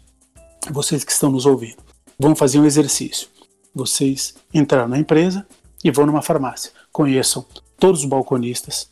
vocês 0.71 1.03
que 1.03 1.11
estão 1.11 1.31
nos 1.31 1.45
ouvindo, 1.45 1.77
vão 2.17 2.35
fazer 2.35 2.59
um 2.59 2.65
exercício. 2.65 3.27
Vocês 3.73 4.35
entraram 4.53 4.89
na 4.89 4.97
empresa 4.97 5.45
e 5.83 5.91
vão 5.91 6.05
numa 6.05 6.21
farmácia. 6.21 6.71
Conheçam 6.91 7.45
todos 7.77 8.01
os 8.01 8.09
balconistas, 8.09 8.89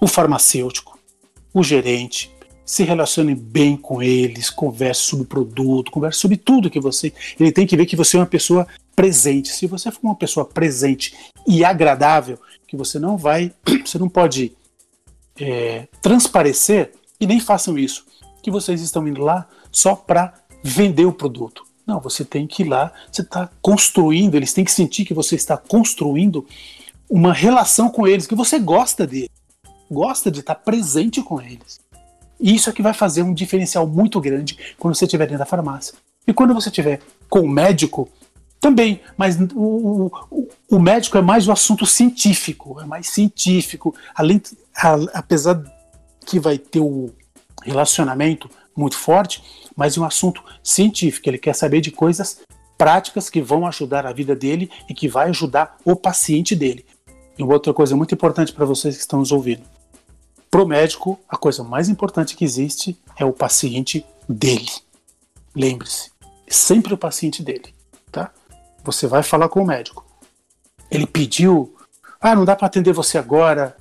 o 0.00 0.06
farmacêutico, 0.06 0.98
o 1.52 1.62
gerente, 1.62 2.34
se 2.64 2.84
relacione 2.84 3.34
bem 3.34 3.76
com 3.76 4.02
eles, 4.02 4.50
converse 4.50 5.02
sobre 5.02 5.24
o 5.24 5.28
produto, 5.28 5.90
converse 5.90 6.18
sobre 6.18 6.36
tudo 6.36 6.70
que 6.70 6.80
você. 6.80 7.12
Ele 7.38 7.52
tem 7.52 7.66
que 7.66 7.76
ver 7.76 7.86
que 7.86 7.96
você 7.96 8.16
é 8.16 8.20
uma 8.20 8.26
pessoa 8.26 8.66
presente. 8.94 9.50
Se 9.50 9.66
você 9.66 9.90
for 9.90 10.00
uma 10.02 10.16
pessoa 10.16 10.44
presente 10.44 11.14
e 11.46 11.64
agradável, 11.64 12.38
que 12.66 12.76
você 12.76 12.98
não 12.98 13.16
vai, 13.16 13.52
você 13.84 13.98
não 13.98 14.08
pode 14.08 14.52
é, 15.38 15.88
transparecer 16.00 16.92
e 17.20 17.26
nem 17.26 17.40
façam 17.40 17.78
isso, 17.78 18.06
que 18.42 18.50
vocês 18.50 18.80
estão 18.80 19.06
indo 19.06 19.22
lá 19.22 19.48
só 19.70 19.94
para 19.94 20.34
vender 20.62 21.04
o 21.04 21.12
produto. 21.12 21.64
Não, 21.86 22.00
você 22.00 22.24
tem 22.24 22.46
que 22.46 22.62
ir 22.62 22.68
lá, 22.68 22.92
você 23.10 23.22
está 23.22 23.50
construindo, 23.60 24.36
eles 24.36 24.52
têm 24.52 24.64
que 24.64 24.70
sentir 24.70 25.04
que 25.04 25.14
você 25.14 25.34
está 25.34 25.56
construindo 25.56 26.46
uma 27.10 27.32
relação 27.32 27.90
com 27.90 28.06
eles, 28.06 28.26
que 28.26 28.34
você 28.34 28.58
gosta 28.58 29.06
deles, 29.06 29.28
gosta 29.90 30.30
de 30.30 30.40
estar 30.40 30.54
presente 30.54 31.20
com 31.22 31.40
eles. 31.40 31.80
E 32.42 32.56
isso 32.56 32.68
é 32.68 32.72
que 32.72 32.82
vai 32.82 32.92
fazer 32.92 33.22
um 33.22 33.32
diferencial 33.32 33.86
muito 33.86 34.20
grande 34.20 34.58
quando 34.76 34.96
você 34.96 35.04
estiver 35.04 35.26
dentro 35.26 35.38
da 35.38 35.46
farmácia. 35.46 35.94
E 36.26 36.32
quando 36.32 36.52
você 36.52 36.68
estiver 36.68 37.00
com 37.30 37.40
o 37.40 37.48
médico, 37.48 38.08
também, 38.60 39.00
mas 39.16 39.38
o, 39.54 40.10
o, 40.30 40.48
o, 40.70 40.78
médico 40.78 41.16
é 41.16 41.22
mais 41.22 41.46
o 41.46 41.52
assunto 41.52 41.86
científico, 41.86 42.80
é 42.80 42.84
mais 42.84 43.08
científico, 43.08 43.94
além, 44.14 44.42
a, 44.76 44.94
apesar 45.14 45.62
que 46.26 46.40
vai 46.40 46.58
ter 46.58 46.80
o 46.80 47.10
relacionamento 47.62 48.50
muito 48.76 48.96
forte, 48.96 49.42
mas 49.76 49.96
é 49.96 50.00
um 50.00 50.04
assunto 50.04 50.42
científico. 50.62 51.28
Ele 51.28 51.38
quer 51.38 51.54
saber 51.54 51.80
de 51.80 51.90
coisas 51.92 52.40
práticas 52.76 53.30
que 53.30 53.40
vão 53.40 53.66
ajudar 53.66 54.04
a 54.04 54.12
vida 54.12 54.34
dele 54.34 54.68
e 54.88 54.94
que 54.94 55.06
vai 55.06 55.28
ajudar 55.28 55.76
o 55.84 55.94
paciente 55.94 56.56
dele. 56.56 56.84
E 57.38 57.42
outra 57.42 57.72
coisa 57.72 57.96
muito 57.96 58.14
importante 58.14 58.52
para 58.52 58.64
vocês 58.64 58.96
que 58.96 59.00
estão 59.00 59.20
nos 59.20 59.30
ouvindo. 59.30 59.62
Para 60.52 60.62
o 60.62 60.68
médico, 60.68 61.18
a 61.26 61.38
coisa 61.38 61.64
mais 61.64 61.88
importante 61.88 62.36
que 62.36 62.44
existe 62.44 63.00
é 63.16 63.24
o 63.24 63.32
paciente 63.32 64.04
dele. 64.28 64.70
Lembre-se, 65.56 66.10
sempre 66.46 66.92
o 66.92 66.98
paciente 66.98 67.42
dele, 67.42 67.74
tá? 68.10 68.30
Você 68.84 69.06
vai 69.06 69.22
falar 69.22 69.48
com 69.48 69.62
o 69.62 69.66
médico. 69.66 70.04
Ele 70.90 71.06
pediu, 71.06 71.74
ah, 72.20 72.34
não 72.34 72.44
dá 72.44 72.54
para 72.54 72.66
atender 72.66 72.92
você 72.92 73.16
agora. 73.16 73.74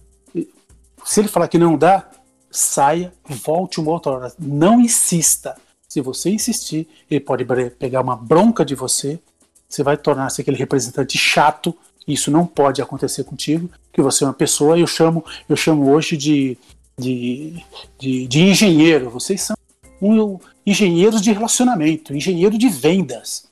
Se 1.03 1.19
ele 1.19 1.27
falar 1.27 1.49
que 1.49 1.57
não 1.57 1.77
dá, 1.77 2.09
saia, 2.49 3.13
volte 3.25 3.81
uma 3.81 3.91
outra 3.91 4.13
hora. 4.13 4.33
Não 4.39 4.79
insista. 4.79 5.57
Se 5.89 5.99
você 5.99 6.29
insistir, 6.29 6.87
ele 7.09 7.19
pode 7.19 7.43
pegar 7.71 7.99
uma 7.99 8.15
bronca 8.15 8.63
de 8.63 8.75
você. 8.75 9.19
Você 9.67 9.83
vai 9.83 9.97
tornar-se 9.97 10.39
aquele 10.39 10.55
representante 10.55 11.17
chato 11.17 11.77
isso 12.07 12.31
não 12.31 12.45
pode 12.45 12.81
acontecer 12.81 13.23
contigo, 13.23 13.69
que 13.91 14.01
você 14.01 14.23
é 14.23 14.27
uma 14.27 14.33
pessoa, 14.33 14.77
eu 14.77 14.87
chamo, 14.87 15.23
eu 15.47 15.55
chamo 15.55 15.89
hoje 15.91 16.17
de, 16.17 16.57
de, 16.97 17.63
de, 17.99 18.27
de 18.27 18.41
engenheiro. 18.41 19.09
Vocês 19.09 19.41
são 19.41 19.55
um, 20.01 20.39
engenheiros 20.65 21.21
de 21.21 21.31
relacionamento, 21.31 22.15
engenheiro 22.15 22.57
de 22.57 22.69
vendas, 22.69 23.47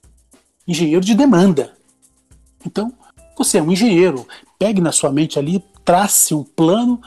engenheiro 0.67 1.05
de 1.05 1.13
demanda. 1.13 1.73
Então, 2.65 2.93
você 3.37 3.59
é 3.59 3.61
um 3.61 3.71
engenheiro. 3.71 4.27
Pegue 4.57 4.81
na 4.81 4.91
sua 4.91 5.11
mente 5.11 5.39
ali, 5.39 5.63
trace 5.85 6.33
um 6.33 6.43
plano. 6.43 7.01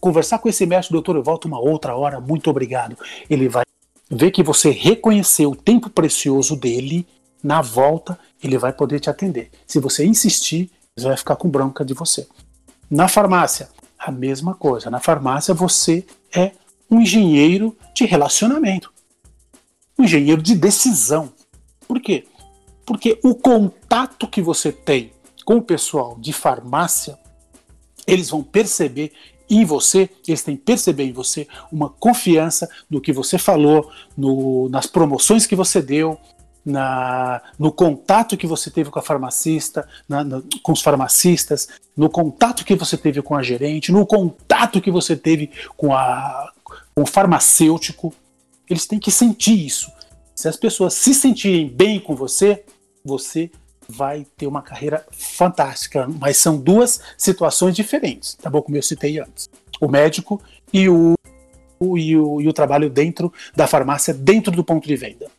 Conversar 0.00 0.38
com 0.38 0.48
esse 0.48 0.64
mestre, 0.64 0.92
doutor, 0.92 1.16
eu 1.16 1.22
volto 1.22 1.46
uma 1.46 1.58
outra 1.58 1.96
hora, 1.96 2.20
muito 2.20 2.48
obrigado. 2.48 2.96
Ele 3.28 3.48
vai 3.48 3.64
ver 4.10 4.30
que 4.30 4.42
você 4.42 4.70
reconheceu 4.70 5.50
o 5.50 5.56
tempo 5.56 5.90
precioso 5.90 6.54
dele 6.56 7.06
na 7.42 7.60
volta 7.60 8.18
ele 8.42 8.58
vai 8.58 8.72
poder 8.72 9.00
te 9.00 9.10
atender. 9.10 9.50
Se 9.66 9.78
você 9.80 10.04
insistir, 10.04 10.70
ele 10.96 11.06
vai 11.06 11.16
ficar 11.16 11.36
com 11.36 11.48
bronca 11.48 11.84
de 11.84 11.94
você. 11.94 12.26
Na 12.90 13.08
farmácia, 13.08 13.68
a 13.98 14.10
mesma 14.10 14.54
coisa. 14.54 14.90
Na 14.90 15.00
farmácia, 15.00 15.52
você 15.52 16.06
é 16.34 16.52
um 16.90 17.00
engenheiro 17.00 17.76
de 17.94 18.04
relacionamento, 18.04 18.92
um 19.98 20.04
engenheiro 20.04 20.40
de 20.40 20.54
decisão. 20.54 21.32
Por 21.86 22.00
quê? 22.00 22.26
Porque 22.86 23.18
o 23.22 23.34
contato 23.34 24.26
que 24.26 24.40
você 24.40 24.72
tem 24.72 25.12
com 25.44 25.56
o 25.56 25.62
pessoal 25.62 26.16
de 26.18 26.32
farmácia, 26.32 27.18
eles 28.06 28.30
vão 28.30 28.42
perceber 28.42 29.12
em 29.50 29.64
você, 29.64 30.10
eles 30.26 30.42
têm 30.42 30.56
que 30.56 30.62
perceber 30.62 31.04
em 31.04 31.12
você 31.12 31.46
uma 31.72 31.88
confiança 31.88 32.68
no 32.88 33.00
que 33.00 33.12
você 33.12 33.38
falou, 33.38 33.90
no, 34.16 34.68
nas 34.68 34.86
promoções 34.86 35.46
que 35.46 35.56
você 35.56 35.80
deu, 35.80 36.18
na, 36.68 37.40
no 37.58 37.72
contato 37.72 38.36
que 38.36 38.46
você 38.46 38.70
teve 38.70 38.90
com 38.90 38.98
a 38.98 39.02
farmacista, 39.02 39.88
na, 40.08 40.22
na, 40.22 40.42
com 40.62 40.72
os 40.72 40.82
farmacistas, 40.82 41.68
no 41.96 42.10
contato 42.10 42.64
que 42.64 42.74
você 42.74 42.96
teve 42.96 43.22
com 43.22 43.34
a 43.34 43.42
gerente, 43.42 43.90
no 43.90 44.06
contato 44.06 44.80
que 44.80 44.90
você 44.90 45.16
teve 45.16 45.50
com, 45.76 45.94
a, 45.94 46.52
com 46.94 47.02
o 47.02 47.06
farmacêutico. 47.06 48.14
Eles 48.68 48.86
têm 48.86 48.98
que 48.98 49.10
sentir 49.10 49.64
isso. 49.64 49.90
Se 50.34 50.46
as 50.46 50.56
pessoas 50.56 50.94
se 50.94 51.14
sentirem 51.14 51.68
bem 51.68 51.98
com 51.98 52.14
você, 52.14 52.64
você 53.04 53.50
vai 53.88 54.26
ter 54.36 54.46
uma 54.46 54.60
carreira 54.60 55.04
fantástica. 55.10 56.06
Mas 56.06 56.36
são 56.36 56.58
duas 56.58 57.00
situações 57.16 57.74
diferentes, 57.74 58.34
tá 58.34 58.50
bom? 58.50 58.60
Como 58.60 58.76
eu 58.76 58.82
citei 58.82 59.18
antes. 59.18 59.48
O 59.80 59.88
médico 59.88 60.40
e 60.72 60.88
o, 60.88 61.14
o, 61.80 61.96
e 61.96 62.16
o, 62.16 62.40
e 62.42 62.48
o 62.48 62.52
trabalho 62.52 62.90
dentro 62.90 63.32
da 63.56 63.66
farmácia, 63.66 64.12
dentro 64.12 64.52
do 64.52 64.62
ponto 64.62 64.86
de 64.86 64.96
venda. 64.96 65.30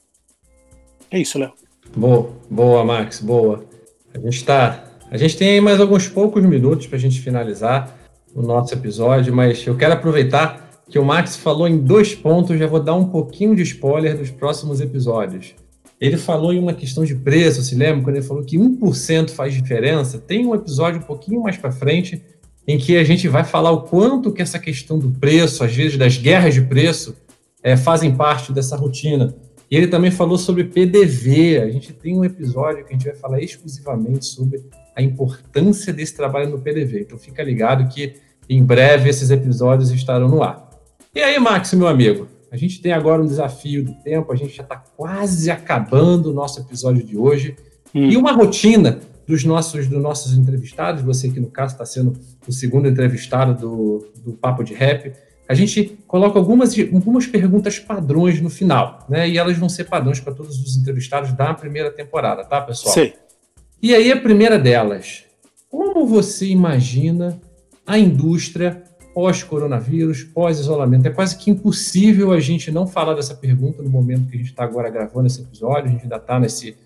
É 1.12 1.20
isso, 1.20 1.40
Léo. 1.40 1.52
Boa, 1.96 2.30
boa, 2.50 2.86
Max, 2.86 3.20
boa. 3.20 3.66
A 4.14 4.20
gente 4.20 4.44
tá. 4.44 4.84
A 5.12 5.18
gente 5.18 5.38
tem 5.38 5.60
mais 5.60 5.80
alguns 5.80 6.08
poucos 6.08 6.44
minutos 6.44 6.86
para 6.86 6.98
a 6.98 7.00
gente 7.00 7.20
finalizar 7.20 7.98
o 8.36 8.42
nosso 8.42 8.74
episódio, 8.74 9.36
mas 9.36 9.66
eu 9.66 9.76
quero 9.76 9.94
aproveitar 9.94 10.70
que 10.88 11.00
o 11.00 11.06
Max 11.06 11.36
falou 11.36 11.68
em 11.68 11.78
dois 11.78 12.14
pontos, 12.14 12.58
já 12.58 12.68
vou 12.68 12.80
dar 12.80 12.96
um 12.96 13.06
pouquinho 13.06 13.56
de 13.56 13.64
spoiler 13.64 14.18
dos 14.18 14.30
próximos 14.30 14.82
episódios. 14.82 15.56
Ele 16.00 16.16
falou 16.16 16.54
em 16.54 16.60
uma 16.60 16.74
questão 16.74 17.04
de 17.04 17.14
preço, 17.14 17.62
se 17.62 17.76
lembra? 17.76 18.04
Quando 18.04 18.16
ele 18.16 18.26
falou 18.26 18.44
que 18.44 18.58
1% 18.58 19.32
faz 19.32 19.54
diferença, 19.54 20.18
tem 20.18 20.46
um 20.46 20.56
episódio 20.56 21.00
um 21.00 21.04
pouquinho 21.04 21.42
mais 21.42 21.58
para 21.58 21.72
frente 21.72 22.22
em 22.68 22.78
que 22.78 22.98
a 22.98 23.04
gente 23.04 23.28
vai 23.28 23.44
falar 23.44 23.72
o 23.72 23.82
quanto 23.82 24.32
que 24.32 24.42
essa 24.42 24.60
questão 24.60 24.98
do 24.98 25.10
preço, 25.10 25.64
às 25.64 25.76
vezes 25.76 25.98
das 25.98 26.18
guerras 26.18 26.54
de 26.54 26.62
preço, 26.62 27.16
é, 27.62 27.76
fazem 27.76 28.16
parte 28.16 28.54
dessa 28.54 28.76
rotina. 28.76 29.36
E 29.70 29.76
ele 29.76 29.88
também 29.88 30.10
falou 30.10 30.38
sobre 30.38 30.64
PDV. 30.64 31.60
A 31.60 31.70
gente 31.70 31.94
tem 31.94 32.18
um 32.18 32.26
episódio 32.26 32.84
que 32.84 32.94
a 32.94 32.98
gente 32.98 33.06
vai 33.06 33.16
falar 33.16 33.42
exclusivamente 33.42 34.26
sobre 34.26 34.64
a 34.96 35.02
importância 35.02 35.94
desse 35.94 36.16
trabalho 36.16 36.50
no 36.50 36.60
PDV. 36.60 37.02
Então 37.02 37.18
fica 37.18 37.44
ligado 37.44 37.88
que 37.88 38.16
em 38.50 38.64
breve 38.64 39.10
esses 39.10 39.30
episódios 39.30 39.92
estarão 39.92 40.28
no 40.28 40.42
ar. 40.42 40.70
E 41.14 41.22
aí, 41.22 41.40
Max, 41.40 41.74
meu 41.74 41.88
amigo, 41.88 42.28
a 42.52 42.58
gente 42.58 42.82
tem 42.82 42.92
agora 42.92 43.22
um 43.22 43.26
desafio 43.26 43.84
do 43.84 43.94
tempo, 43.94 44.32
a 44.32 44.36
gente 44.36 44.56
já 44.56 44.64
está 44.64 44.76
quase 44.76 45.52
acabando 45.52 46.32
o 46.32 46.34
nosso 46.34 46.60
episódio 46.60 47.06
de 47.06 47.16
hoje. 47.16 47.56
Hum. 47.94 48.10
E 48.10 48.18
uma 48.18 48.32
rotina 48.32 49.00
dos 49.28 49.44
nossos, 49.44 49.88
dos 49.88 50.02
nossos 50.02 50.36
entrevistados, 50.36 51.04
você 51.04 51.30
que 51.30 51.40
no 51.40 51.52
caso 51.52 51.74
está 51.74 51.86
sendo 51.86 52.14
o 52.48 52.52
segundo 52.52 52.88
entrevistado 52.88 53.54
do, 53.54 54.12
do 54.24 54.34
Papo 54.34 54.64
de 54.64 54.74
Rap, 54.74 55.14
a 55.50 55.56
gente 55.56 55.98
coloca 56.06 56.38
algumas, 56.38 56.78
algumas 56.78 57.26
perguntas 57.26 57.80
padrões 57.80 58.40
no 58.40 58.52
final, 58.52 59.04
né? 59.10 59.28
E 59.28 59.36
elas 59.36 59.58
vão 59.58 59.68
ser 59.68 59.86
padrões 59.86 60.20
para 60.20 60.32
todos 60.32 60.62
os 60.62 60.78
entrevistados 60.78 61.34
da 61.34 61.56
primeira 61.56 61.90
temporada, 61.90 62.46
tá, 62.46 62.62
pessoal? 62.62 62.94
Sim. 62.94 63.12
E 63.82 63.96
aí, 63.96 64.12
a 64.12 64.22
primeira 64.22 64.60
delas, 64.60 65.24
como 65.68 66.06
você 66.06 66.46
imagina 66.46 67.42
a 67.88 67.98
indústria 67.98 68.84
pós-coronavírus, 69.12 70.24
pós-isolamento. 70.24 71.08
É 71.08 71.12
quase 71.12 71.36
que 71.36 71.50
impossível 71.50 72.32
a 72.32 72.40
gente 72.40 72.72
não 72.72 72.86
falar 72.86 73.16
dessa 73.16 73.34
pergunta 73.34 73.82
no 73.82 73.90
momento 73.90 74.30
que 74.30 74.36
a 74.36 74.38
gente 74.38 74.52
está 74.52 74.64
agora 74.64 74.90
gravando 74.90 75.26
esse 75.26 75.42
episódio, 75.42 75.90
a 75.90 75.92
gente 75.92 76.04
ainda 76.04 76.18
está 76.18 76.40
nesse, 76.40 76.78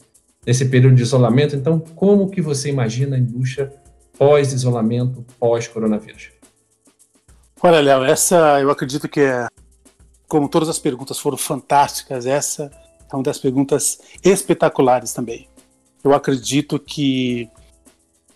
nesse 0.45 0.65
período 0.65 0.95
de 0.95 1.03
isolamento. 1.03 1.55
Então, 1.55 1.79
como 1.79 2.29
que 2.29 2.41
você 2.41 2.69
imagina 2.69 3.17
a 3.17 3.19
indústria 3.19 3.73
pós-isolamento, 4.17 5.25
pós-coronavírus? 5.37 6.31
Olha, 7.65 7.79
Léo, 7.79 8.03
essa 8.03 8.59
eu 8.59 8.69
acredito 8.69 9.07
que 9.07 9.21
é, 9.21 9.47
como 10.27 10.49
todas 10.49 10.67
as 10.67 10.77
perguntas 10.77 11.17
foram 11.17 11.37
fantásticas, 11.37 12.25
essa 12.25 12.69
é 13.09 13.15
uma 13.15 13.23
das 13.23 13.39
perguntas 13.39 14.01
espetaculares 14.21 15.13
também. 15.13 15.47
Eu 16.03 16.13
acredito 16.13 16.77
que 16.77 17.49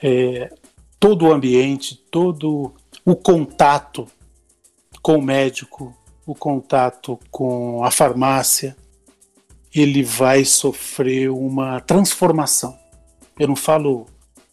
é, 0.02 0.50
todo 0.98 1.26
o 1.26 1.34
ambiente, 1.34 1.98
todo 2.10 2.74
o 3.04 3.18
contato 3.18 4.08
com 5.02 5.18
o 5.18 5.22
médico, 5.22 5.94
o 6.26 6.34
contato 6.34 7.20
com 7.30 7.84
a 7.84 7.92
farmácia, 7.92 8.78
ele 9.76 10.04
vai 10.04 10.46
sofrer 10.46 11.30
uma 11.30 11.82
transformação. 11.82 12.80
Eu 13.38 13.50
não 13.50 13.58
falo 13.58 14.06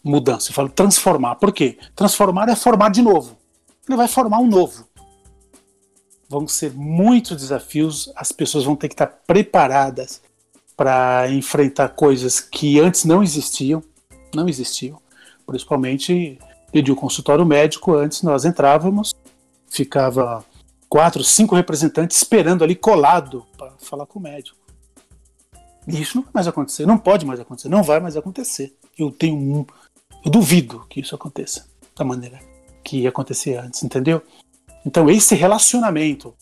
mudança, 0.02 0.50
eu 0.50 0.54
falo 0.54 0.68
transformar. 0.68 1.36
Por 1.36 1.52
quê? 1.52 1.78
Transformar 1.94 2.48
é 2.48 2.56
formar 2.56 2.88
de 2.88 3.02
novo 3.02 3.43
ele 3.88 3.96
vai 3.96 4.08
formar 4.08 4.38
um 4.38 4.46
novo. 4.46 4.86
Vão 6.28 6.48
ser 6.48 6.72
muitos 6.72 7.36
desafios, 7.36 8.10
as 8.16 8.32
pessoas 8.32 8.64
vão 8.64 8.74
ter 8.74 8.88
que 8.88 8.94
estar 8.94 9.06
preparadas 9.06 10.22
para 10.76 11.30
enfrentar 11.30 11.90
coisas 11.90 12.40
que 12.40 12.80
antes 12.80 13.04
não 13.04 13.22
existiam, 13.22 13.82
não 14.34 14.48
existiam. 14.48 15.00
Principalmente 15.46 16.38
pedir 16.72 16.90
o 16.90 16.96
consultório 16.96 17.44
médico, 17.44 17.94
antes 17.94 18.22
nós 18.22 18.44
entrávamos, 18.44 19.14
ficava 19.68 20.44
quatro, 20.88 21.22
cinco 21.22 21.54
representantes 21.54 22.16
esperando 22.16 22.64
ali 22.64 22.74
colado 22.74 23.46
para 23.56 23.72
falar 23.78 24.06
com 24.06 24.18
o 24.18 24.22
médico. 24.22 24.56
E 25.86 26.00
isso 26.00 26.16
não 26.16 26.24
vai 26.24 26.32
mais 26.34 26.48
acontecer, 26.48 26.86
não 26.86 26.96
pode 26.96 27.26
mais 27.26 27.38
acontecer, 27.38 27.68
não 27.68 27.82
vai 27.82 28.00
mais 28.00 28.16
acontecer. 28.16 28.74
Eu 28.98 29.10
tenho 29.10 29.36
um, 29.36 29.66
eu 30.24 30.30
duvido 30.30 30.86
que 30.88 31.00
isso 31.00 31.14
aconteça 31.14 31.66
da 31.94 32.04
maneira 32.04 32.40
que 32.84 32.98
ia 32.98 33.08
acontecer 33.08 33.56
antes, 33.56 33.82
entendeu? 33.82 34.22
Então, 34.86 35.08
esse 35.08 35.34
relacionamento 35.34 36.34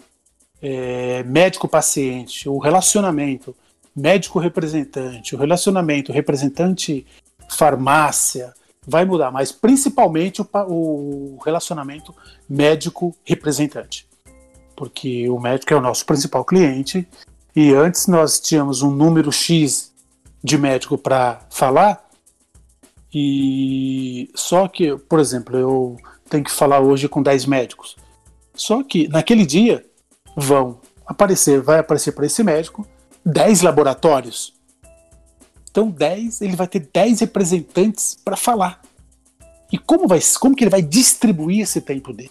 é, 0.60 1.22
médico-paciente, 1.22 2.48
o 2.48 2.58
relacionamento 2.58 3.54
médico-representante, 3.94 5.34
o 5.34 5.38
relacionamento 5.38 6.10
representante-farmácia, 6.12 8.52
vai 8.86 9.04
mudar, 9.04 9.30
mas 9.30 9.52
principalmente 9.52 10.40
o, 10.42 10.46
o 10.68 11.38
relacionamento 11.44 12.14
médico-representante. 12.48 14.08
Porque 14.74 15.28
o 15.28 15.38
médico 15.38 15.72
é 15.72 15.76
o 15.76 15.80
nosso 15.80 16.04
principal 16.04 16.44
cliente 16.44 17.06
e 17.54 17.72
antes 17.72 18.08
nós 18.08 18.40
tínhamos 18.40 18.82
um 18.82 18.90
número 18.90 19.30
X 19.30 19.92
de 20.42 20.58
médico 20.58 20.98
para 20.98 21.46
falar 21.50 22.04
e 23.14 24.28
só 24.34 24.66
que, 24.66 24.96
por 24.96 25.20
exemplo, 25.20 25.56
eu 25.56 25.96
tem 26.32 26.42
que 26.42 26.50
falar 26.50 26.80
hoje 26.80 27.08
com 27.08 27.22
10 27.22 27.44
médicos. 27.44 27.94
Só 28.54 28.82
que 28.82 29.06
naquele 29.08 29.44
dia 29.44 29.84
vão 30.34 30.80
aparecer, 31.06 31.60
vai 31.60 31.78
aparecer 31.78 32.12
para 32.12 32.24
esse 32.24 32.42
médico 32.42 32.86
10 33.24 33.60
laboratórios. 33.60 34.54
Então 35.70 35.90
10, 35.90 36.40
ele 36.40 36.56
vai 36.56 36.66
ter 36.66 36.88
10 36.90 37.20
representantes 37.20 38.16
para 38.24 38.34
falar. 38.34 38.80
E 39.70 39.76
como 39.76 40.08
vai, 40.08 40.20
como 40.40 40.56
que 40.56 40.64
ele 40.64 40.70
vai 40.70 40.80
distribuir 40.80 41.60
esse 41.60 41.82
tempo 41.82 42.14
dele? 42.14 42.30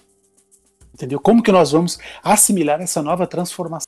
Entendeu? 0.93 1.19
Como 1.19 1.43
que 1.43 1.51
nós 1.51 1.71
vamos 1.71 1.99
assimilar 2.23 2.81
essa 2.81 3.03
nova 3.03 3.27
transformação? 3.27 3.85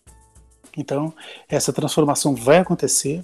Então, 0.77 1.13
essa 1.49 1.73
transformação 1.73 2.35
vai 2.35 2.57
acontecer. 2.59 3.23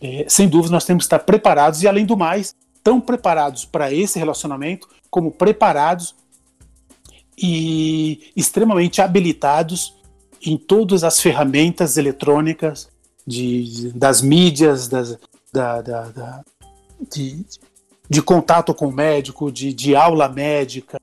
É, 0.00 0.24
sem 0.28 0.48
dúvida, 0.48 0.72
nós 0.72 0.84
temos 0.84 1.04
que 1.04 1.06
estar 1.06 1.20
preparados 1.20 1.82
e, 1.82 1.88
além 1.88 2.06
do 2.06 2.16
mais, 2.16 2.54
tão 2.82 3.00
preparados 3.00 3.64
para 3.64 3.92
esse 3.92 4.18
relacionamento 4.18 4.88
como 5.10 5.30
preparados 5.30 6.14
e 7.36 8.32
extremamente 8.36 9.00
habilitados 9.00 9.94
em 10.42 10.56
todas 10.56 11.04
as 11.04 11.20
ferramentas 11.20 11.96
eletrônicas 11.96 12.88
de, 13.26 13.92
das 13.94 14.22
mídias, 14.22 14.88
das, 14.88 15.18
da, 15.52 15.80
da, 15.82 16.02
da 16.08 16.44
de, 17.12 17.44
de, 18.08 18.22
contato 18.22 18.74
com 18.74 18.88
o 18.88 18.92
médico, 18.92 19.50
de, 19.50 19.72
de 19.72 19.94
aula 19.94 20.28
médica, 20.28 21.00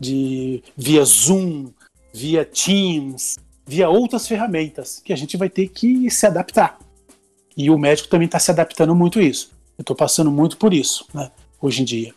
de 0.00 0.62
via 0.76 1.04
Zoom, 1.04 1.70
via 2.12 2.44
Teams, 2.44 3.36
via 3.66 3.88
outras 3.88 4.26
ferramentas 4.26 5.00
que 5.04 5.12
a 5.12 5.16
gente 5.16 5.36
vai 5.36 5.48
ter 5.48 5.68
que 5.68 6.10
se 6.10 6.26
adaptar. 6.26 6.78
E 7.56 7.70
o 7.70 7.78
médico 7.78 8.08
também 8.08 8.26
está 8.26 8.38
se 8.38 8.50
adaptando 8.50 8.94
muito 8.94 9.18
a 9.18 9.22
isso. 9.22 9.57
Eu 9.78 9.82
estou 9.82 9.94
passando 9.94 10.30
muito 10.30 10.56
por 10.56 10.74
isso, 10.74 11.06
né, 11.14 11.30
hoje 11.62 11.82
em 11.82 11.84
dia. 11.84 12.12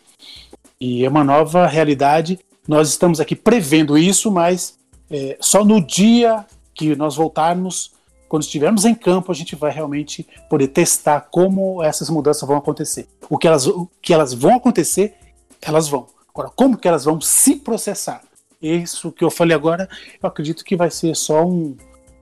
E 0.80 1.04
é 1.04 1.08
uma 1.08 1.22
nova 1.22 1.64
realidade. 1.66 2.40
Nós 2.66 2.88
estamos 2.88 3.20
aqui 3.20 3.36
prevendo 3.36 3.96
isso, 3.96 4.32
mas 4.32 4.76
é, 5.08 5.36
só 5.40 5.64
no 5.64 5.80
dia 5.80 6.44
que 6.74 6.96
nós 6.96 7.14
voltarmos, 7.14 7.92
quando 8.28 8.42
estivermos 8.42 8.84
em 8.84 8.94
campo, 8.94 9.30
a 9.30 9.34
gente 9.34 9.54
vai 9.54 9.70
realmente 9.70 10.26
poder 10.50 10.68
testar 10.68 11.20
como 11.30 11.80
essas 11.82 12.10
mudanças 12.10 12.48
vão 12.48 12.56
acontecer. 12.56 13.06
O 13.30 13.38
que 13.38 13.46
elas, 13.46 13.66
o 13.66 13.88
que 14.02 14.12
elas 14.12 14.34
vão 14.34 14.56
acontecer, 14.56 15.14
elas 15.60 15.88
vão. 15.88 16.08
Agora, 16.30 16.50
como 16.50 16.76
que 16.76 16.88
elas 16.88 17.04
vão 17.04 17.20
se 17.20 17.56
processar? 17.56 18.22
Isso 18.60 19.12
que 19.12 19.22
eu 19.22 19.30
falei 19.30 19.54
agora, 19.54 19.88
eu 20.20 20.28
acredito 20.28 20.64
que 20.64 20.76
vai 20.76 20.90
ser 20.90 21.14
só 21.14 21.44
um, 21.44 21.76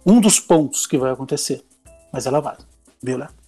um 0.04 0.20
dos 0.20 0.38
pontos 0.38 0.86
que 0.86 0.98
vai 0.98 1.12
acontecer. 1.12 1.62
Mas 2.12 2.26
ela 2.26 2.40
vai. 2.40 2.56
Beleza? 3.02 3.39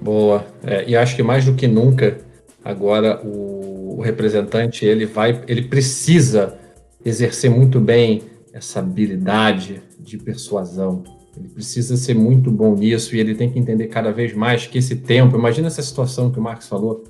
Boa. 0.00 0.46
É, 0.62 0.88
e 0.88 0.96
acho 0.96 1.16
que 1.16 1.22
mais 1.22 1.44
do 1.44 1.54
que 1.54 1.66
nunca, 1.66 2.18
agora 2.64 3.20
o, 3.24 3.98
o, 3.98 4.00
representante 4.00 4.84
ele 4.84 5.06
vai, 5.06 5.42
ele 5.48 5.62
precisa 5.62 6.58
exercer 7.04 7.50
muito 7.50 7.80
bem 7.80 8.22
essa 8.52 8.78
habilidade 8.78 9.82
de 9.98 10.16
persuasão. 10.18 11.02
Ele 11.36 11.48
precisa 11.48 11.96
ser 11.96 12.14
muito 12.14 12.50
bom 12.50 12.74
nisso 12.74 13.14
e 13.14 13.20
ele 13.20 13.34
tem 13.34 13.50
que 13.50 13.58
entender 13.58 13.88
cada 13.88 14.12
vez 14.12 14.32
mais 14.34 14.66
que 14.66 14.78
esse 14.78 14.96
tempo. 14.96 15.36
Imagina 15.36 15.66
essa 15.66 15.82
situação 15.82 16.30
que 16.30 16.38
o 16.38 16.42
Marcos 16.42 16.68
falou: 16.68 17.04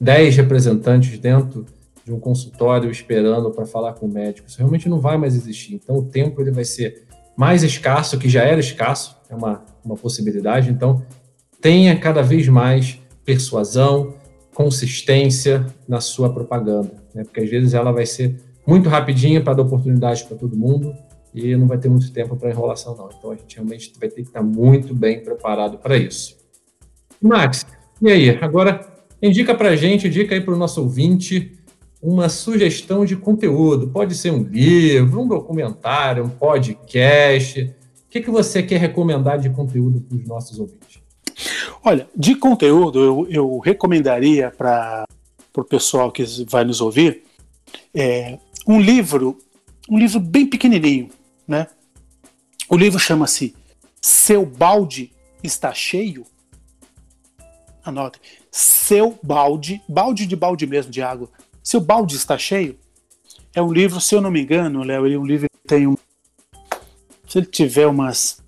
10 0.00 0.36
representantes 0.36 1.18
dentro 1.18 1.66
de 2.04 2.12
um 2.12 2.18
consultório 2.18 2.90
esperando 2.90 3.50
para 3.50 3.64
falar 3.64 3.92
com 3.94 4.06
o 4.06 4.12
médico. 4.12 4.48
Isso 4.48 4.58
realmente 4.58 4.88
não 4.88 5.00
vai 5.00 5.16
mais 5.16 5.34
existir. 5.34 5.74
Então 5.74 5.96
o 5.96 6.02
tempo 6.02 6.40
ele 6.40 6.50
vai 6.50 6.64
ser 6.64 7.04
mais 7.36 7.62
escasso, 7.62 8.18
que 8.18 8.28
já 8.28 8.42
era 8.42 8.60
escasso, 8.60 9.16
é 9.30 9.34
uma, 9.34 9.64
uma 9.84 9.96
possibilidade. 9.96 10.70
Então 10.70 11.02
tenha 11.62 11.96
cada 11.96 12.22
vez 12.22 12.48
mais 12.48 13.00
persuasão, 13.24 14.14
consistência 14.52 15.64
na 15.88 16.00
sua 16.00 16.30
propaganda, 16.30 16.92
né? 17.14 17.22
porque 17.22 17.40
às 17.40 17.48
vezes 17.48 17.72
ela 17.72 17.92
vai 17.92 18.04
ser 18.04 18.36
muito 18.66 18.88
rapidinha 18.88 19.40
para 19.40 19.54
dar 19.54 19.62
oportunidade 19.62 20.24
para 20.24 20.36
todo 20.36 20.56
mundo 20.56 20.92
e 21.32 21.56
não 21.56 21.66
vai 21.66 21.78
ter 21.78 21.88
muito 21.88 22.12
tempo 22.12 22.36
para 22.36 22.50
enrolação 22.50 22.96
não. 22.96 23.08
Então 23.16 23.30
a 23.30 23.36
gente 23.36 23.54
realmente 23.54 23.92
vai 23.98 24.08
ter 24.08 24.22
que 24.22 24.28
estar 24.28 24.42
muito 24.42 24.92
bem 24.92 25.22
preparado 25.22 25.78
para 25.78 25.96
isso. 25.96 26.36
Max, 27.20 27.64
e 28.02 28.10
aí? 28.10 28.30
Agora 28.40 28.84
indica 29.22 29.54
para 29.54 29.70
a 29.70 29.76
gente, 29.76 30.08
indica 30.08 30.34
aí 30.34 30.40
para 30.40 30.54
o 30.54 30.58
nosso 30.58 30.82
ouvinte 30.82 31.58
uma 32.02 32.28
sugestão 32.28 33.04
de 33.04 33.14
conteúdo. 33.14 33.88
Pode 33.88 34.16
ser 34.16 34.32
um 34.32 34.42
livro, 34.42 35.20
um 35.20 35.28
documentário, 35.28 36.24
um 36.24 36.28
podcast. 36.28 37.62
O 37.62 38.10
que, 38.10 38.20
que 38.20 38.30
você 38.30 38.64
quer 38.64 38.78
recomendar 38.78 39.38
de 39.38 39.48
conteúdo 39.48 40.00
para 40.00 40.16
os 40.18 40.26
nossos 40.26 40.58
ouvintes? 40.58 41.01
Olha, 41.84 42.08
de 42.14 42.36
conteúdo, 42.36 43.00
eu, 43.00 43.26
eu 43.28 43.58
recomendaria 43.58 44.50
para 44.50 45.04
o 45.56 45.64
pessoal 45.64 46.12
que 46.12 46.24
vai 46.48 46.64
nos 46.64 46.80
ouvir 46.80 47.24
é, 47.92 48.38
um 48.66 48.80
livro, 48.80 49.36
um 49.90 49.98
livro 49.98 50.20
bem 50.20 50.46
pequenininho, 50.46 51.10
né? 51.46 51.66
O 52.68 52.76
livro 52.76 53.00
chama-se 53.00 53.54
Seu 54.00 54.46
Balde 54.46 55.12
Está 55.42 55.74
Cheio. 55.74 56.24
Anote. 57.84 58.20
Seu 58.52 59.18
balde, 59.20 59.82
balde 59.88 60.24
de 60.24 60.36
balde 60.36 60.66
mesmo 60.68 60.92
de 60.92 61.02
água. 61.02 61.28
Seu 61.64 61.80
balde 61.80 62.14
está 62.14 62.38
cheio. 62.38 62.78
É 63.54 63.60
um 63.60 63.72
livro, 63.72 64.00
se 64.00 64.14
eu 64.14 64.20
não 64.20 64.30
me 64.30 64.40
engano, 64.40 64.84
Léo, 64.84 65.04
ele 65.04 65.16
é 65.16 65.18
um 65.18 65.26
livro 65.26 65.48
que 65.50 65.68
tem 65.68 65.86
um. 65.88 65.96
Se 67.28 67.38
ele 67.38 67.46
tiver 67.46 67.88
umas 67.88 68.42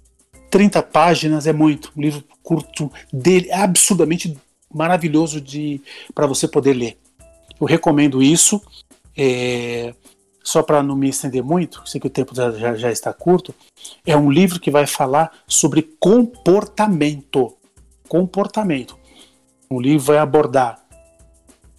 30 0.50 0.82
páginas, 0.84 1.48
é 1.48 1.52
muito. 1.52 1.92
Um 1.96 2.00
livro 2.00 2.24
curto 2.44 2.92
dele, 3.12 3.50
absurdamente 3.50 4.36
maravilhoso 4.72 5.40
de 5.40 5.80
para 6.14 6.28
você 6.28 6.46
poder 6.46 6.74
ler. 6.74 6.98
Eu 7.60 7.66
recomendo 7.66 8.22
isso. 8.22 8.62
É, 9.16 9.94
só 10.44 10.62
para 10.62 10.82
não 10.82 10.94
me 10.94 11.08
estender 11.08 11.42
muito, 11.42 11.82
sei 11.86 11.98
que 11.98 12.06
o 12.06 12.10
tempo 12.10 12.34
já, 12.34 12.76
já 12.76 12.92
está 12.92 13.14
curto, 13.14 13.54
é 14.04 14.14
um 14.14 14.30
livro 14.30 14.60
que 14.60 14.70
vai 14.70 14.86
falar 14.86 15.32
sobre 15.48 15.80
comportamento. 15.98 17.56
Comportamento. 18.06 18.98
O 19.70 19.80
livro 19.80 20.04
vai 20.04 20.18
abordar 20.18 20.84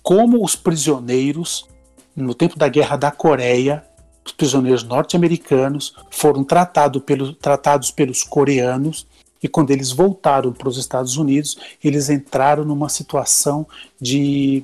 como 0.01 0.43
os 0.43 0.55
prisioneiros, 0.55 1.67
no 2.15 2.33
tempo 2.33 2.57
da 2.57 2.67
Guerra 2.67 2.95
da 2.95 3.11
Coreia, 3.11 3.83
os 4.25 4.31
prisioneiros 4.31 4.83
norte-americanos 4.83 5.95
foram 6.09 6.43
tratado 6.43 6.99
pelo, 6.99 7.33
tratados 7.33 7.91
pelos 7.91 8.23
coreanos 8.23 9.07
e 9.41 9.47
quando 9.47 9.71
eles 9.71 9.91
voltaram 9.91 10.51
para 10.51 10.69
os 10.69 10.77
Estados 10.77 11.17
Unidos, 11.17 11.57
eles 11.83 12.09
entraram 12.09 12.65
numa 12.65 12.89
situação 12.89 13.67
de, 13.99 14.63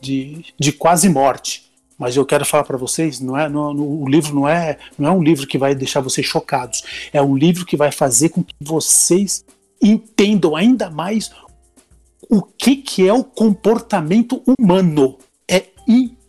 de, 0.00 0.44
de 0.58 0.72
quase 0.72 1.08
morte. 1.08 1.70
Mas 1.98 2.16
eu 2.16 2.24
quero 2.24 2.46
falar 2.46 2.64
para 2.64 2.78
vocês, 2.78 3.20
não 3.20 3.36
é, 3.36 3.48
não, 3.48 3.76
o 3.76 4.08
livro 4.08 4.34
não 4.34 4.48
é, 4.48 4.78
não 4.98 5.08
é 5.08 5.12
um 5.12 5.22
livro 5.22 5.46
que 5.46 5.58
vai 5.58 5.74
deixar 5.74 6.00
vocês 6.00 6.26
chocados. 6.26 6.82
É 7.12 7.20
um 7.20 7.36
livro 7.36 7.66
que 7.66 7.76
vai 7.76 7.92
fazer 7.92 8.30
com 8.30 8.42
que 8.42 8.54
vocês 8.60 9.44
entendam 9.82 10.56
ainda 10.56 10.90
mais 10.90 11.30
o 12.28 12.40
que, 12.40 12.76
que 12.76 13.06
é 13.06 13.12
o 13.12 13.22
comportamento 13.22 14.42
humano. 14.46 15.18
É 15.46 15.66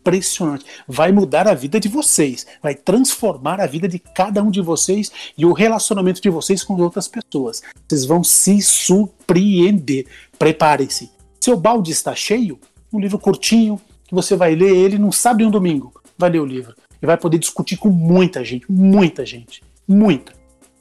impressionante. 0.02 0.66
Vai 0.88 1.12
mudar 1.12 1.48
a 1.48 1.54
vida 1.54 1.80
de 1.80 1.88
vocês, 1.88 2.46
vai 2.62 2.74
transformar 2.74 3.62
a 3.62 3.68
vida 3.68 3.88
de 3.88 4.00
cada 4.00 4.42
um 4.42 4.50
de 4.50 4.62
vocês 4.62 5.12
e 5.38 5.46
o 5.46 5.54
relacionamento 5.54 6.22
de 6.22 6.30
vocês 6.30 6.64
com 6.64 6.76
outras 6.82 7.08
pessoas. 7.08 7.62
Vocês 7.88 8.06
vão 8.06 8.24
se 8.24 8.62
surpreender. 8.62 10.08
Preparem-se. 10.38 11.12
Seu 11.40 11.56
balde 11.56 11.92
está 11.92 12.14
cheio, 12.16 12.60
um 12.92 13.00
livro 13.00 13.20
curtinho, 13.20 13.80
que 14.06 14.14
você 14.14 14.36
vai 14.36 14.56
ler 14.56 14.76
ele 14.76 14.98
não 14.98 15.12
sabe 15.12 15.46
um 15.46 15.52
domingo. 15.52 15.94
Vai 16.18 16.32
ler 16.32 16.40
o 16.40 16.46
livro. 16.46 16.76
E 17.02 17.06
vai 17.06 17.18
poder 17.18 17.38
discutir 17.38 17.78
com 17.78 17.90
muita 17.90 18.44
gente, 18.44 18.66
muita 18.70 19.26
gente, 19.26 19.64
muita. 19.88 20.34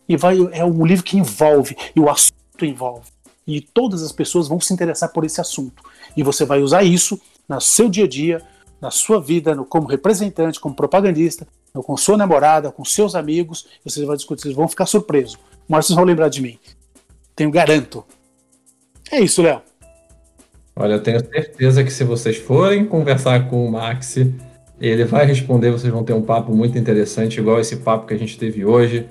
E 0.08 0.16
vai, 0.16 0.36
é 0.52 0.64
um 0.64 0.84
livro 0.84 1.04
que 1.04 1.16
envolve, 1.16 1.76
e 1.94 2.00
o 2.00 2.10
assunto 2.10 2.64
envolve. 2.64 3.08
E 3.46 3.60
todas 3.60 4.02
as 4.02 4.12
pessoas 4.12 4.48
vão 4.48 4.60
se 4.60 4.72
interessar 4.72 5.10
por 5.12 5.24
esse 5.24 5.40
assunto. 5.40 5.82
E 6.16 6.22
você 6.22 6.44
vai 6.44 6.60
usar 6.60 6.82
isso 6.82 7.18
no 7.48 7.60
seu 7.60 7.88
dia 7.88 8.04
a 8.04 8.08
dia, 8.08 8.42
na 8.80 8.90
sua 8.90 9.20
vida, 9.20 9.54
no, 9.54 9.64
como 9.64 9.86
representante, 9.86 10.58
como 10.58 10.74
propagandista, 10.74 11.46
com 11.72 11.96
sua 11.96 12.16
namorada, 12.16 12.72
com 12.72 12.84
seus 12.84 13.14
amigos, 13.14 13.66
vocês 13.84 14.04
vão 14.04 14.16
discutir, 14.16 14.42
vocês 14.42 14.54
vão 14.54 14.68
ficar 14.68 14.86
surpresos. 14.86 15.38
Mas 15.68 15.86
vocês 15.86 15.96
vão 15.96 16.04
lembrar 16.04 16.28
de 16.28 16.40
mim. 16.40 16.58
Tenho 17.36 17.50
garanto. 17.50 18.04
É 19.10 19.20
isso, 19.20 19.42
Léo. 19.42 19.60
Olha, 20.74 20.94
eu 20.94 21.02
tenho 21.02 21.20
certeza 21.20 21.84
que 21.84 21.92
se 21.92 22.04
vocês 22.04 22.36
forem 22.36 22.86
conversar 22.86 23.48
com 23.48 23.66
o 23.66 23.70
Max, 23.70 24.16
ele 24.80 25.04
vai 25.04 25.26
responder, 25.26 25.70
vocês 25.70 25.92
vão 25.92 26.02
ter 26.02 26.12
um 26.12 26.22
papo 26.22 26.54
muito 26.54 26.78
interessante, 26.78 27.38
igual 27.38 27.60
esse 27.60 27.76
papo 27.76 28.06
que 28.06 28.14
a 28.14 28.18
gente 28.18 28.38
teve 28.38 28.64
hoje. 28.64 29.06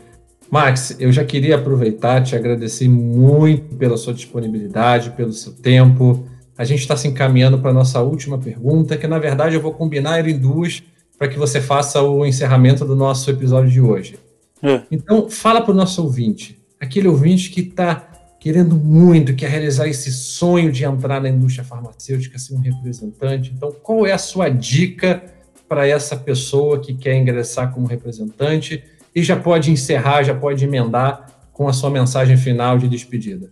Max, 0.49 0.95
eu 0.99 1.11
já 1.11 1.23
queria 1.23 1.55
aproveitar, 1.55 2.23
te 2.23 2.35
agradecer 2.35 2.87
muito 2.87 3.75
pela 3.75 3.97
sua 3.97 4.13
disponibilidade, 4.13 5.11
pelo 5.11 5.31
seu 5.31 5.53
tempo, 5.53 6.25
a 6.59 6.65
gente 6.65 6.81
está 6.81 6.97
se 6.97 7.07
encaminhando 7.07 7.57
para 7.57 7.71
a 7.71 7.73
nossa 7.73 8.01
última 8.01 8.37
pergunta, 8.37 8.97
que 8.97 9.07
na 9.07 9.17
verdade 9.17 9.55
eu 9.55 9.61
vou 9.61 9.71
combinar 9.71 10.27
em 10.27 10.37
duas 10.37 10.83
para 11.17 11.29
que 11.29 11.39
você 11.39 11.61
faça 11.61 12.01
o 12.01 12.25
encerramento 12.25 12.83
do 12.83 12.97
nosso 12.97 13.31
episódio 13.31 13.71
de 13.71 13.79
hoje. 13.79 14.19
É. 14.61 14.81
Então, 14.91 15.29
fala 15.29 15.61
para 15.61 15.71
o 15.71 15.73
nosso 15.73 16.03
ouvinte, 16.03 16.59
aquele 16.77 17.07
ouvinte 17.07 17.49
que 17.49 17.61
está 17.61 18.09
querendo 18.41 18.75
muito, 18.75 19.33
quer 19.35 19.49
realizar 19.49 19.87
esse 19.87 20.11
sonho 20.11 20.69
de 20.69 20.83
entrar 20.83 21.21
na 21.21 21.29
indústria 21.29 21.63
farmacêutica, 21.63 22.37
ser 22.37 22.55
um 22.55 22.59
representante. 22.59 23.53
Então, 23.55 23.71
qual 23.81 24.05
é 24.05 24.11
a 24.11 24.17
sua 24.17 24.49
dica 24.49 25.23
para 25.65 25.87
essa 25.87 26.17
pessoa 26.17 26.81
que 26.81 26.93
quer 26.93 27.15
ingressar 27.15 27.73
como 27.73 27.87
representante 27.87 28.83
e 29.15 29.23
já 29.23 29.37
pode 29.37 29.71
encerrar, 29.71 30.23
já 30.23 30.35
pode 30.35 30.65
emendar 30.65 31.25
com 31.53 31.69
a 31.69 31.73
sua 31.73 31.89
mensagem 31.89 32.35
final 32.35 32.77
de 32.77 32.89
despedida? 32.89 33.49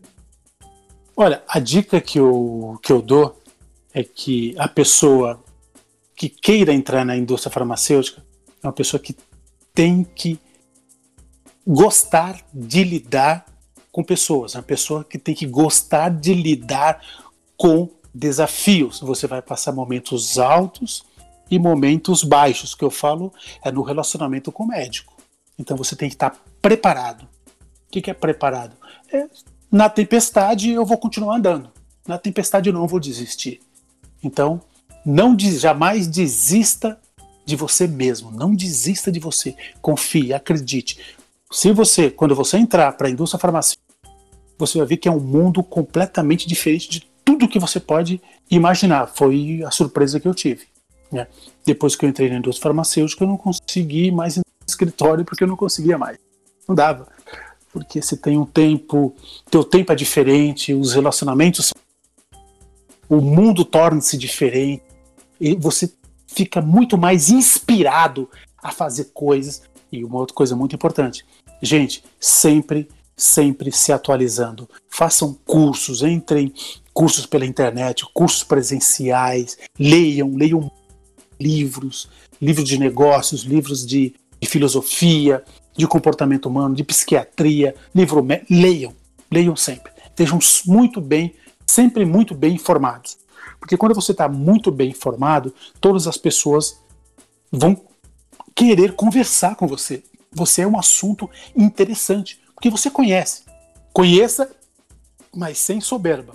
Olha, 1.20 1.43
a 1.47 1.57
dica 1.57 1.99
que 1.99 2.20
eu, 2.20 2.80
que 2.84 2.91
eu 2.91 3.01
dou 3.01 3.41
é 3.91 4.03
que 4.03 4.53
a 4.59 4.68
pessoa 4.68 5.43
que 6.15 6.30
queira 6.30 6.72
entrar 6.72 7.03
na 7.03 7.18
indústria 7.18 7.51
farmacêutica 7.51 8.24
é 8.61 8.68
uma 8.68 8.72
pessoa 8.72 9.01
que 9.01 9.18
tem 9.74 10.03
que 10.03 10.39
gostar 11.65 12.45
de 12.53 12.84
lidar 12.84 13.47
com 13.91 14.03
pessoas, 14.03 14.53
é 14.53 14.59
uma 14.59 14.63
pessoa 14.63 15.03
que 15.03 15.18
tem 15.18 15.34
que 15.34 15.47
gostar 15.47 16.09
de 16.09 16.36
lidar 16.36 17.01
com 17.57 17.89
desafios. 18.13 18.99
Você 18.99 19.26
vai 19.26 19.41
passar 19.41 19.72
momentos 19.72 20.38
altos 20.38 21.03
e 21.49 21.57
momentos 21.57 22.24
baixos, 22.24 22.76
que 22.76 22.86
eu 22.86 22.91
falo 22.91 23.34
é 23.65 23.72
no 23.72 23.82
relacionamento 23.82 24.51
com 24.51 24.65
o 24.65 24.68
médico. 24.68 25.18
Então 25.57 25.76
você 25.76 25.95
tem 25.95 26.09
que 26.09 26.15
estar 26.15 26.39
preparado. 26.61 27.24
O 27.24 27.89
que 27.89 28.11
é 28.11 28.13
preparado? 28.13 28.76
É 29.11 29.28
na 29.72 29.89
tempestade 29.89 30.72
eu 30.72 30.86
vou 30.86 30.97
continuar 30.97 31.36
andando. 31.38 31.70
Na 32.07 32.18
tempestade 32.18 32.70
eu 32.70 32.74
não 32.74 32.88
vou 32.88 32.99
desistir. 32.99 33.59
Então, 34.24 34.61
não 35.05 35.38
jamais 35.38 36.07
desista 36.07 36.99
de 37.45 37.55
você 37.55 37.88
mesmo. 37.88 38.32
Não 38.32 38.55
desista 38.55 39.11
de 39.11 39.20
você. 39.20 39.55
Confie, 39.82 40.34
acredite. 40.34 40.99
Se 41.51 41.72
você, 41.72 42.09
quando 42.09 42.36
você 42.36 42.57
entrar 42.57 42.91
para 42.93 43.07
a 43.07 43.11
indústria 43.11 43.39
farmacêutica, 43.39 43.84
você 44.57 44.78
vai 44.78 44.88
ver 44.88 44.97
que 44.97 45.07
é 45.07 45.11
um 45.11 45.20
mundo 45.20 45.61
completamente 45.63 46.47
diferente 46.47 46.89
de 46.89 47.09
tudo 47.24 47.47
que 47.47 47.59
você 47.59 47.80
pode 47.80 48.22
imaginar. 48.49 49.07
Foi 49.07 49.61
a 49.65 49.72
surpresa 49.72 50.20
que 50.20 50.28
eu 50.28 50.34
tive. 50.34 50.65
Né? 51.11 51.28
Depois 51.65 51.95
que 51.95 52.05
eu 52.05 52.09
entrei 52.09 52.30
na 52.30 52.38
indústria 52.38 52.63
farmacêutica, 52.63 53.24
eu 53.24 53.28
não 53.28 53.38
consegui 53.38 54.11
mais 54.11 54.38
ir 54.38 54.39
no 54.39 54.65
escritório 54.68 55.24
porque 55.24 55.43
eu 55.43 55.47
não 55.47 55.55
conseguia 55.55 55.97
mais. 55.97 56.18
Não 56.68 56.76
dava 56.76 57.07
porque 57.78 58.01
você 58.01 58.17
tem 58.17 58.39
um 58.39 58.45
tempo, 58.45 59.15
teu 59.51 59.63
tempo 59.63 59.91
é 59.91 59.95
diferente, 59.95 60.73
os 60.73 60.95
relacionamentos, 60.95 61.71
o 63.07 63.21
mundo 63.21 63.63
torna-se 63.63 64.17
diferente 64.17 64.82
e 65.39 65.55
você 65.55 65.93
fica 66.25 66.59
muito 66.59 66.97
mais 66.97 67.30
inspirado 67.30 68.28
a 68.57 68.71
fazer 68.71 69.11
coisas. 69.13 69.61
E 69.91 70.03
uma 70.03 70.17
outra 70.17 70.36
coisa 70.36 70.55
muito 70.55 70.75
importante, 70.75 71.23
gente, 71.61 72.03
sempre, 72.19 72.89
sempre 73.15 73.71
se 73.71 73.93
atualizando. 73.93 74.67
Façam 74.89 75.38
cursos, 75.45 76.01
entrem 76.01 76.51
cursos 76.91 77.28
pela 77.28 77.45
internet, 77.45 78.03
cursos 78.11 78.43
presenciais, 78.43 79.55
leiam, 79.80 80.36
leiam 80.36 80.71
livros, 81.39 82.09
livros 82.41 82.67
de 82.67 82.80
negócios, 82.80 83.43
livros 83.43 83.86
de, 83.86 84.15
de 84.41 84.47
filosofia, 84.49 85.43
de 85.78 85.88
comportamento 85.88 86.47
humano, 86.47 86.75
de 86.75 86.84
psiquiatria, 86.84 87.75
livro 87.93 88.25
leiam, 88.49 88.93
leiam 89.32 89.55
sempre. 89.55 89.91
Estejam 90.07 90.39
muito 90.65 90.99
bem, 90.99 91.36
sempre 91.65 92.03
muito 92.03 92.34
bem 92.34 92.55
informados. 92.55 93.17
Porque 93.59 93.78
quando 93.78 93.93
você 93.93 94.11
está 94.11 94.28
muito 94.28 94.71
bem 94.71 94.89
informado, 94.89 95.53
todas 95.80 96.07
as 96.07 96.17
pessoas 96.17 96.82
vão 97.51 97.80
querer 98.55 98.93
conversar 98.93 99.55
com 99.55 99.67
você. 99.67 100.03
Você 100.32 100.63
é 100.63 100.67
um 100.67 100.78
assunto 100.78 101.30
interessante, 101.55 102.41
porque 102.55 102.69
você 102.69 102.89
conhece. 102.89 103.43
Conheça, 103.93 104.49
mas 105.36 105.57
sem 105.59 105.80
soberba. 105.80 106.34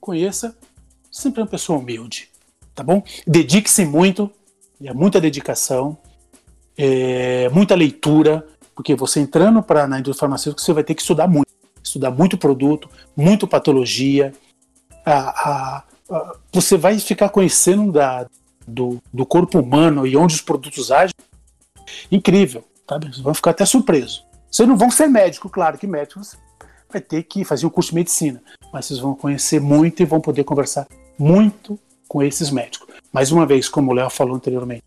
Conheça 0.00 0.56
sempre 1.10 1.40
uma 1.40 1.46
pessoa 1.46 1.78
humilde, 1.78 2.28
tá 2.74 2.82
bom? 2.82 3.02
Dedique-se 3.26 3.84
muito, 3.84 4.30
é 4.82 4.92
muita 4.92 5.20
dedicação, 5.20 5.96
é, 6.76 7.48
muita 7.50 7.74
leitura, 7.74 8.46
porque 8.82 8.96
você 8.96 9.20
entrando 9.20 9.62
para 9.62 9.86
na 9.86 10.00
indústria 10.00 10.22
farmacêutica, 10.26 10.60
você 10.60 10.72
vai 10.72 10.82
ter 10.82 10.96
que 10.96 11.02
estudar 11.02 11.28
muito. 11.28 11.46
Estudar 11.80 12.10
muito 12.10 12.36
produto, 12.36 12.90
muito 13.16 13.46
patologia. 13.46 14.34
A, 15.06 15.12
a, 15.12 15.84
a, 16.10 16.36
você 16.52 16.76
vai 16.76 16.98
ficar 16.98 17.28
conhecendo 17.28 17.92
da, 17.92 18.26
do, 18.66 19.00
do 19.12 19.24
corpo 19.24 19.60
humano 19.60 20.04
e 20.04 20.16
onde 20.16 20.34
os 20.34 20.40
produtos 20.40 20.90
agem. 20.90 21.14
Incrível, 22.10 22.64
sabe? 22.88 23.06
Vocês 23.06 23.20
vão 23.20 23.34
ficar 23.34 23.52
até 23.52 23.64
surpresos. 23.64 24.24
Vocês 24.50 24.68
não 24.68 24.76
vão 24.76 24.90
ser 24.90 25.06
médico, 25.06 25.48
claro 25.48 25.78
que 25.78 25.86
médico 25.86 26.24
você 26.24 26.36
vai 26.90 27.00
ter 27.00 27.22
que 27.22 27.44
fazer 27.44 27.64
um 27.64 27.70
curso 27.70 27.90
de 27.90 27.94
medicina, 27.94 28.42
mas 28.72 28.86
vocês 28.86 28.98
vão 28.98 29.14
conhecer 29.14 29.60
muito 29.60 30.02
e 30.02 30.06
vão 30.06 30.20
poder 30.20 30.42
conversar 30.42 30.88
muito 31.16 31.78
com 32.08 32.20
esses 32.20 32.50
médicos. 32.50 32.88
Mais 33.12 33.30
uma 33.30 33.46
vez, 33.46 33.68
como 33.68 33.92
o 33.92 33.94
Léo 33.94 34.10
falou 34.10 34.34
anteriormente, 34.34 34.82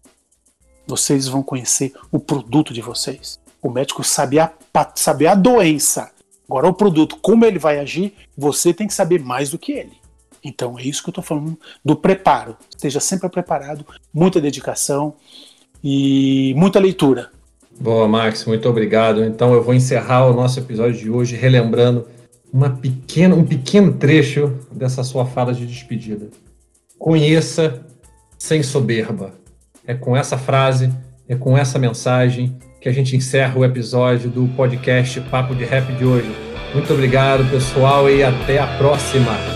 vocês 0.85 1.27
vão 1.29 1.41
conhecer 1.41 1.93
o 2.11 2.19
produto 2.19 2.73
de 2.73 2.81
vocês. 2.81 3.39
O 3.65 3.71
médico 3.71 4.03
sabe 4.03 4.37
a, 4.37 4.53
sabe 4.93 5.25
a 5.25 5.33
doença. 5.33 6.11
Agora, 6.47 6.67
o 6.67 6.73
produto, 6.73 7.17
como 7.19 7.43
ele 7.45 7.57
vai 7.57 7.79
agir, 7.79 8.13
você 8.37 8.71
tem 8.71 8.85
que 8.85 8.93
saber 8.93 9.19
mais 9.23 9.49
do 9.49 9.57
que 9.57 9.71
ele. 9.71 9.93
Então, 10.43 10.77
é 10.77 10.83
isso 10.83 11.01
que 11.01 11.09
eu 11.09 11.13
estou 11.13 11.23
falando 11.23 11.57
do 11.83 11.95
preparo. 11.95 12.55
Esteja 12.69 12.99
sempre 12.99 13.27
preparado, 13.27 13.83
muita 14.13 14.39
dedicação 14.39 15.15
e 15.83 16.53
muita 16.55 16.79
leitura. 16.79 17.31
Boa, 17.79 18.07
Max, 18.07 18.45
muito 18.45 18.69
obrigado. 18.69 19.23
Então, 19.23 19.51
eu 19.51 19.63
vou 19.63 19.73
encerrar 19.73 20.27
o 20.27 20.33
nosso 20.35 20.59
episódio 20.59 20.99
de 20.99 21.09
hoje 21.09 21.35
relembrando 21.35 22.07
uma 22.53 22.69
pequena, 22.69 23.33
um 23.33 23.43
pequeno 23.43 23.93
trecho 23.93 24.59
dessa 24.71 25.03
sua 25.03 25.25
fala 25.25 25.55
de 25.55 25.65
despedida. 25.65 26.29
Conheça 26.99 27.83
sem 28.37 28.61
soberba. 28.61 29.33
É 29.87 29.95
com 29.95 30.15
essa 30.15 30.37
frase, 30.37 30.93
é 31.27 31.35
com 31.35 31.57
essa 31.57 31.79
mensagem 31.79 32.55
que 32.85 32.89
a 32.89 32.93
gente 32.93 33.15
encerra 33.15 33.57
o 33.57 33.65
episódio 33.65 34.29
do 34.29 34.47
podcast 34.49 35.19
Papo 35.21 35.55
de 35.55 35.65
Rap 35.65 35.91
de 35.93 36.05
hoje. 36.05 36.31
Muito 36.71 36.93
obrigado, 36.93 37.43
pessoal, 37.49 38.07
e 38.07 38.23
até 38.23 38.59
a 38.59 38.67
próxima! 38.77 39.54